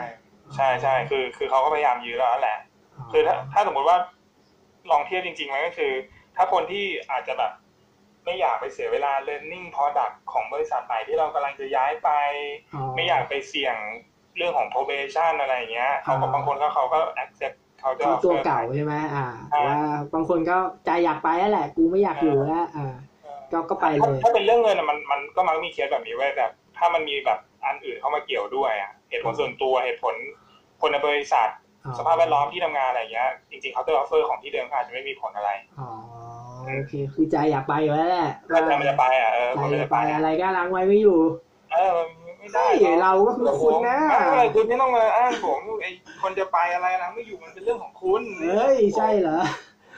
[0.55, 2.57] ใช่ใช่คือ คือเขาก็พยายามยื้อเราแล้วแหละ
[3.11, 3.97] คือถ้าถ้าสมมติว่า
[4.91, 5.91] ลองเทียบจริงๆมันก็คือ
[6.35, 7.51] ถ้าคนที่อาจจะแบบ
[8.25, 12.09] ไม่อยากไปเสียเวลา learning product ของบริษัทไหนที่เรากำลังจะย้ายไป
[12.95, 13.75] ไม่อยากไปเสี่ยง
[14.38, 19.77] เรื่องของ probation อะไรอย่างเงี้ยเขาก็บางคนก็เขาก็ accept เขาจะคือตัวเก่าใช่ไหมอ่าแต่ว่า
[20.13, 22.93] บางคนก็ใจอยากไปแล้วแหละ กูไม่อยากอยู่แล้วอ่า
[23.51, 26.45] ก็ก็ไปเลย ถ้าเป็นเรื่องเงินอะมันมันก็มักมีเคสแบบนี้ไว้ยแต่
[26.77, 30.15] ถ้ามันมีแบบอันอื่นเข้ามาเกี่ยวด้วยอะเหตุผลส่วนตัวเหตุผล
[30.82, 31.49] คนในบริษัท
[31.97, 35.89] สภาพแวดล้อมที่ทำงานอะไรเงี้ย จริงๆเขาจะออฟเฟอร์ของที่เดิมอาจจะไม่มีผลอะไรอ๋อ
[36.75, 41.19] โอเคคือใจอยากไปอยู่แล้วแหละถ้าใจมันจะไปอะเออใจคนมันจะจะไปไปอะไรก็รั้งไว้ไม่อยู่
[41.73, 42.07] เออมัน
[42.41, 43.97] ไม่ได้เฮ้ยเราก็คือคุณนะ
[44.31, 45.89] ไม่คุณไม่ต้องมาอ้างผมไอ้
[46.21, 49.39] คนจะไปอะไรนะไม่อยู่มันเป็นเรื่องของคุณเฮ้ยใช่เหรอ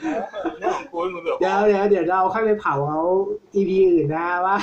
[0.02, 0.22] เออ
[0.58, 3.02] เรื่องของคุณคุณเดือดเดี๋ยวเดี๋ยวเดี๋ยวเราค่อยไปเผาเขา
[3.54, 4.56] EP อื่นนะว่า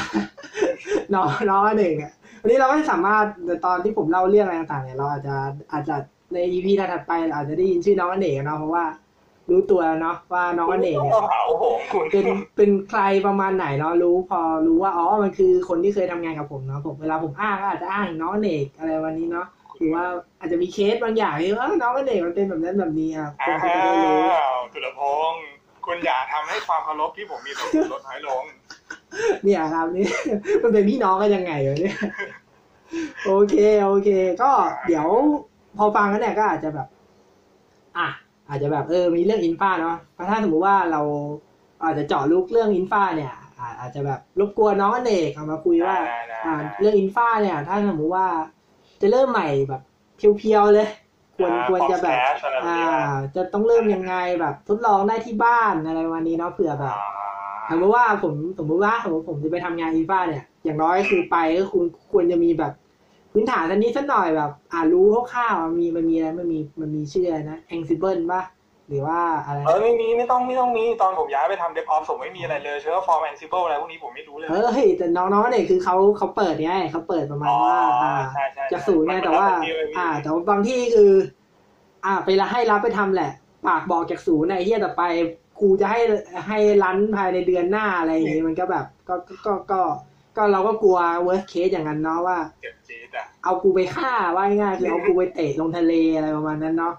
[1.13, 5.35] น้องน้องอันหนึ่งเนี่ยวันนี้เราก็สามารถในตอนที่ผมเล่าเรื่องอะไรต่างๆเนี่ยเราอาจจะ
[5.71, 5.95] อาจจะ
[6.33, 8.83] ใน EP ถัดๆไปเราอาจจะได้ยินชื่อน้องอันเอกเนาะเพราะว่า
[9.51, 12.25] รู้ตัวแล้วเนาะว่าน้องอันเอกเนี่ยต้องเผาผมคุณเป็น
[12.57, 19.47] เป็นใครประมาณไหนเนาะรู้พอรู้ว่าอ๋อมันคือคนที่เคยทำงานกับผมเนาะผมเวลาผมอ้างก็อาจจะอ้างน้องอเนกอะไรวันนี้เนาะ
[19.77, 20.03] หรือว่า
[20.39, 24.33] อาจจะมีเคสบางอย่างที่เออน้องอเนกมันเป็นแบบนั้นแบบนี้อะคอ้านก็จะได้รู้ว
[24.73, 25.45] ตุลพงศ์
[25.85, 28.43] คุณอย่าทำให้ความเคารพที่ผมมีต่อคุณลดน้อยลง
[29.43, 30.07] เนี่ยครับนี่
[30.63, 31.97] มันเป็นพี่น้องกันยังไงวะเนี่ย
[33.27, 34.09] โอเคโอเค
[34.41, 34.51] ก็
[34.87, 35.07] เดี๋ยว
[35.77, 36.87] พอฟังกันเนี่ยก็อาจจะแบบ
[37.97, 38.07] อะ
[38.51, 41.01] อาจจะแบบเออมีเรื่องอินฟ้าเนาะเพราะถ้าสมมติว่าเรา
[41.83, 48.25] อาจจะเจาะลึกเรื่องอินฟ้าเนี่ยอาอาจจะแบบรบกวนน้องอเนกเอามาคุยว่าได้ได้อ่าได้เรื่องอินฟ้าเนี่ย ถ้าสมมติว่า
[49.01, 49.81] จะเริ่มใหม่แบบ
[50.17, 50.87] pure ๆเลย
[51.37, 53.03] ควรอ่าควรจะแบบ Podcast อะไรแบบอ่านี้นะ
[53.35, 56.95] จะต้องเริ่มยังไงแบบทดลองได้ที่บ้านอะไรวันนี้เนาะเผื่อแบบ
[57.69, 62.71] สมมติว่าผมสมมติว่าสมมติผมจะไปทำงาน infra เนี่ย อย่างน้อยคือไปก็คุณควรจะมีแบบ
[63.33, 68.43] พื้นฐานอันนี้สักหน่อยแบบ อ่ารู้คร่าวๆมีมันมีอะไรมันมีมันมีชื่ออะไรนะ Ansible ป่ะ
[68.89, 81.11] หรือว่าอะไรเออไม่มีไม่ต้องไม่ต้องมีตอนผมย้ายไปทำ DevOps ผมไม่มีอะไรเลย Terraform Ansible อะไรพวกนี้ผมไม่รู้เลยเออเฮ้ยแต่น้องๆเนี่ยคือเขาเขาเปิดไงเขาเปิดประมาณว่าอ่าใช่ใช่จากศูนย์ไงแต่ว่ามันเป็นอ่า แต่ว่าบางที่คือ
[82.05, 83.31] อ่า ไปละให้รับไปทำแหละ
[83.67, 85.03] ปากบอกจากศูนย์ไอ้เหี้ยแต่ไป
[85.61, 85.99] กูจะให้
[86.47, 89.15] ให้รันภายในเดือนหน้าอะไรอย่างงี้มันก็แบบ ก็
[89.45, 89.81] ก็ก็
[90.37, 96.93] ก็ก็เราก็กลัว worst case อย่างนั้นเนาะว่าเจ็บจี๊ดอะเอากูไปฆ่าว่าง่ายๆคือเอากูไปเตะลงทะเลอะไรประมาณนั้นเนาะ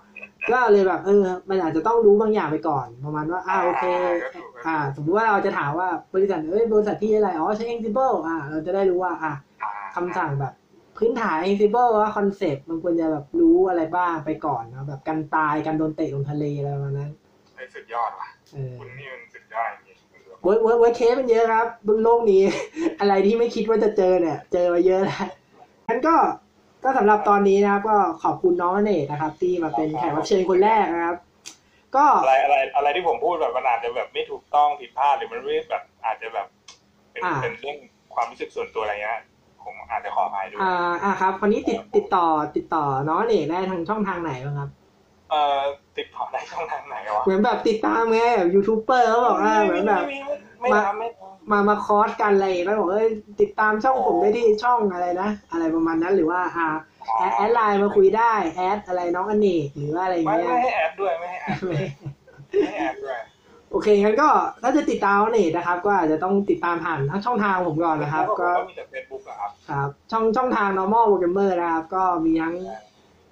[0.50, 3.84] ก็เลยแบบเออ มันอาจจะต้องรู้บางอย่างไปก่อนประมาณว่าอ่าโอเค
[4.66, 9.32] อ่า สมมติว่าเราจะถามว่าบริษัทเอ้ยบริษัทที่อะไรอ๋อใช้ Ansible อ่า เราจะได้รู้ว่า อ่า
[9.94, 10.52] คำสั่งแบบ
[10.98, 17.10] พื้นฐาน Ansible ว่า concept มันควรจะแบบรู้อะไรบ้างไปก่อนเนอะแบบกันตายกันโดนเตะลงทะเลอะไรประมาณนั้น
[17.56, 19.31] ไอ้สุดยอดว่ะเออคุณนี่มันสุดยอดจริง
[20.42, 22.42] work work work เคสมันเยอะครับบนโลกนี้
[23.00, 25.26] อะไรที่ไม่คิดว่าจะเจอเนี่ย เจอมาเยอะแล้ว
[25.88, 26.14] งั้นก็
[26.84, 31.16] ก็สำหรับตอนนี้นะครับ ก็ขอบคุณน้องอเนกนะครับ ที่มาเป็นแขกรับเชิญคนแรกนะครับ
[31.96, 36.46] ก็อะไรอะไรอะไรที่ผมพูดแบบมันอาจจะแบบไม่ถูกต้องผิดพลาดหรือมันไม่แบบอาจจะแบบ
[37.12, 37.78] เป็นอ่าเป็นเรื่อง
[38.14, 39.20] ความรู้สึกส่วนตัวอะไรเงี้ย
[39.64, 42.26] ผมอาจจะขออภัยด้วยอ่าอ่าครับคนนี้ติดติดต่อ
[42.56, 44.70] ติดต่อน้องอเนกได้ทางช่องทางไหนบ้างครับ
[45.32, 45.60] เอ่อ
[45.98, 50.18] ติดต่อได้ช่องทางไหนวะเหมือนแบบติดตามไงแบบยูทูบเบอร์เขาบอกว่าเหมือนแบบไม่
[50.60, 53.08] ไม่ไม่ทำไม่ทำมามาคอร์สกันอะไรแล้วบอกเอ้ย
[53.40, 56.68] ติดตามช่องผมได้ที่ช่องอะไรนะอะไรประมาณนั้นหรือว่าอ่า
[57.16, 61.76] add add LINE มาคุยได้ add อะไรน้องอเนกหรือว่าอะไรอย่างไม่เงี้ยไม่ให้แอดด้วยไม่ให้ add ด้วย
[62.50, 63.18] ไม่ให้ add ด้วย
[63.70, 64.28] โอเคงั้นก็
[64.62, 72.54] ถ้าจะติดตามอเนกนะครับ ก็อาจจะต้องติดตามผ่านทั้งช่องทางผมก่อนนะครับแล้วก็ก็มีแต่เฟซบุ๊กอะครับครับช่องช่องทาง normal gamer นะครับ ก็มีทั้ง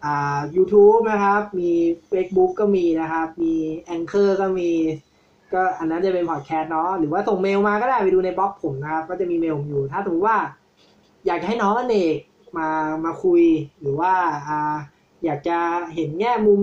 [0.04, 1.70] อ่า YouTube นะครับ มี
[2.10, 3.54] Facebook ก็มีนะครับ มี
[3.94, 4.70] Anchor ก็มี
[5.52, 10.38] ก็อันนั้นจะเป็นพอดแคสต์เนาะหรือว่าส่งเมลมาก็ได้ไปดูในบล็อกผมนะครับ ก็จะมีเมลผมอยู่ ถ้าสมมติว่า
[11.26, 12.16] อยากจะให้น้องอเนก
[12.58, 12.68] มา
[13.04, 13.42] มาคุย
[13.80, 14.12] หรือว่า
[14.46, 14.76] อ่า
[15.24, 15.58] อยากจะ
[15.94, 16.60] เห็นแง่มุม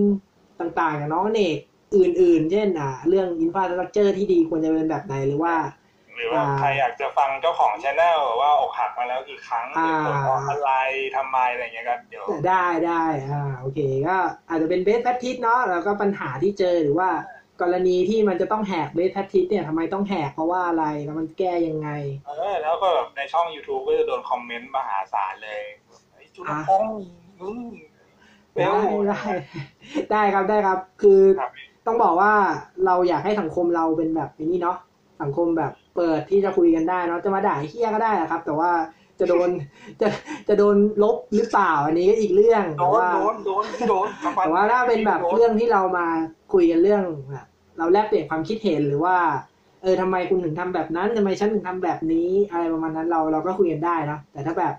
[0.60, 1.56] ต่างๆอย่างน้องอเนก
[1.96, 5.54] อื่น ๆ เช่นอ่าเรื่อง infrastructure ที่ดีควรจะเป็นแบบไหนหรือว่า
[6.18, 10.72] หรือว่าอ่าใครอยากจะฟังเจ้าของ channel ว่าอกหักมาแล้วกี่ครั้งอ่าเหตุผลเพราะอะไร
[11.16, 14.16] ทำไมอะไรอย่างเงี้ยก็เดี๋ยวได้ได้อ่าโอเค ก็
[14.48, 17.10] อาจจะเป็น best practice เนาะแล้วก็ปัญหาที่เจอหรือว่า
[17.62, 21.88] กรณีที่มันจะต้องแหก best practice เนี่ยทำไมต้องแหกเพราะว่าอะไรแล้วมันแก้ยังไง
[22.26, 25.62] เออ แล้วก็แบบในช่อง YouTube ก็จะโดนคอมเมนต์มหาศาลเลย
[26.14, 26.92] ไอ้จุลพงษ์
[27.40, 27.66] อืม
[28.52, 29.22] เบได้ลได้
[30.12, 31.50] ได้ครับได้ครับ คือครับ
[31.86, 32.32] ต้องบอกว่า
[32.86, 34.76] เราอยากให้สังคมเราเป็นแบบนี้เนาะ
[35.22, 38.70] สังคมแบบ เปิดที่จะคุยกันได้เนาะจะมาด่าไอ้เฮี้ยก็ได้อะครับ แต่ว่า
[39.20, 39.48] จะโดน
[40.00, 40.08] จะ
[40.48, 46.06] จะโดนลบหรือเปล่าอันนี้ก็อีกเรื่องโดแต่นว่าโดนโดนโดนสักนแต่ว่าถ้าเป็นแบบโดเรื่องที่เรามา
[46.52, 47.46] คุยกันเรื่องแบบ
[47.78, 49.16] เราแลกเปลี่ยนความคิดเห็นหรือว่า
[49.82, 54.74] เออทำไมคุณถึงทำแบบนั้นทำไมฉันถึงทำแบบนี้ อะไรประมาณนั้นเราเราก็คุยกันได้เนอะแต่ถ้าแบบ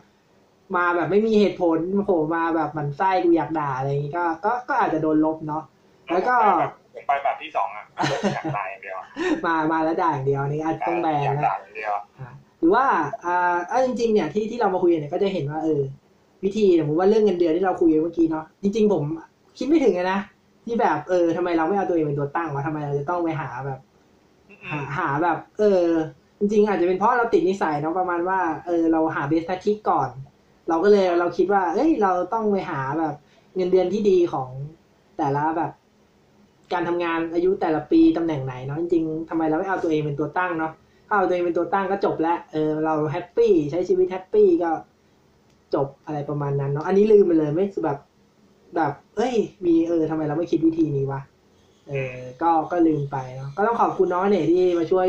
[0.76, 5.64] มาแบบไม่มีเหตุผลโผล่มาแบบหมันไส้กูอยากด่าอะไรอย่างงี้ก็ก็ก็อาจจะโดนลบเนาะ
[6.12, 7.86] แล้วก็แบบโห ผมไปแบบที่สองอะ
[8.34, 9.08] อยากตายอย่างเดียวอะ
[9.46, 12.30] มามาแล้วด่าอย่างเดียวนี่อาจต้องแบนอยากนะด่าอย่างเดียวอ่า
[12.60, 12.86] หรือว่า
[13.26, 15.82] อ่าเอ้าจริง ๆ เนี่ยที่ที่เรามาคุยกันเนี่ยก็จะเห็นว่าเออ
[16.44, 19.04] วิธีสมมติว่าเรื่องเงินเดือนที่เราคุยกันเมื่อกี้เนาะจริง ๆ ผม
[19.58, 20.20] คิดไม่ถึงเลยนะ
[20.66, 23.80] ที่แบบเออทำไมเราไม่เอาตัวเองเป็นตัวตั้งวะทำไมเราจะต้องไปหาแบบ
[24.72, 25.86] หาหาแบบ เออ
[26.40, 30.10] จริง ๆ อาจจะเป็นเพราะเราติดนิสัยเนาะประมาณว่าเออเราหา best practice ก่อน
[30.70, 33.16] เราก็เลยเราคิดว่า เอ้ย เราต้องไปหาแบบ
[33.56, 34.50] เงินเดือนที่ดีของ
[35.18, 35.72] แต่ละแบบ
[36.74, 40.72] การทำงานอายุแต่ละปีตำแหน่งไหนเนาะจริงๆทำไมเราไม่เอาตัวเองเป็นตัวตั้งเนาะ
[41.08, 44.72] ถ้าเอาตัวเองเป็นตัวตั้งก็จบแล้วเออเรา happy ใช้ชีวิต happy ก็
[45.76, 48.00] จบอะไรประมาณนั้นเนาะอันนี้ลืมไปเลยไม่คือแบบ
[48.76, 49.34] แบบเอ้ย
[49.66, 51.22] มีเออทำไมเราไม่คิดวิธีนี้วะ
[51.90, 55.08] เออก็ก็ลืมไปเนาะก็ต้องขอบคุณน้องเนยที่มาช่วย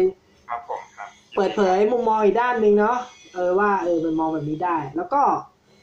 [0.49, 2.97] ครับผมครับ เปิดเผยมุมมองอีกด้านหนึ่งเนาะ
[3.35, 5.23] เออว่าเออมันมองแบบนี้ได้ แล้วก็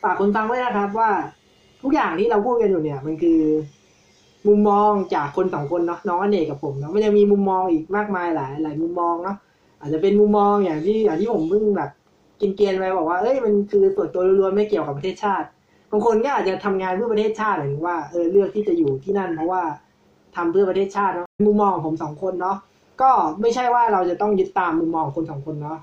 [0.03, 1.09] ฝากคนฟังไว้นะครับว่า
[1.81, 3.41] ทุกอย่างที่เราพูดกันอยู่เนี่ย มันคือ
[4.47, 9.37] มุมมองจากคนสองคนเนาะน้องอเนกกับผมเนาะมันจะมีมุมมองอีกมากมายหลายหลายมุมมองเนาะ
[9.79, 11.89] อาจจะเป็นมุมมองอย่างที่อย่างที่ผมเพิ่งแบบ
[12.41, 15.47] กินเกียนไปบอกว่าเอ้ยมันคือส่วนตัวล้วนไม่เกี่ยวกับประเทศชาติ
[15.91, 19.61] บางคนก็อาจจะทำงานเพื่อประเทศชาติหรือว่าเออเลือกที่จะอยู่ที่นั่นเพราะว่า
[20.35, 22.57] ทำเพื่อประเทศชาติเนาะมุมมองของผมสองคนเนาะ
[23.01, 25.79] ก็ไม่ใช่ว่าเราจะต้องยึดตามมุมมองคนสองคนเนาะ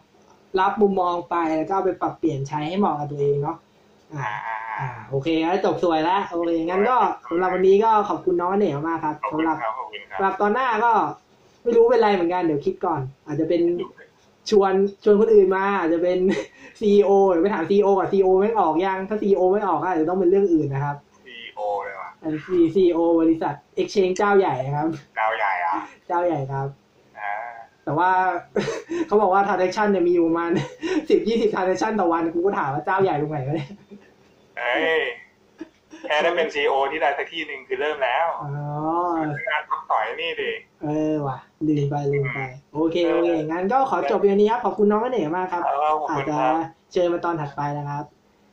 [0.61, 3.57] รับมุมมองไปแล้วก็ไปปรับเปลี่ยนใช้ให้เหมาะกับตัวเองเนาะ
[4.19, 6.97] อ่าอ่าอ่าโอเคงั้นจบสวยแล้วโอเคงั้นก็
[7.31, 10.93] สำหรับวันนี้ก็ขอบคุณน้องเหนียวมากครับขอบคุสำณหรับครับขอบคุณครัสำหรับตอนหน้าก็
[11.63, 13.63] ไม่รู้เป็นไรเหมือนกันเดี๋ยวคิดก่อน อาจจะเป็น
[14.51, 14.73] ชวน
[15.05, 16.19] ชวนคนอื่นมาอาจจะเป็น
[16.81, 20.97] ซีอหรือไปถามซีอกับซีอไม่ออกยังถ้าซีอไม่ออกก็อาจจะต้องเป็นเรื่องอื่นนะครับ
[21.27, 24.89] ซีโอเลยว่ะอันซีซีอบริษัท Exchange เจ้าใหญ่นะครับ
[25.19, 26.67] ดาวใหญ่อะเจ้าใหญ่ครับ
[27.19, 27.33] อ่า
[27.85, 28.11] แต่ว่า
[29.07, 30.51] เขาบอกว่า transaction เนี่ยมีอยู่ประมาณ
[31.09, 33.71] สิบยี่สิบ transaction ต่อวันกูก็ถามว่าเจ้าใหญ่ตรงไหนวะเนี่ย
[34.57, 34.63] เอ้
[35.01, 35.03] ย
[36.05, 38.45] แค่ได้เป็นซีโอที่ใดสักที่หนึ่งคือเริ่มแล้วอ๋อ
[39.49, 40.89] งานพักต่อยนี่ดิเออ
[41.27, 41.37] ว่ะ
[41.67, 42.39] ลืมไปลืมไป
[42.71, 45.69] โอเคโอเคงั้นก็ขอจบเพียงนี้ครับขอบคุณน้องกันเหน่มากครับเออ
[46.01, 48.05] ขอบอาจคุณจะครับเชิญมาตอนถัดไปนะครับ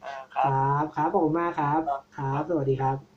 [0.01, 1.79] อ่าคครับรับครับขอบคุณมากครับ
[2.11, 3.10] ครับ สวัสดีครับ